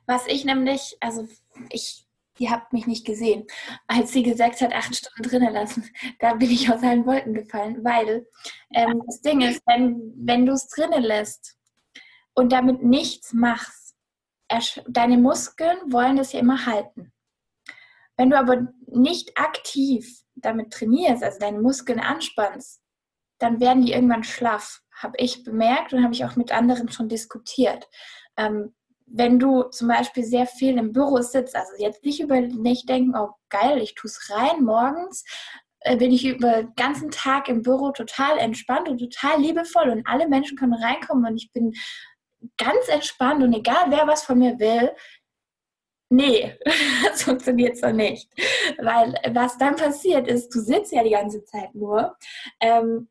was 0.06 0.26
ich 0.26 0.44
nämlich, 0.44 0.96
also 1.00 1.28
ich, 1.70 2.06
ihr 2.38 2.50
habt 2.50 2.72
mich 2.72 2.86
nicht 2.86 3.06
gesehen, 3.06 3.46
als 3.86 4.12
sie 4.12 4.22
gesagt 4.22 4.60
hat, 4.60 4.72
acht 4.72 4.96
Stunden 4.96 5.22
drinnen 5.22 5.52
lassen, 5.52 5.88
da 6.18 6.34
bin 6.34 6.50
ich 6.50 6.70
aus 6.70 6.82
allen 6.82 7.06
Wolken 7.06 7.34
gefallen, 7.34 7.84
weil 7.84 8.26
ähm, 8.74 9.02
das 9.06 9.20
Ding 9.20 9.40
ist, 9.40 9.62
wenn, 9.66 10.12
wenn 10.16 10.46
du 10.46 10.52
es 10.52 10.68
drinnen 10.68 11.02
lässt 11.02 11.56
und 12.34 12.52
damit 12.52 12.82
nichts 12.82 13.32
machst, 13.32 13.94
deine 14.88 15.16
Muskeln 15.16 15.92
wollen 15.92 16.16
das 16.16 16.32
ja 16.32 16.40
immer 16.40 16.66
halten. 16.66 17.12
Wenn 18.16 18.30
du 18.30 18.38
aber 18.38 18.68
nicht 18.86 19.38
aktiv 19.38 20.24
damit 20.34 20.72
trainierst, 20.72 21.22
also 21.22 21.38
deine 21.38 21.60
Muskeln 21.60 22.00
anspannst, 22.00 22.82
dann 23.38 23.60
werden 23.60 23.84
die 23.84 23.92
irgendwann 23.92 24.24
schlaff 24.24 24.82
habe 25.02 25.14
ich 25.18 25.44
bemerkt 25.44 25.92
und 25.92 26.02
habe 26.02 26.14
ich 26.14 26.24
auch 26.24 26.36
mit 26.36 26.52
anderen 26.52 26.90
schon 26.90 27.08
diskutiert. 27.08 27.88
Ähm, 28.36 28.74
wenn 29.06 29.38
du 29.38 29.64
zum 29.64 29.88
Beispiel 29.88 30.22
sehr 30.22 30.46
viel 30.46 30.78
im 30.78 30.92
Büro 30.92 31.20
sitzt, 31.20 31.56
also 31.56 31.72
jetzt 31.78 32.04
nicht 32.04 32.20
über 32.20 32.40
nicht 32.40 32.88
denken, 32.88 33.14
oh 33.16 33.30
geil, 33.48 33.78
ich 33.82 33.94
tue 33.94 34.08
es 34.08 34.30
rein 34.30 34.62
morgens, 34.62 35.24
äh, 35.80 35.96
bin 35.96 36.12
ich 36.12 36.24
über 36.24 36.62
den 36.62 36.74
ganzen 36.76 37.10
Tag 37.10 37.48
im 37.48 37.62
Büro 37.62 37.90
total 37.90 38.38
entspannt 38.38 38.88
und 38.88 38.98
total 38.98 39.40
liebevoll 39.40 39.90
und 39.90 40.06
alle 40.06 40.28
Menschen 40.28 40.56
können 40.56 40.74
reinkommen 40.74 41.26
und 41.26 41.36
ich 41.36 41.50
bin 41.52 41.72
ganz 42.56 42.88
entspannt 42.88 43.42
und 43.42 43.52
egal 43.52 43.86
wer 43.88 44.06
was 44.06 44.22
von 44.22 44.38
mir 44.38 44.58
will, 44.58 44.92
nee, 46.10 46.56
das 47.04 47.22
funktioniert 47.22 47.78
so 47.78 47.90
nicht. 47.90 48.30
Weil 48.78 49.14
was 49.32 49.58
dann 49.58 49.76
passiert 49.76 50.28
ist, 50.28 50.54
du 50.54 50.60
sitzt 50.60 50.92
ja 50.92 51.02
die 51.02 51.10
ganze 51.10 51.44
Zeit 51.44 51.74
nur. 51.74 52.16
Ähm, 52.60 53.08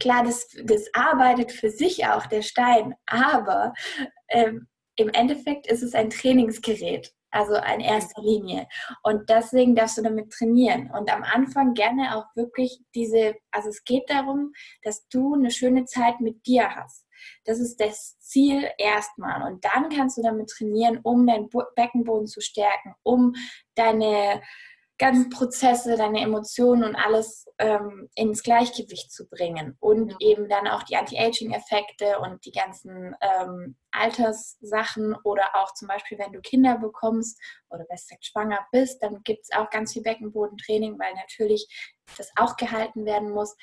klar, 0.00 0.24
das, 0.24 0.48
das 0.64 0.88
arbeitet 0.94 1.52
für 1.52 1.70
sich 1.70 2.06
auch, 2.06 2.26
der 2.26 2.42
Stein, 2.42 2.94
aber 3.06 3.72
ähm, 4.28 4.68
im 4.96 5.08
Endeffekt 5.08 5.66
ist 5.66 5.82
es 5.82 5.94
ein 5.94 6.10
Trainingsgerät, 6.10 7.14
also 7.30 7.54
in 7.54 7.80
erster 7.80 8.20
Linie. 8.22 8.68
Und 9.02 9.28
deswegen 9.30 9.74
darfst 9.74 9.96
du 9.96 10.02
damit 10.02 10.30
trainieren. 10.30 10.90
Und 10.90 11.12
am 11.12 11.22
Anfang 11.22 11.74
gerne 11.74 12.16
auch 12.16 12.26
wirklich 12.36 12.78
diese, 12.94 13.34
also 13.50 13.70
es 13.70 13.84
geht 13.84 14.08
darum, 14.10 14.52
dass 14.82 15.08
du 15.08 15.34
eine 15.34 15.50
schöne 15.50 15.86
Zeit 15.86 16.20
mit 16.20 16.46
dir 16.46 16.74
hast. 16.74 17.06
Das 17.44 17.58
ist 17.58 17.80
das 17.80 18.18
Ziel 18.18 18.68
erstmal. 18.78 19.50
Und 19.50 19.64
dann 19.64 19.88
kannst 19.88 20.18
du 20.18 20.22
damit 20.22 20.50
trainieren, 20.50 21.00
um 21.02 21.26
deinen 21.26 21.48
Beckenboden 21.74 22.26
zu 22.26 22.40
stärken, 22.40 22.94
um 23.02 23.34
deine 23.74 24.42
ganzen 25.02 25.30
Prozesse, 25.30 25.96
deine 25.96 26.20
Emotionen 26.20 26.84
und 26.84 26.94
alles 26.94 27.46
ähm, 27.58 28.08
ins 28.14 28.44
Gleichgewicht 28.44 29.10
zu 29.10 29.28
bringen 29.28 29.76
und 29.80 30.14
eben 30.20 30.48
dann 30.48 30.68
auch 30.68 30.84
die 30.84 30.96
Anti-Aging-Effekte 30.96 32.20
und 32.20 32.44
die 32.44 32.52
ganzen 32.52 33.16
ähm, 33.20 33.76
Alterssachen 33.90 35.16
oder 35.24 35.56
auch 35.56 35.74
zum 35.74 35.88
Beispiel, 35.88 36.18
wenn 36.18 36.32
du 36.32 36.40
Kinder 36.40 36.78
bekommst 36.78 37.36
oder 37.68 37.84
besser 37.86 38.14
gesagt 38.14 38.26
schwanger 38.26 38.60
bist, 38.70 39.02
dann 39.02 39.22
gibt 39.24 39.40
es 39.42 39.58
auch 39.58 39.70
ganz 39.70 39.92
viel 39.92 40.02
Beckenbodentraining, 40.02 40.96
weil 41.00 41.14
natürlich 41.14 41.66
das 42.16 42.30
auch 42.36 42.56
gehalten 42.56 43.04
werden 43.04 43.30
muss. 43.32 43.56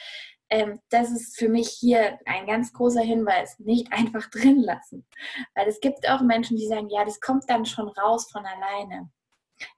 Ähm, 0.49 0.81
das 0.89 1.09
ist 1.09 1.39
für 1.39 1.47
mich 1.47 1.69
hier 1.69 2.19
ein 2.25 2.47
ganz 2.47 2.73
großer 2.73 3.01
Hinweis, 3.01 3.57
nicht 3.59 3.93
einfach 3.93 4.29
drin 4.29 4.61
lassen. 4.61 5.07
Weil 5.55 5.69
es 5.69 5.79
gibt 5.79 6.09
auch 6.09 6.21
Menschen, 6.21 6.57
die 6.57 6.67
sagen, 6.67 6.89
ja, 6.89 7.05
das 7.05 7.21
kommt 7.21 7.49
dann 7.49 7.65
schon 7.65 7.87
raus 7.87 8.29
von 8.29 8.45
alleine. 8.45 9.09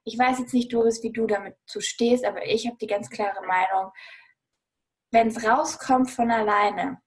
Ich 0.04 0.18
weiß 0.18 0.38
jetzt 0.38 0.54
nicht, 0.54 0.72
Doris, 0.72 1.02
wie 1.02 1.12
du 1.12 1.26
damit 1.26 1.56
zu 1.66 1.80
stehst, 1.80 2.24
aber 2.24 2.46
ich 2.46 2.66
habe 2.66 2.76
die 2.78 2.86
ganz 2.86 3.10
klare 3.10 3.44
Meinung, 3.46 3.92
wenn 5.12 5.28
es 5.28 5.44
rauskommt 5.44 6.10
von 6.10 6.30
alleine, 6.30 7.00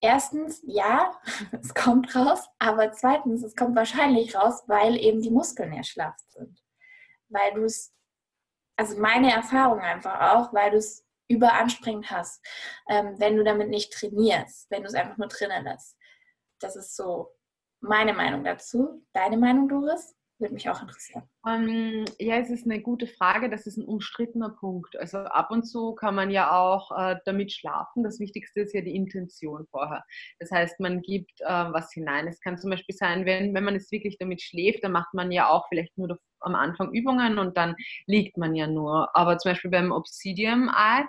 erstens, 0.00 0.62
ja, 0.66 1.12
es 1.52 1.74
kommt 1.74 2.14
raus, 2.14 2.46
aber 2.58 2.92
zweitens, 2.92 3.42
es 3.42 3.54
kommt 3.54 3.76
wahrscheinlich 3.76 4.34
raus, 4.34 4.62
weil 4.66 4.96
eben 4.96 5.20
die 5.20 5.30
Muskeln 5.30 5.72
erschlafft 5.72 6.30
sind. 6.32 6.58
Weil 7.28 7.54
du 7.54 7.64
es, 7.64 7.94
also 8.76 8.98
meine 8.98 9.32
Erfahrung 9.32 9.80
einfach 9.80 10.32
auch, 10.32 10.52
weil 10.52 10.72
du 10.72 10.78
es 10.78 11.06
überanstrengend 11.28 12.10
hast, 12.10 12.44
ähm, 12.88 13.14
wenn 13.18 13.36
du 13.36 13.44
damit 13.44 13.68
nicht 13.68 13.92
trainierst, 13.92 14.68
wenn 14.70 14.82
du 14.82 14.88
es 14.88 14.94
einfach 14.94 15.16
nur 15.16 15.28
drinnen 15.28 15.64
lässt. 15.64 15.96
Das 16.58 16.74
ist 16.74 16.96
so 16.96 17.30
meine 17.80 18.12
Meinung 18.12 18.42
dazu. 18.42 19.06
Deine 19.12 19.36
Meinung, 19.36 19.68
Doris? 19.68 20.14
Würde 20.40 20.54
mich 20.54 20.70
auch 20.70 20.80
interessieren. 20.80 21.22
Um, 21.42 21.68
ähm, 21.68 22.04
ja, 22.18 22.36
es 22.36 22.48
ist 22.48 22.64
eine 22.64 22.80
gute 22.80 23.06
Frage. 23.06 23.50
Das 23.50 23.66
ist 23.66 23.76
ein 23.76 23.84
umstrittener 23.84 24.48
Punkt. 24.48 24.98
Also 24.98 25.18
ab 25.18 25.50
und 25.50 25.64
zu 25.64 25.94
kann 25.94 26.14
man 26.14 26.30
ja 26.30 26.58
auch 26.58 26.90
äh, 26.96 27.16
damit 27.26 27.52
schlafen. 27.52 28.02
Das 28.02 28.18
Wichtigste 28.20 28.62
ist 28.62 28.74
ja 28.74 28.80
die 28.80 28.94
Intention 28.96 29.66
vorher. 29.70 30.02
Das 30.38 30.50
heißt, 30.50 30.80
man 30.80 31.02
gibt 31.02 31.42
äh, 31.42 31.44
was 31.46 31.92
hinein. 31.92 32.26
Es 32.26 32.40
kann 32.40 32.56
zum 32.56 32.70
Beispiel 32.70 32.94
sein, 32.94 33.26
wenn, 33.26 33.54
wenn 33.54 33.64
man 33.64 33.76
es 33.76 33.92
wirklich 33.92 34.16
damit 34.18 34.40
schläft, 34.40 34.82
dann 34.82 34.92
macht 34.92 35.12
man 35.12 35.30
ja 35.30 35.50
auch 35.50 35.68
vielleicht 35.68 35.96
nur 35.98 36.18
am 36.40 36.54
Anfang 36.54 36.90
Übungen 36.94 37.38
und 37.38 37.58
dann 37.58 37.76
liegt 38.06 38.38
man 38.38 38.54
ja 38.54 38.66
nur. 38.66 39.14
Aber 39.14 39.36
zum 39.36 39.50
Beispiel 39.50 39.70
beim 39.70 39.92
Obsidian 39.92 40.70
Eye, 40.70 41.04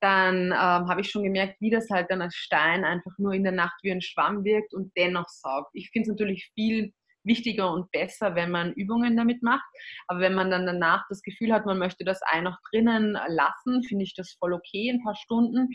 dann 0.00 0.46
ähm, 0.46 0.52
habe 0.88 1.02
ich 1.02 1.10
schon 1.10 1.24
gemerkt, 1.24 1.60
wie 1.60 1.70
das 1.70 1.90
halt 1.90 2.10
dann 2.10 2.22
als 2.22 2.34
Stein 2.34 2.84
einfach 2.84 3.12
nur 3.18 3.34
in 3.34 3.44
der 3.44 3.52
Nacht 3.52 3.78
wie 3.82 3.92
ein 3.92 4.00
Schwamm 4.00 4.44
wirkt 4.44 4.72
und 4.72 4.92
dennoch 4.96 5.28
saugt. 5.28 5.70
Ich 5.74 5.90
finde 5.90 6.04
es 6.04 6.08
natürlich 6.08 6.50
viel 6.54 6.92
wichtiger 7.24 7.72
und 7.72 7.90
besser, 7.90 8.34
wenn 8.34 8.50
man 8.50 8.72
Übungen 8.72 9.16
damit 9.16 9.42
macht. 9.42 9.64
Aber 10.06 10.20
wenn 10.20 10.34
man 10.34 10.50
dann 10.50 10.66
danach 10.66 11.04
das 11.08 11.22
Gefühl 11.22 11.52
hat, 11.52 11.66
man 11.66 11.78
möchte 11.78 12.04
das 12.04 12.20
Ei 12.30 12.40
noch 12.40 12.58
drinnen 12.70 13.18
lassen, 13.28 13.82
finde 13.84 14.04
ich 14.04 14.14
das 14.14 14.32
voll 14.38 14.52
okay, 14.52 14.90
ein 14.90 15.02
paar 15.02 15.16
Stunden. 15.16 15.68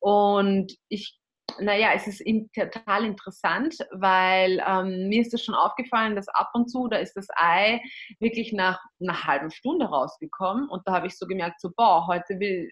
Und 0.00 0.72
ich 0.88 1.18
naja, 1.60 1.90
es 1.94 2.06
ist 2.06 2.22
total 2.54 3.04
interessant, 3.04 3.76
weil 3.90 4.62
ähm, 4.66 5.08
mir 5.08 5.20
ist 5.20 5.34
es 5.34 5.44
schon 5.44 5.54
aufgefallen, 5.54 6.16
dass 6.16 6.28
ab 6.28 6.50
und 6.54 6.70
zu, 6.70 6.88
da 6.88 6.96
ist 6.96 7.14
das 7.14 7.26
Ei 7.34 7.80
wirklich 8.20 8.52
nach 8.52 8.80
einer 9.00 9.24
halben 9.24 9.50
Stunde 9.50 9.86
rausgekommen 9.86 10.68
und 10.68 10.82
da 10.86 10.92
habe 10.92 11.08
ich 11.08 11.18
so 11.18 11.26
gemerkt, 11.26 11.60
so, 11.60 11.70
boah, 11.76 12.06
heute 12.06 12.38
will, 12.38 12.70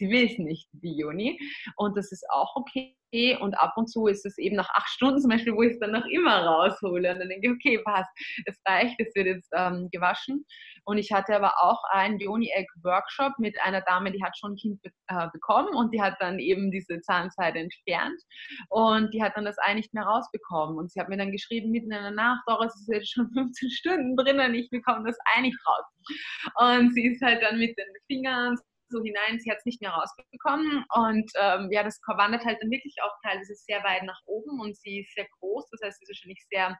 sie 0.00 0.08
will 0.10 0.26
es 0.26 0.38
nicht, 0.38 0.68
die 0.72 0.96
Juni. 0.96 1.38
Und 1.76 1.96
das 1.96 2.10
ist 2.10 2.24
auch 2.30 2.56
okay. 2.56 2.96
Und 3.40 3.54
ab 3.58 3.72
und 3.76 3.88
zu 3.88 4.06
ist 4.06 4.24
es 4.24 4.38
eben 4.38 4.54
nach 4.54 4.70
acht 4.70 4.88
Stunden 4.88 5.20
zum 5.20 5.30
Beispiel, 5.30 5.52
wo 5.52 5.62
ich 5.62 5.72
es 5.72 5.80
dann 5.80 5.90
noch 5.90 6.04
immer 6.06 6.44
raushole. 6.44 7.12
Und 7.12 7.18
dann 7.18 7.28
denke 7.28 7.48
ich, 7.48 7.52
okay, 7.52 7.82
passt, 7.84 8.10
es 8.46 8.56
reicht, 8.66 8.94
es 9.00 9.12
wird 9.16 9.26
jetzt 9.26 9.50
ähm, 9.52 9.88
gewaschen. 9.90 10.46
Und 10.84 10.96
ich 10.96 11.10
hatte 11.10 11.34
aber 11.34 11.54
auch 11.60 11.82
einen 11.90 12.20
Joni-Egg-Workshop 12.20 13.32
mit 13.38 13.60
einer 13.62 13.80
Dame, 13.82 14.12
die 14.12 14.22
hat 14.22 14.38
schon 14.38 14.52
ein 14.52 14.56
Kind 14.56 14.80
be 14.82 14.90
äh, 15.08 15.26
bekommen 15.32 15.74
und 15.74 15.92
die 15.92 16.00
hat 16.00 16.14
dann 16.20 16.38
eben 16.38 16.70
diese 16.70 17.00
Zahnseide 17.00 17.58
entfernt. 17.58 18.20
Und 18.68 19.12
die 19.12 19.22
hat 19.22 19.36
dann 19.36 19.44
das 19.44 19.58
Ei 19.58 19.74
nicht 19.74 19.92
mehr 19.92 20.04
rausbekommen. 20.04 20.78
Und 20.78 20.92
sie 20.92 21.00
hat 21.00 21.08
mir 21.08 21.18
dann 21.18 21.32
geschrieben, 21.32 21.72
mitten 21.72 21.90
in 21.90 22.02
der 22.02 22.12
Nacht, 22.12 22.42
Doris, 22.46 22.72
es 22.76 22.82
ist 22.82 22.94
jetzt 22.94 23.12
schon 23.12 23.28
15 23.34 23.70
Stunden 23.70 24.16
drinnen, 24.16 24.54
ich 24.54 24.70
bekomme 24.70 25.04
das 25.04 25.18
Ei 25.36 25.42
nicht 25.42 25.58
raus. 25.66 26.78
Und 26.78 26.94
sie 26.94 27.06
ist 27.06 27.20
halt 27.22 27.42
dann 27.42 27.58
mit 27.58 27.76
den 27.76 27.86
Fingern 28.06 28.56
so 28.90 29.02
hinein, 29.02 29.38
sie 29.38 29.50
hat 29.50 29.58
es 29.58 29.64
nicht 29.64 29.80
mehr 29.80 29.90
rausbekommen. 29.90 30.84
Und 30.94 31.30
ähm, 31.40 31.68
ja, 31.70 31.82
das 31.82 32.00
wandert 32.06 32.44
halt 32.44 32.58
dann 32.60 32.70
wirklich 32.70 32.96
auch 33.02 33.12
teilweise 33.22 33.54
sehr 33.54 33.82
weit 33.84 34.02
nach 34.02 34.20
oben 34.26 34.60
und 34.60 34.76
sie 34.76 35.00
ist 35.00 35.14
sehr 35.14 35.26
groß, 35.38 35.68
das 35.70 35.80
heißt, 35.82 35.98
sie 35.98 36.04
ist 36.04 36.10
wahrscheinlich 36.10 36.44
sehr 36.50 36.78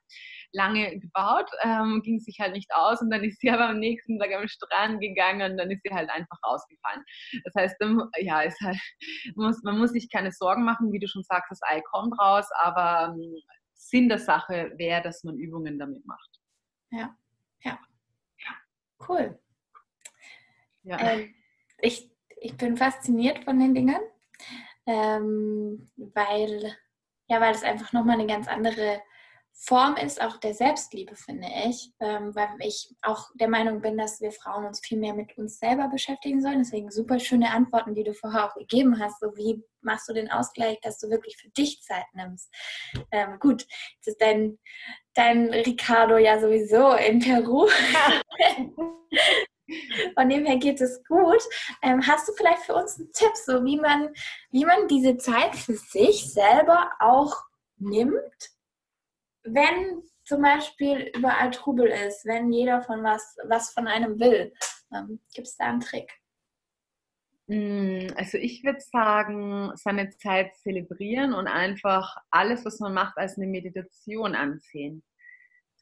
lange 0.52 0.98
gebaut, 0.98 1.48
ähm, 1.62 2.02
ging 2.02 2.18
sich 2.18 2.38
halt 2.40 2.52
nicht 2.52 2.70
aus 2.74 3.00
und 3.00 3.10
dann 3.10 3.24
ist 3.24 3.40
sie 3.40 3.50
aber 3.50 3.68
am 3.68 3.78
nächsten 3.78 4.18
Tag 4.18 4.32
am 4.32 4.48
Strand 4.48 5.00
gegangen 5.00 5.52
und 5.52 5.58
dann 5.58 5.70
ist 5.70 5.82
sie 5.82 5.94
halt 5.94 6.10
einfach 6.10 6.36
rausgefallen. 6.44 7.02
Das 7.44 7.54
heißt, 7.54 7.76
ja, 8.18 8.42
ist 8.42 8.60
halt, 8.60 8.78
muss, 9.36 9.62
man 9.62 9.78
muss 9.78 9.90
sich 9.92 10.10
keine 10.10 10.32
Sorgen 10.32 10.64
machen, 10.64 10.92
wie 10.92 10.98
du 10.98 11.08
schon 11.08 11.22
sagst, 11.22 11.50
das 11.50 11.60
Ei 11.62 11.80
kommt 11.80 12.18
raus, 12.18 12.46
aber 12.62 13.14
ähm, 13.14 13.34
Sinn 13.74 14.08
der 14.08 14.18
Sache 14.18 14.72
wäre, 14.76 15.02
dass 15.02 15.24
man 15.24 15.38
Übungen 15.38 15.78
damit 15.78 16.04
macht. 16.06 16.40
Ja, 16.90 17.16
ja. 17.62 17.78
Cool. 19.08 19.38
Ja. 20.82 20.98
Ähm, 21.00 21.34
ich, 21.82 22.10
ich 22.36 22.56
bin 22.56 22.76
fasziniert 22.76 23.44
von 23.44 23.58
den 23.58 23.74
Dingen, 23.74 24.00
ähm, 24.86 25.90
weil, 25.96 26.76
ja, 27.28 27.40
weil 27.40 27.54
es 27.54 27.62
einfach 27.62 27.92
nochmal 27.92 28.18
eine 28.18 28.26
ganz 28.26 28.48
andere 28.48 29.00
Form 29.62 29.96
ist, 29.96 30.22
auch 30.22 30.38
der 30.38 30.54
Selbstliebe, 30.54 31.14
finde 31.16 31.46
ich, 31.66 31.92
ähm, 32.00 32.34
weil 32.34 32.48
ich 32.60 32.94
auch 33.02 33.28
der 33.34 33.48
Meinung 33.48 33.82
bin, 33.82 33.98
dass 33.98 34.20
wir 34.20 34.32
Frauen 34.32 34.64
uns 34.64 34.80
viel 34.80 34.98
mehr 34.98 35.12
mit 35.12 35.36
uns 35.36 35.58
selber 35.58 35.88
beschäftigen 35.88 36.40
sollen. 36.40 36.60
Deswegen 36.60 36.90
super 36.90 37.18
schöne 37.18 37.50
Antworten, 37.50 37.94
die 37.94 38.04
du 38.04 38.14
vorher 38.14 38.46
auch 38.46 38.54
gegeben 38.54 38.98
hast. 38.98 39.20
So 39.20 39.36
wie 39.36 39.62
machst 39.82 40.08
du 40.08 40.14
den 40.14 40.30
Ausgleich, 40.30 40.78
dass 40.80 40.98
du 40.98 41.10
wirklich 41.10 41.36
für 41.36 41.50
dich 41.50 41.82
Zeit 41.82 42.06
nimmst? 42.14 42.50
Ähm, 43.10 43.38
gut, 43.38 43.66
jetzt 43.96 44.08
ist 44.08 44.22
dein, 44.22 44.58
dein 45.12 45.50
Ricardo 45.50 46.16
ja 46.16 46.40
sowieso 46.40 46.94
in 46.94 47.18
Peru. 47.18 47.68
Von 50.14 50.28
dem 50.28 50.46
her 50.46 50.56
geht 50.56 50.80
es 50.80 51.02
gut. 51.04 51.42
Ähm, 51.82 52.06
hast 52.06 52.28
du 52.28 52.32
vielleicht 52.32 52.62
für 52.62 52.74
uns 52.74 52.98
einen 52.98 53.12
Tipp, 53.12 53.32
so 53.34 53.64
wie 53.64 53.78
man, 53.78 54.12
wie 54.50 54.64
man 54.64 54.88
diese 54.88 55.16
Zeit 55.16 55.56
für 55.56 55.74
sich 55.74 56.32
selber 56.32 56.90
auch 57.00 57.36
nimmt, 57.78 58.50
wenn 59.42 60.02
zum 60.24 60.42
Beispiel 60.42 61.10
überall 61.16 61.50
Trubel 61.50 61.86
ist, 61.88 62.24
wenn 62.24 62.52
jeder 62.52 62.82
von 62.82 63.02
was, 63.02 63.36
was 63.48 63.72
von 63.72 63.86
einem 63.86 64.20
will? 64.20 64.52
Ähm, 64.94 65.20
Gibt 65.34 65.48
es 65.48 65.56
da 65.56 65.66
einen 65.66 65.80
Trick? 65.80 66.10
Mm, 67.50 68.06
also 68.14 68.38
ich 68.38 68.62
würde 68.62 68.80
sagen, 68.80 69.72
seine 69.74 70.10
Zeit 70.10 70.54
zelebrieren 70.56 71.34
und 71.34 71.48
einfach 71.48 72.16
alles, 72.30 72.64
was 72.64 72.78
man 72.78 72.94
macht, 72.94 73.18
als 73.18 73.36
eine 73.36 73.48
Meditation 73.48 74.36
ansehen. 74.36 75.02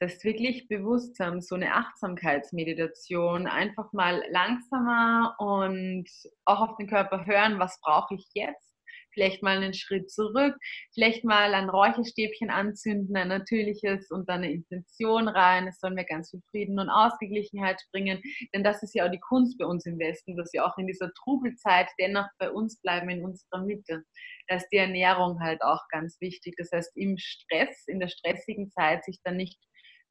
Das 0.00 0.12
heißt 0.12 0.24
wirklich 0.24 0.68
bewusstsam, 0.68 1.40
so 1.40 1.56
eine 1.56 1.74
Achtsamkeitsmeditation, 1.74 3.48
einfach 3.48 3.92
mal 3.92 4.22
langsamer 4.30 5.34
und 5.38 6.08
auch 6.44 6.60
auf 6.60 6.76
den 6.76 6.86
Körper 6.86 7.26
hören, 7.26 7.58
was 7.58 7.80
brauche 7.80 8.14
ich 8.14 8.28
jetzt? 8.32 8.76
Vielleicht 9.12 9.42
mal 9.42 9.56
einen 9.56 9.74
Schritt 9.74 10.08
zurück, 10.12 10.54
vielleicht 10.94 11.24
mal 11.24 11.52
ein 11.52 11.68
Räucherstäbchen 11.68 12.50
anzünden, 12.50 13.16
ein 13.16 13.26
natürliches 13.26 14.08
und 14.12 14.28
dann 14.28 14.44
eine 14.44 14.52
Intention 14.52 15.26
rein. 15.26 15.66
Es 15.66 15.80
soll 15.80 15.90
mir 15.90 16.04
ganz 16.04 16.30
viel 16.30 16.42
Frieden 16.50 16.78
und 16.78 16.90
Ausgeglichenheit 16.90 17.82
bringen, 17.90 18.22
denn 18.54 18.62
das 18.62 18.84
ist 18.84 18.94
ja 18.94 19.06
auch 19.06 19.10
die 19.10 19.18
Kunst 19.18 19.58
bei 19.58 19.64
uns 19.66 19.84
im 19.86 19.98
Westen, 19.98 20.36
dass 20.36 20.52
wir 20.52 20.64
auch 20.64 20.78
in 20.78 20.86
dieser 20.86 21.10
Trubelzeit 21.14 21.88
dennoch 21.98 22.28
bei 22.38 22.52
uns 22.52 22.80
bleiben, 22.80 23.08
in 23.08 23.24
unserer 23.24 23.64
Mitte. 23.64 24.04
Da 24.46 24.56
ist 24.56 24.68
die 24.70 24.76
Ernährung 24.76 25.40
halt 25.40 25.60
auch 25.62 25.82
ganz 25.90 26.20
wichtig. 26.20 26.54
Das 26.56 26.70
heißt, 26.72 26.96
im 26.96 27.16
Stress, 27.18 27.88
in 27.88 27.98
der 27.98 28.08
stressigen 28.08 28.70
Zeit 28.70 29.04
sich 29.04 29.18
dann 29.24 29.36
nicht 29.36 29.58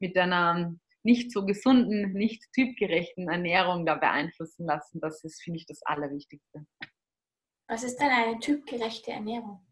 mit 0.00 0.16
einer 0.16 0.74
nicht 1.02 1.32
so 1.32 1.44
gesunden, 1.44 2.12
nicht 2.12 2.44
typgerechten 2.52 3.28
Ernährung 3.28 3.86
da 3.86 3.94
beeinflussen 3.94 4.66
lassen. 4.66 5.00
Das 5.00 5.24
ist, 5.24 5.42
finde 5.42 5.58
ich, 5.58 5.66
das 5.66 5.82
Allerwichtigste. 5.82 6.66
Was 7.68 7.84
ist 7.84 7.98
denn 7.98 8.10
eine 8.10 8.38
typgerechte 8.40 9.12
Ernährung? 9.12 9.67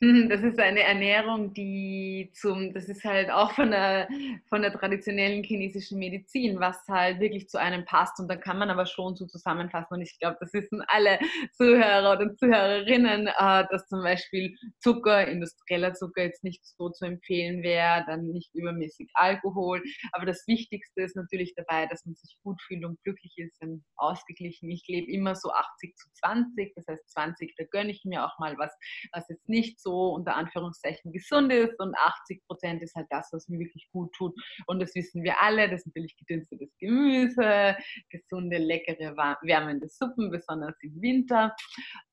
Das 0.00 0.42
ist 0.42 0.58
eine 0.58 0.82
Ernährung, 0.82 1.54
die 1.54 2.30
zum, 2.32 2.72
das 2.72 2.88
ist 2.88 3.04
halt 3.04 3.30
auch 3.30 3.52
von 3.52 3.70
der, 3.70 4.08
von 4.48 4.62
der 4.62 4.72
traditionellen 4.72 5.42
chinesischen 5.42 5.98
Medizin, 5.98 6.60
was 6.60 6.86
halt 6.88 7.20
wirklich 7.20 7.48
zu 7.48 7.58
einem 7.58 7.84
passt. 7.84 8.18
Und 8.20 8.28
da 8.28 8.36
kann 8.36 8.58
man 8.58 8.70
aber 8.70 8.86
schon 8.86 9.16
so 9.16 9.26
zusammenfassen. 9.26 9.94
Und 9.94 10.02
ich 10.02 10.18
glaube, 10.18 10.36
das 10.40 10.52
wissen 10.52 10.82
alle 10.88 11.18
Zuhörer 11.52 12.12
oder 12.12 12.36
Zuhörerinnen, 12.36 13.28
äh, 13.28 13.64
dass 13.70 13.88
zum 13.88 14.02
Beispiel 14.02 14.56
Zucker, 14.78 15.26
industrieller 15.26 15.94
Zucker 15.94 16.22
jetzt 16.22 16.44
nicht 16.44 16.64
so 16.64 16.90
zu 16.90 17.04
empfehlen 17.04 17.62
wäre, 17.62 18.04
dann 18.06 18.26
nicht 18.26 18.54
übermäßig 18.54 19.10
Alkohol. 19.14 19.82
Aber 20.12 20.26
das 20.26 20.44
Wichtigste 20.46 21.02
ist 21.02 21.16
natürlich 21.16 21.54
dabei, 21.56 21.86
dass 21.86 22.04
man 22.04 22.14
sich 22.14 22.36
gut 22.42 22.60
fühlt 22.62 22.84
und 22.84 23.02
glücklich 23.02 23.34
ist 23.36 23.60
und 23.62 23.84
ausgeglichen. 23.96 24.70
Ich 24.70 24.84
lebe 24.86 25.10
immer 25.10 25.34
so 25.34 25.50
80 25.50 25.96
zu 25.96 26.08
20, 26.14 26.74
das 26.74 26.86
heißt 26.88 27.10
20, 27.10 27.54
da 27.56 27.64
gönne 27.70 27.90
ich 27.90 28.04
mir 28.04 28.24
auch 28.24 28.38
mal 28.38 28.56
was, 28.58 28.72
was 29.12 29.28
jetzt 29.28 29.48
nicht 29.48 29.67
nicht 29.68 29.80
so 29.80 30.14
unter 30.14 30.36
Anführungszeichen 30.36 31.12
gesund 31.12 31.52
ist 31.52 31.78
und 31.78 31.94
80 31.96 32.42
Prozent 32.46 32.82
ist 32.82 32.94
halt 32.94 33.06
das, 33.10 33.28
was 33.32 33.48
mir 33.48 33.58
wirklich 33.58 33.88
gut 33.92 34.12
tut. 34.14 34.34
Und 34.66 34.80
das 34.80 34.94
wissen 34.94 35.22
wir 35.22 35.40
alle, 35.40 35.68
das 35.68 35.80
ist 35.80 35.86
natürlich 35.86 36.16
gedünstetes 36.16 36.70
Gemüse, 36.78 37.76
gesunde, 38.10 38.58
leckere, 38.58 39.16
wärmende 39.42 39.88
Suppen, 39.88 40.30
besonders 40.30 40.74
im 40.82 41.00
Winter. 41.00 41.54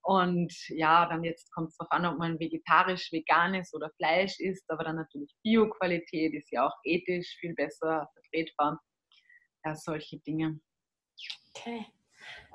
Und 0.01 0.53
ja, 0.69 1.07
dann 1.07 1.23
jetzt 1.23 1.51
kommt 1.53 1.69
es 1.69 1.77
darauf 1.77 1.91
an, 1.91 2.05
ob 2.05 2.17
man 2.17 2.39
vegetarisch, 2.39 3.11
vegan 3.11 3.55
ist 3.55 3.73
oder 3.73 3.89
Fleisch 3.97 4.39
isst, 4.39 4.69
aber 4.69 4.83
dann 4.83 4.97
natürlich 4.97 5.33
Bio-Qualität 5.43 6.33
ist 6.33 6.51
ja 6.51 6.67
auch 6.67 6.75
ethisch 6.83 7.37
viel 7.39 7.53
besser 7.53 8.09
vertretbar. 8.13 8.79
Ja, 9.63 9.75
solche 9.75 10.19
Dinge. 10.19 10.59
Okay. 11.49 11.85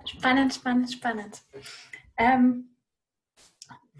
Spannend, 0.05 0.55
spannend, 0.55 0.93
spannend. 0.93 1.43
Ähm, 2.17 2.77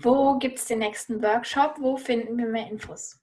wo 0.03 0.39
gibt 0.39 0.59
es 0.59 0.67
den 0.67 0.81
nächsten 0.81 1.23
Workshop? 1.23 1.77
Wo 1.79 1.97
finden 1.97 2.37
wir 2.37 2.47
mehr 2.47 2.71
Infos? 2.71 3.21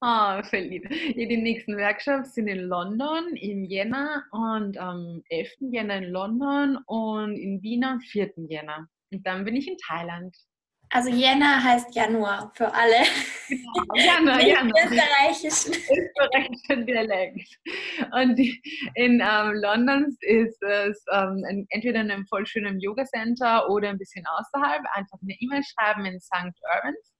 Ah, 0.00 0.42
lieb. 0.52 0.84
Ja, 0.90 1.26
die 1.26 1.36
nächsten 1.36 1.76
Workshops 1.78 2.34
sind 2.34 2.48
in 2.48 2.60
London 2.60 3.36
im 3.36 3.64
Jänner 3.64 4.24
und 4.32 4.76
am 4.76 5.22
11. 5.30 5.50
Jänner 5.60 5.96
in 5.96 6.10
London 6.10 6.78
und 6.86 7.36
in 7.36 7.62
Wien 7.62 7.84
am 7.84 8.00
4. 8.00 8.32
Jänner. 8.48 8.88
Und 9.10 9.26
dann 9.26 9.44
bin 9.44 9.56
ich 9.56 9.66
in 9.66 9.78
Thailand. 9.78 10.36
Also 10.90 11.10
Jänner 11.10 11.62
heißt 11.62 11.94
Januar 11.94 12.52
für 12.54 12.72
alle. 12.72 13.04
Genau, 13.48 13.94
Januar, 13.94 14.40
Januar. 14.46 14.84
Österreichischen. 14.84 15.72
Österreichischen 15.72 16.86
Dialekt. 16.86 17.58
Und 18.12 18.38
in 18.94 19.20
ähm, 19.20 19.52
London 19.54 20.16
ist 20.20 20.62
es 20.62 21.04
ähm, 21.12 21.66
entweder 21.70 22.00
in 22.00 22.10
einem 22.10 22.26
voll 22.26 22.46
schönen 22.46 22.78
Yoga 22.80 23.04
Center 23.04 23.68
oder 23.70 23.88
ein 23.88 23.98
bisschen 23.98 24.24
außerhalb. 24.26 24.82
Einfach 24.92 25.18
eine 25.20 25.34
E-Mail 25.40 25.62
schreiben 25.64 26.04
in 26.06 26.20
St. 26.20 26.52
Urbans. 26.74 27.14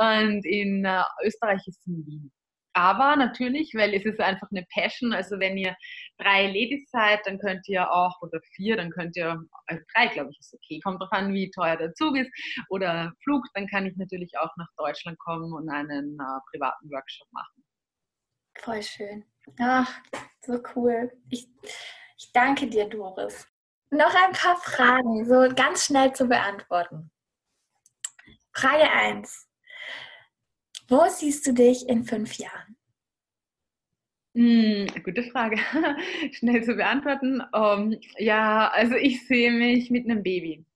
Und 0.00 0.44
in 0.44 0.84
äh, 0.84 1.02
Österreich 1.24 1.60
ist 1.66 1.78
es 1.80 1.86
in 1.86 2.04
Wien. 2.06 2.32
Aber 2.74 3.16
natürlich, 3.16 3.74
weil 3.74 3.92
es 3.94 4.04
ist 4.04 4.20
einfach 4.20 4.48
eine 4.50 4.64
Passion. 4.72 5.12
Also 5.12 5.38
wenn 5.38 5.58
ihr 5.58 5.76
drei 6.18 6.46
Ladies 6.46 6.88
seid, 6.90 7.20
dann 7.26 7.38
könnt 7.38 7.68
ihr 7.68 7.90
auch, 7.90 8.20
oder 8.22 8.40
vier, 8.54 8.76
dann 8.76 8.90
könnt 8.90 9.16
ihr, 9.16 9.38
also 9.66 9.82
drei 9.94 10.06
glaube 10.06 10.30
ich 10.30 10.40
ist 10.40 10.54
okay, 10.54 10.80
kommt 10.80 11.00
drauf 11.00 11.12
an, 11.12 11.34
wie 11.34 11.50
teuer 11.50 11.76
der 11.76 11.92
Zug 11.94 12.16
ist 12.16 12.30
oder 12.70 13.12
Flug, 13.22 13.44
dann 13.54 13.66
kann 13.66 13.86
ich 13.86 13.96
natürlich 13.96 14.32
auch 14.38 14.50
nach 14.56 14.68
Deutschland 14.76 15.18
kommen 15.18 15.52
und 15.52 15.68
einen 15.68 16.18
äh, 16.18 16.40
privaten 16.50 16.90
Workshop 16.90 17.28
machen. 17.32 17.64
Voll 18.58 18.82
schön. 18.82 19.24
Ach, 19.58 19.90
so 20.40 20.58
cool. 20.74 21.12
Ich, 21.30 21.48
ich 22.16 22.32
danke 22.32 22.68
dir, 22.68 22.88
Doris. 22.88 23.48
Noch 23.90 24.14
ein 24.14 24.32
paar 24.32 24.56
Fragen, 24.56 25.26
so 25.26 25.54
ganz 25.54 25.86
schnell 25.86 26.12
zu 26.14 26.26
beantworten. 26.26 27.10
Frage 28.54 28.90
1. 28.90 29.48
Wo 30.92 31.08
siehst 31.08 31.46
du 31.46 31.54
dich 31.54 31.88
in 31.88 32.04
fünf 32.04 32.34
Jahren? 32.34 32.76
Hm, 34.34 34.88
gute 35.02 35.22
Frage. 35.22 35.56
Schnell 36.32 36.62
zu 36.62 36.74
beantworten. 36.74 37.40
Um, 37.54 37.98
ja, 38.18 38.68
also 38.68 38.96
ich 38.96 39.26
sehe 39.26 39.50
mich 39.52 39.88
mit 39.88 40.04
einem 40.04 40.22
Baby. 40.22 40.66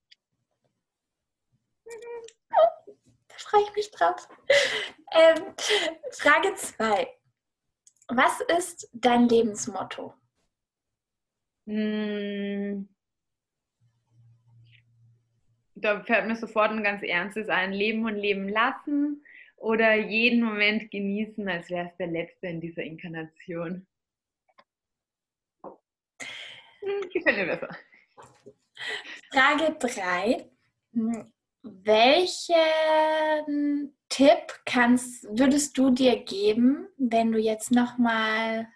da 3.28 3.36
freue 3.36 3.60
ich 3.64 3.74
mich 3.76 3.90
drauf. 3.90 4.26
Ähm, 5.12 5.54
Frage 6.12 6.54
2. 6.54 7.08
Was 8.08 8.40
ist 8.56 8.88
dein 8.94 9.28
Lebensmotto? 9.28 10.14
Hm, 11.66 12.88
da 15.74 16.02
fällt 16.04 16.26
mir 16.26 16.36
sofort 16.36 16.70
ein 16.70 16.82
ganz 16.82 17.02
ernstes 17.02 17.50
ein. 17.50 17.74
Leben 17.74 18.06
und 18.06 18.16
leben 18.16 18.48
lassen 18.48 19.22
oder 19.56 19.94
jeden 19.94 20.42
Moment 20.42 20.90
genießen, 20.90 21.48
als 21.48 21.70
wäre 21.70 21.88
es 21.88 21.96
der 21.96 22.08
letzte 22.08 22.46
in 22.46 22.60
dieser 22.60 22.82
Inkarnation? 22.82 23.86
Hm, 25.62 27.08
gefällt 27.12 27.36
mir 27.36 27.46
besser. 27.46 27.76
Frage 29.32 29.76
3. 29.78 30.50
Welchen 31.62 32.56
Tipp 34.08 34.60
kannst, 34.64 35.24
würdest 35.36 35.76
du 35.76 35.90
dir 35.90 36.22
geben, 36.22 36.88
wenn 36.96 37.32
du 37.32 37.38
jetzt 37.38 37.72
nochmal 37.72 38.68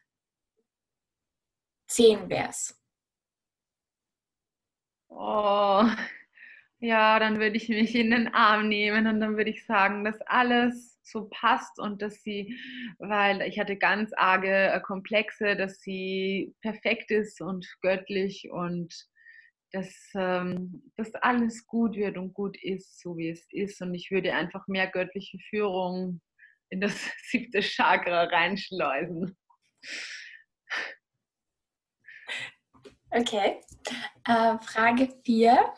10 1.87 2.29
wärst? 2.29 2.77
Oh, 5.09 5.85
ja, 6.81 7.19
dann 7.19 7.39
würde 7.39 7.57
ich 7.57 7.69
mich 7.69 7.95
in 7.95 8.11
den 8.11 8.29
Arm 8.35 8.69
nehmen 8.69 9.07
und 9.07 9.21
dann 9.21 9.37
würde 9.37 9.51
ich 9.51 9.67
sagen, 9.67 10.03
dass 10.03 10.21
alles 10.23 10.99
so 11.03 11.29
passt 11.29 11.79
und 11.79 12.01
dass 12.01 12.23
sie, 12.23 12.59
weil 12.99 13.43
ich 13.43 13.59
hatte 13.59 13.77
ganz 13.77 14.13
arge 14.17 14.71
äh, 14.71 14.81
Komplexe, 14.81 15.57
dass 15.57 15.81
sie 15.81 16.55
perfekt 16.63 17.11
ist 17.11 17.41
und 17.41 17.67
göttlich 17.83 18.49
und 18.51 18.95
dass, 19.73 20.11
ähm, 20.15 20.83
alles 21.21 21.67
gut 21.67 21.97
wird 21.97 22.17
und 22.17 22.33
gut 22.35 22.57
ist, 22.63 23.01
so 23.01 23.17
wie 23.17 23.29
es 23.29 23.47
ist. 23.51 23.81
Und 23.83 23.95
ich 23.95 24.11
würde 24.11 24.35
einfach 24.35 24.67
mehr 24.67 24.89
göttliche 24.89 25.39
Führung 25.51 26.21
in 26.71 26.81
das 26.81 26.95
siebte 27.31 27.61
Chakra 27.61 28.25
reinschleusen. 28.25 29.37
Okay. 33.11 33.61
Äh, 34.27 34.59
Frage 34.59 35.09
4 35.25 35.75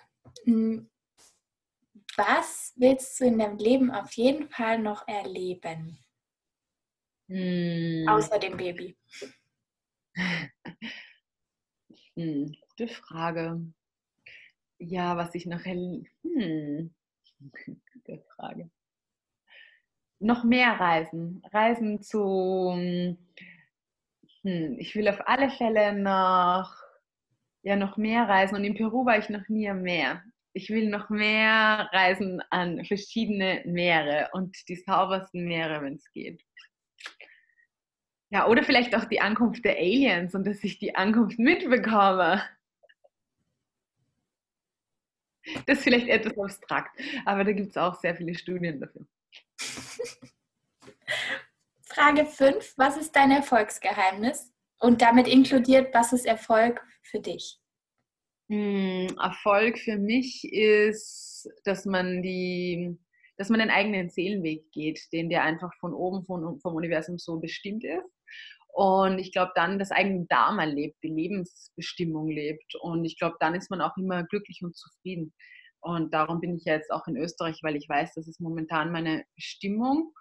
was 2.16 2.72
willst 2.76 3.18
du 3.20 3.24
in 3.24 3.38
deinem 3.38 3.58
Leben 3.58 3.90
auf 3.90 4.12
jeden 4.12 4.48
Fall 4.48 4.78
noch 4.78 5.06
erleben? 5.08 5.98
Hm. 7.28 8.06
Außer 8.08 8.38
dem 8.38 8.56
Baby. 8.56 8.96
Hm, 12.14 12.54
gute 12.68 12.88
Frage. 12.88 13.58
Ja, 14.78 15.16
was 15.16 15.34
ich 15.34 15.46
noch 15.46 15.64
erlebe. 15.64 16.10
Hm. 16.22 16.94
Gute 17.94 18.22
Frage. 18.36 18.70
Noch 20.18 20.44
mehr 20.44 20.78
reisen. 20.78 21.42
Reisen 21.52 22.02
zu. 22.02 22.72
Hm, 24.42 24.76
ich 24.78 24.94
will 24.94 25.08
auf 25.08 25.26
alle 25.26 25.50
Fälle 25.50 25.94
noch, 25.94 26.76
ja, 27.62 27.76
noch 27.76 27.96
mehr 27.96 28.28
reisen. 28.28 28.56
Und 28.56 28.64
in 28.64 28.74
Peru 28.74 29.06
war 29.06 29.18
ich 29.18 29.30
noch 29.30 29.48
nie 29.48 29.70
am 29.70 29.80
Meer 29.80 30.22
ich 30.54 30.70
will 30.70 30.88
noch 30.88 31.08
mehr 31.08 31.88
reisen 31.92 32.42
an 32.50 32.84
verschiedene 32.84 33.62
Meere 33.64 34.28
und 34.32 34.56
die 34.68 34.76
saubersten 34.76 35.44
Meere, 35.44 35.82
wenn 35.82 35.94
es 35.94 36.10
geht. 36.12 36.42
Ja, 38.30 38.46
oder 38.46 38.62
vielleicht 38.62 38.94
auch 38.96 39.04
die 39.04 39.20
Ankunft 39.20 39.64
der 39.64 39.76
Aliens 39.76 40.34
und 40.34 40.46
dass 40.46 40.64
ich 40.64 40.78
die 40.78 40.94
Ankunft 40.94 41.38
mitbekomme. 41.38 42.42
Das 45.66 45.78
ist 45.78 45.84
vielleicht 45.84 46.08
etwas 46.08 46.38
abstrakt, 46.38 46.98
aber 47.24 47.44
da 47.44 47.52
gibt 47.52 47.70
es 47.70 47.76
auch 47.76 47.94
sehr 48.00 48.14
viele 48.14 48.34
Studien 48.34 48.80
dafür. 48.80 49.06
Frage 51.82 52.24
5. 52.24 52.74
Was 52.78 52.96
ist 52.96 53.14
dein 53.14 53.30
Erfolgsgeheimnis? 53.30 54.50
Und 54.78 55.02
damit 55.02 55.28
inkludiert, 55.28 55.94
was 55.94 56.12
ist 56.12 56.26
Erfolg 56.26 56.84
für 57.02 57.20
dich? 57.20 57.61
Hm, 58.52 59.16
Erfolg 59.18 59.78
für 59.78 59.96
mich 59.96 60.44
ist, 60.52 61.48
dass 61.64 61.86
man 61.86 62.20
die, 62.22 62.98
dass 63.38 63.48
man 63.48 63.60
den 63.60 63.70
eigenen 63.70 64.10
Seelenweg 64.10 64.70
geht, 64.72 65.00
den 65.10 65.30
der 65.30 65.42
einfach 65.42 65.72
von 65.80 65.94
oben 65.94 66.22
von, 66.26 66.60
vom 66.60 66.74
Universum 66.74 67.16
so 67.16 67.40
bestimmt 67.40 67.82
ist. 67.82 68.04
Und 68.74 69.18
ich 69.18 69.32
glaube, 69.32 69.52
dann 69.54 69.78
das 69.78 69.90
eigene 69.90 70.26
Dharma 70.26 70.64
lebt, 70.64 71.02
die 71.02 71.08
Lebensbestimmung 71.08 72.28
lebt. 72.28 72.74
Und 72.82 73.06
ich 73.06 73.18
glaube, 73.18 73.36
dann 73.40 73.54
ist 73.54 73.70
man 73.70 73.80
auch 73.80 73.96
immer 73.96 74.22
glücklich 74.24 74.60
und 74.62 74.76
zufrieden. 74.76 75.32
Und 75.80 76.12
darum 76.12 76.40
bin 76.40 76.54
ich 76.54 76.66
ja 76.66 76.74
jetzt 76.74 76.92
auch 76.92 77.06
in 77.06 77.16
Österreich, 77.16 77.58
weil 77.62 77.76
ich 77.76 77.88
weiß, 77.88 78.12
das 78.16 78.28
ist 78.28 78.38
momentan 78.38 78.92
meine 78.92 79.24
Bestimmung. 79.34 80.12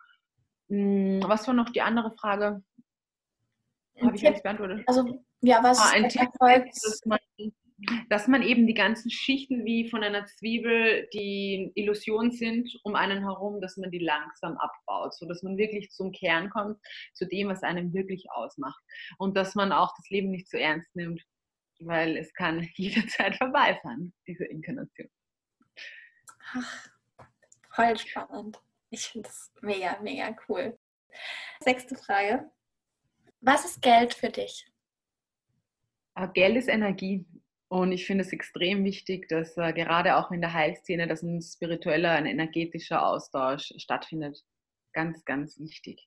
Hm, 0.70 1.22
was 1.26 1.48
war 1.48 1.54
noch 1.54 1.70
die 1.70 1.82
andere 1.82 2.14
Frage? 2.18 2.64
Habe 4.02 4.16
ich 4.16 4.22
nicht 4.24 4.42
beantwortet? 4.42 4.84
Also, 4.88 5.22
ja, 5.42 5.62
was 5.62 5.80
ah, 5.80 5.92
ein 5.96 6.08
Tipp, 6.08 6.22
Erfolg? 6.22 6.66
Dass 6.72 7.02
man 7.06 7.20
dass 8.10 8.28
man 8.28 8.44
eben 8.44 8.68
die 8.68 8.74
ganzen 8.74 9.10
Schichten 9.10 9.66
wie 9.66 9.90
von 9.90 10.04
einer 10.04 10.26
Zwiebel, 10.26 11.08
die 11.14 11.72
Illusion 11.76 12.32
sind, 12.32 12.70
um 12.84 12.96
einen 12.96 13.22
herum, 13.22 13.62
dass 13.62 13.78
man 13.78 13.92
die 13.92 14.00
langsam 14.00 14.58
abbaut, 14.58 15.16
sodass 15.16 15.44
man 15.44 15.58
wirklich 15.58 15.90
zum 15.92 16.12
Kern 16.12 16.50
kommt, 16.50 16.80
zu 17.14 17.26
dem, 17.26 17.50
was 17.50 17.64
einem 17.64 17.94
wirklich 17.94 18.30
ausmacht. 18.32 18.82
Und 19.18 19.36
dass 19.36 19.56
man 19.56 19.72
auch 19.72 19.94
das 19.98 20.10
Leben 20.10 20.32
nicht 20.32 20.48
zu 20.48 20.58
so 20.58 20.64
ernst 20.64 20.96
nimmt, 20.96 21.22
weil 21.80 22.18
es 22.18 22.34
kann 22.34 22.68
jederzeit 22.76 23.36
vorbei 23.36 23.80
sein, 23.84 24.14
diese 24.28 24.46
Inkarnation. 24.46 25.10
Ach, 26.54 26.90
voll 27.72 27.98
spannend. 27.98 28.60
Ich 28.90 29.08
finde 29.08 29.30
das 29.30 29.52
mega, 29.62 29.98
mega 30.02 30.36
cool. 30.50 30.78
Sechste 31.62 31.96
Frage. 31.96 32.52
Was 33.40 33.66
ist 33.66 33.82
Geld 33.82 34.14
für 34.14 34.30
dich? 34.30 34.68
Geld 36.34 36.58
ist 36.58 36.68
Energie 36.68 37.26
Und 37.72 37.94
ich 37.94 38.06
finde 38.06 38.26
es 38.26 38.34
extrem 38.34 38.84
wichtig, 38.84 39.30
dass 39.30 39.56
äh, 39.56 39.72
gerade 39.72 40.18
auch 40.18 40.30
in 40.32 40.42
der 40.42 40.52
Heilszene, 40.52 41.08
dass 41.08 41.22
ein 41.22 41.42
spiritueller, 41.42 42.12
ein 42.12 42.26
energetischer 42.26 43.08
Austausch 43.08 43.72
stattfindet. 43.78 44.44
Ganz, 44.92 45.24
ganz 45.24 45.58
wichtig. 45.58 46.06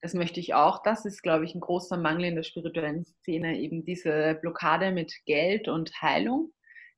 Das 0.00 0.14
möchte 0.14 0.40
ich 0.40 0.54
auch. 0.54 0.82
Das 0.82 1.04
ist, 1.04 1.22
glaube 1.22 1.44
ich, 1.44 1.54
ein 1.54 1.60
großer 1.60 1.98
Mangel 1.98 2.24
in 2.24 2.36
der 2.36 2.42
spirituellen 2.42 3.04
Szene, 3.04 3.58
eben 3.58 3.84
diese 3.84 4.38
Blockade 4.40 4.90
mit 4.90 5.12
Geld 5.26 5.68
und 5.68 5.92
Heilung. 6.00 6.54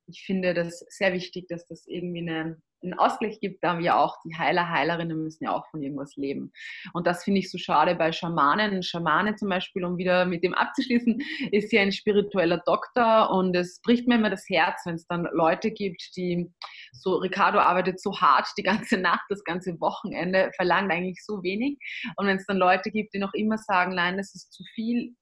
Ich 0.06 0.22
finde 0.22 0.54
das 0.54 0.86
sehr 0.88 1.12
wichtig, 1.12 1.48
dass 1.48 1.66
das 1.66 1.88
irgendwie 1.88 2.20
eine 2.20 2.62
einen 2.82 2.94
Ausgleich 2.94 3.40
gibt, 3.40 3.62
da 3.62 3.78
wir 3.78 3.96
auch 3.96 4.16
die 4.24 4.36
Heiler, 4.36 4.68
Heilerinnen 4.68 5.22
müssen 5.22 5.44
ja 5.44 5.52
auch 5.52 5.66
von 5.70 5.82
irgendwas 5.82 6.16
leben. 6.16 6.52
Und 6.92 7.06
das 7.06 7.24
finde 7.24 7.40
ich 7.40 7.50
so 7.50 7.58
schade 7.58 7.94
bei 7.94 8.12
Schamanen. 8.12 8.82
Schamane 8.82 9.36
zum 9.36 9.48
Beispiel, 9.48 9.84
um 9.84 9.98
wieder 9.98 10.24
mit 10.24 10.42
dem 10.44 10.54
abzuschließen, 10.54 11.20
ist 11.52 11.72
ja 11.72 11.82
ein 11.82 11.92
spiritueller 11.92 12.62
Doktor 12.64 13.30
und 13.30 13.54
es 13.56 13.80
bricht 13.82 14.08
mir 14.08 14.16
immer 14.16 14.30
das 14.30 14.48
Herz, 14.48 14.82
wenn 14.84 14.94
es 14.94 15.06
dann 15.06 15.28
Leute 15.32 15.70
gibt, 15.70 16.16
die 16.16 16.50
so, 16.92 17.16
Ricardo 17.16 17.58
arbeitet 17.58 18.00
so 18.00 18.18
hart 18.20 18.48
die 18.56 18.62
ganze 18.62 18.98
Nacht, 18.98 19.24
das 19.28 19.44
ganze 19.44 19.80
Wochenende, 19.80 20.50
verlangt 20.56 20.90
eigentlich 20.90 21.24
so 21.24 21.42
wenig. 21.42 21.78
Und 22.16 22.26
wenn 22.26 22.36
es 22.36 22.46
dann 22.46 22.56
Leute 22.56 22.90
gibt, 22.90 23.14
die 23.14 23.18
noch 23.18 23.34
immer 23.34 23.58
sagen, 23.58 23.94
nein, 23.94 24.16
das 24.16 24.34
ist 24.34 24.52
zu 24.52 24.64
viel, 24.74 25.14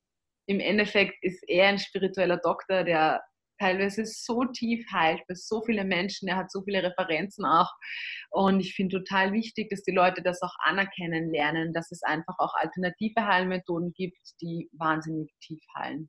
im 0.47 0.61
Endeffekt 0.61 1.23
ist 1.23 1.45
er 1.47 1.69
ein 1.69 1.79
spiritueller 1.79 2.39
Doktor, 2.39 2.83
der 2.83 3.23
teilweise 3.59 4.05
so 4.07 4.45
tief 4.45 4.87
heilt 4.93 5.21
für 5.27 5.35
so 5.37 5.63
viele 5.63 5.85
Menschen. 5.85 6.29
Er 6.29 6.37
hat 6.37 6.51
so 6.51 6.63
viele 6.63 6.83
Referenzen 6.83 7.45
auch. 7.45 7.73
Und 8.31 8.61
ich 8.61 8.75
finde 8.75 8.99
total 8.99 9.33
wichtig, 9.33 9.71
dass 9.71 9.83
die 9.83 9.93
Leute 9.93 10.23
das 10.23 10.43
auch 10.43 10.55
anerkennen 10.61 11.33
lernen, 11.33 11.73
dass 11.73 11.91
es 11.91 12.03
einfach 12.03 12.39
auch 12.39 12.55
alternative 12.55 13.27
Heilmethoden 13.27 13.93
gibt, 13.93 14.21
die 14.41 14.69
wahnsinnig 14.73 15.35
tief 15.41 15.63
heilen. 15.77 16.09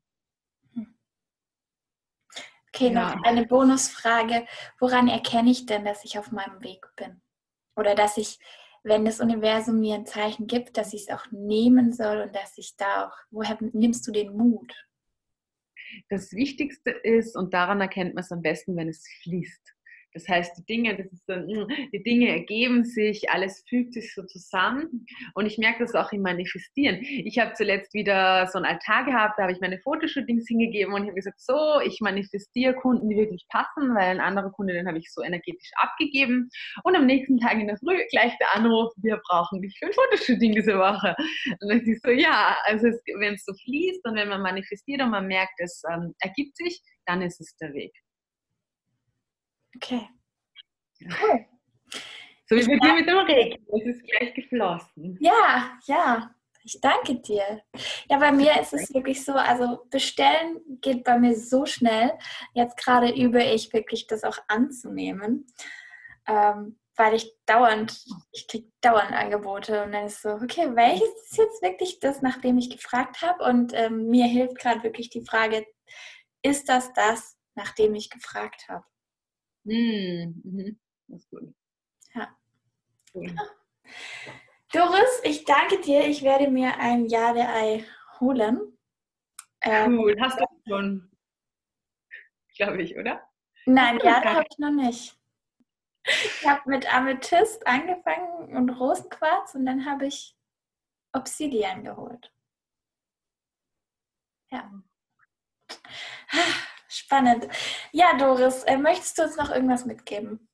Okay, 2.72 2.92
ja. 2.92 3.14
noch 3.14 3.24
eine 3.24 3.46
Bonusfrage. 3.46 4.46
Woran 4.78 5.08
erkenne 5.08 5.50
ich 5.50 5.66
denn, 5.66 5.84
dass 5.84 6.04
ich 6.04 6.18
auf 6.18 6.30
meinem 6.30 6.62
Weg 6.62 6.86
bin? 6.96 7.20
Oder 7.76 7.94
dass 7.94 8.16
ich, 8.16 8.38
wenn 8.82 9.04
das 9.04 9.20
Universum 9.20 9.80
mir 9.80 9.96
ein 9.96 10.06
Zeichen 10.06 10.46
gibt, 10.46 10.76
dass 10.76 10.92
ich 10.92 11.02
es 11.02 11.10
auch 11.10 11.26
nehmen 11.30 11.92
soll 11.92 12.20
und 12.20 12.34
dass 12.34 12.56
ich 12.58 12.76
da 12.76 13.06
auch, 13.06 13.16
woher 13.30 13.58
nimmst 13.60 14.06
du 14.06 14.12
den 14.12 14.36
Mut? 14.36 14.72
Das 16.08 16.32
Wichtigste 16.32 16.90
ist, 16.90 17.36
und 17.36 17.54
daran 17.54 17.80
erkennt 17.80 18.14
man 18.14 18.22
es 18.22 18.32
am 18.32 18.42
besten, 18.42 18.76
wenn 18.76 18.88
es 18.88 19.06
fließt. 19.22 19.74
Das 20.12 20.28
heißt, 20.28 20.58
die 20.58 20.64
Dinge, 20.64 20.96
das 20.96 21.06
ist 21.12 21.24
dann, 21.28 21.48
hm, 21.48 21.68
die 21.92 22.02
Dinge 22.02 22.28
ergeben 22.28 22.84
sich, 22.84 23.30
alles 23.30 23.64
fügt 23.68 23.94
sich 23.94 24.14
so 24.14 24.24
zusammen. 24.24 25.06
Und 25.34 25.46
ich 25.46 25.58
merke 25.58 25.80
das 25.80 25.94
auch 25.94 26.12
im 26.12 26.22
Manifestieren. 26.22 26.98
Ich 27.00 27.38
habe 27.38 27.52
zuletzt 27.54 27.94
wieder 27.94 28.46
so 28.48 28.58
einen 28.58 28.66
Altar 28.66 29.04
gehabt, 29.04 29.38
da 29.38 29.42
habe 29.44 29.52
ich 29.52 29.60
meine 29.60 29.78
Fotoshootings 29.78 30.46
hingegeben 30.48 30.94
und 30.94 31.02
ich 31.02 31.08
habe 31.08 31.16
gesagt, 31.16 31.40
so, 31.40 31.80
ich 31.84 32.00
manifestiere 32.00 32.74
Kunden, 32.74 33.08
die 33.08 33.16
wirklich 33.16 33.46
passen, 33.48 33.94
weil 33.94 34.10
ein 34.10 34.20
anderer 34.20 34.50
Kunde, 34.50 34.74
den 34.74 34.88
habe 34.88 34.98
ich 34.98 35.12
so 35.12 35.22
energetisch 35.22 35.70
abgegeben. 35.76 36.48
Und 36.84 36.96
am 36.96 37.06
nächsten 37.06 37.38
Tag 37.38 37.54
in 37.54 37.68
der 37.68 37.78
Früh 37.78 37.98
gleich 38.10 38.36
der 38.38 38.54
Anruf, 38.54 38.92
wir 38.96 39.20
brauchen 39.28 39.62
dich 39.62 39.76
für 39.78 39.86
ein 39.86 39.92
Fotoshooting 39.92 40.54
diese 40.54 40.78
Woche. 40.78 41.14
Und 41.60 41.68
dann 41.68 41.80
ist 41.80 42.02
so, 42.04 42.10
ja, 42.10 42.56
also 42.64 42.88
wenn 43.18 43.34
es 43.34 43.44
so 43.44 43.52
fließt 43.54 44.04
und 44.06 44.16
wenn 44.16 44.28
man 44.28 44.42
manifestiert 44.42 45.02
und 45.02 45.10
man 45.10 45.26
merkt, 45.26 45.54
es 45.58 45.82
ähm, 45.92 46.14
ergibt 46.20 46.56
sich, 46.56 46.80
dann 47.06 47.22
ist 47.22 47.40
es 47.40 47.56
der 47.56 47.72
Weg. 47.72 47.92
Okay. 49.76 50.08
Cool. 51.00 51.46
So 52.46 52.56
wie 52.56 52.66
bei 52.66 52.78
dir 52.78 52.94
mit 52.94 53.08
dem 53.08 53.18
Regen. 53.18 53.66
Es 53.68 53.96
ist 53.96 54.04
gleich 54.04 54.34
geflossen. 54.34 55.16
Ja, 55.20 55.78
ja. 55.86 56.34
Ich 56.62 56.80
danke 56.80 57.14
dir. 57.20 57.62
Ja, 58.08 58.18
bei 58.18 58.32
mir 58.32 58.60
ist 58.60 58.74
es 58.74 58.92
wirklich 58.92 59.24
so, 59.24 59.32
also 59.32 59.86
bestellen 59.90 60.60
geht 60.80 61.04
bei 61.04 61.18
mir 61.18 61.34
so 61.34 61.64
schnell. 61.64 62.12
Jetzt 62.52 62.76
gerade 62.76 63.10
übe 63.14 63.42
ich 63.42 63.72
wirklich 63.72 64.06
das 64.06 64.24
auch 64.24 64.36
anzunehmen, 64.48 65.46
ähm, 66.26 66.78
weil 66.96 67.14
ich 67.14 67.32
dauernd, 67.46 68.04
ich 68.32 68.46
kriege 68.46 68.68
dauernd 68.82 69.12
Angebote 69.12 69.84
und 69.84 69.92
dann 69.92 70.06
ist 70.06 70.20
so, 70.20 70.30
okay, 70.30 70.74
welches 70.74 71.08
ist 71.22 71.38
jetzt 71.38 71.62
wirklich 71.62 71.98
das, 72.00 72.20
nachdem 72.20 72.58
ich 72.58 72.68
gefragt 72.68 73.22
habe? 73.22 73.42
Und 73.44 73.72
ähm, 73.74 74.08
mir 74.08 74.26
hilft 74.26 74.58
gerade 74.58 74.82
wirklich 74.82 75.08
die 75.08 75.24
Frage, 75.24 75.64
ist 76.42 76.68
das 76.68 76.92
das, 76.92 77.38
nachdem 77.54 77.94
ich 77.94 78.10
gefragt 78.10 78.66
habe? 78.68 78.84
Mhm. 79.70 80.42
mhm. 80.44 80.80
Das 81.06 81.22
ist 81.22 81.30
gut. 81.30 81.54
Ja. 82.14 82.36
Cool. 83.14 83.36
Doris, 84.72 85.20
ich 85.24 85.44
danke 85.44 85.80
dir. 85.80 86.06
Ich 86.06 86.22
werde 86.22 86.48
mir 86.48 86.76
ein 86.78 87.06
Jade-Ei 87.06 87.84
holen. 88.18 88.78
Ähm, 89.62 89.98
cool, 89.98 90.16
hast 90.20 90.40
du 90.40 90.44
schon? 90.68 91.10
Glaube 92.56 92.82
ich, 92.82 92.96
oder? 92.96 93.28
Nein, 93.66 93.98
Jade 94.04 94.34
habe 94.34 94.44
ich 94.50 94.58
noch 94.58 94.72
nicht. 94.72 95.16
Ich 96.04 96.46
habe 96.46 96.68
mit 96.68 96.92
Amethyst 96.92 97.66
angefangen 97.66 98.56
und 98.56 98.70
Rosenquarz 98.70 99.54
und 99.54 99.66
dann 99.66 99.84
habe 99.84 100.06
ich 100.06 100.36
Obsidian 101.12 101.84
geholt. 101.84 102.32
Ja. 104.50 104.70
Spannend. 106.90 107.46
Ja, 107.92 108.16
Doris, 108.18 108.64
äh, 108.64 108.76
möchtest 108.76 109.16
du 109.16 109.22
uns 109.22 109.36
noch 109.36 109.50
irgendwas 109.50 109.86
mitgeben? 109.86 110.48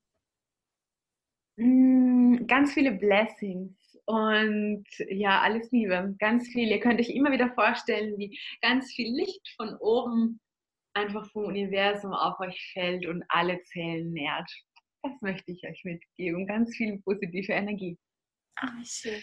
Mm, 1.56 2.46
ganz 2.46 2.74
viele 2.74 2.92
Blessings 2.92 3.74
und 4.04 4.84
ja, 5.08 5.40
alles 5.40 5.70
Liebe, 5.72 6.14
ganz 6.18 6.46
viel. 6.48 6.68
Ihr 6.68 6.80
könnt 6.80 7.00
euch 7.00 7.08
immer 7.08 7.32
wieder 7.32 7.50
vorstellen, 7.54 8.18
wie 8.18 8.38
ganz 8.60 8.92
viel 8.92 9.16
Licht 9.16 9.48
von 9.56 9.74
oben 9.80 10.40
einfach 10.92 11.26
vom 11.30 11.44
Universum 11.46 12.12
auf 12.12 12.38
euch 12.40 12.70
fällt 12.74 13.06
und 13.06 13.24
alle 13.28 13.62
Zellen 13.64 14.12
nährt. 14.12 14.50
Das 15.02 15.12
möchte 15.22 15.52
ich 15.52 15.64
euch 15.66 15.84
mitgeben. 15.84 16.46
Ganz 16.46 16.76
viel 16.76 17.00
positive 17.00 17.52
Energie. 17.52 17.98
Ach, 18.56 18.84
schön. 18.84 19.22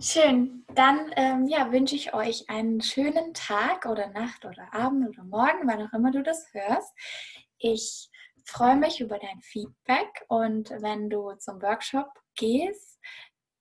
Schön. 0.00 0.64
Dann 0.74 1.10
ähm, 1.16 1.46
ja, 1.46 1.72
wünsche 1.72 1.94
ich 1.94 2.12
euch 2.12 2.50
einen 2.50 2.82
schönen 2.82 3.32
Tag 3.32 3.86
oder 3.86 4.08
Nacht 4.08 4.44
oder 4.44 4.74
Abend 4.74 5.08
oder 5.08 5.24
Morgen, 5.24 5.66
wann 5.66 5.86
auch 5.86 5.92
immer 5.94 6.10
du 6.10 6.22
das 6.22 6.52
hörst. 6.52 6.92
Ich 7.58 8.10
freue 8.44 8.76
mich 8.76 9.00
über 9.00 9.18
dein 9.18 9.40
Feedback 9.40 10.24
und 10.28 10.70
wenn 10.70 11.08
du 11.08 11.32
zum 11.38 11.62
Workshop 11.62 12.08
gehst 12.34 13.00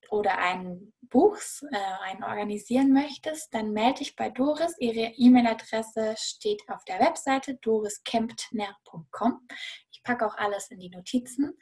oder 0.10 0.38
einen 0.38 0.94
buchst, 1.02 1.64
äh, 1.72 1.78
einen 2.04 2.24
organisieren 2.24 2.92
möchtest, 2.92 3.54
dann 3.54 3.72
melde 3.72 4.00
dich 4.00 4.16
bei 4.16 4.30
Doris. 4.30 4.76
Ihre 4.80 5.14
E-Mail-Adresse 5.16 6.16
steht 6.18 6.64
auf 6.68 6.84
der 6.86 7.00
Webseite 7.00 7.56
doriskemptner.com. 7.62 9.48
Ich 9.92 10.04
packe 10.04 10.26
auch 10.26 10.36
alles 10.38 10.70
in 10.70 10.80
die 10.80 10.90
Notizen. 10.90 11.58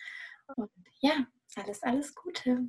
Und 0.56 0.72
ja, 1.00 1.28
alles, 1.56 1.84
alles 1.84 2.16
Gute. 2.16 2.68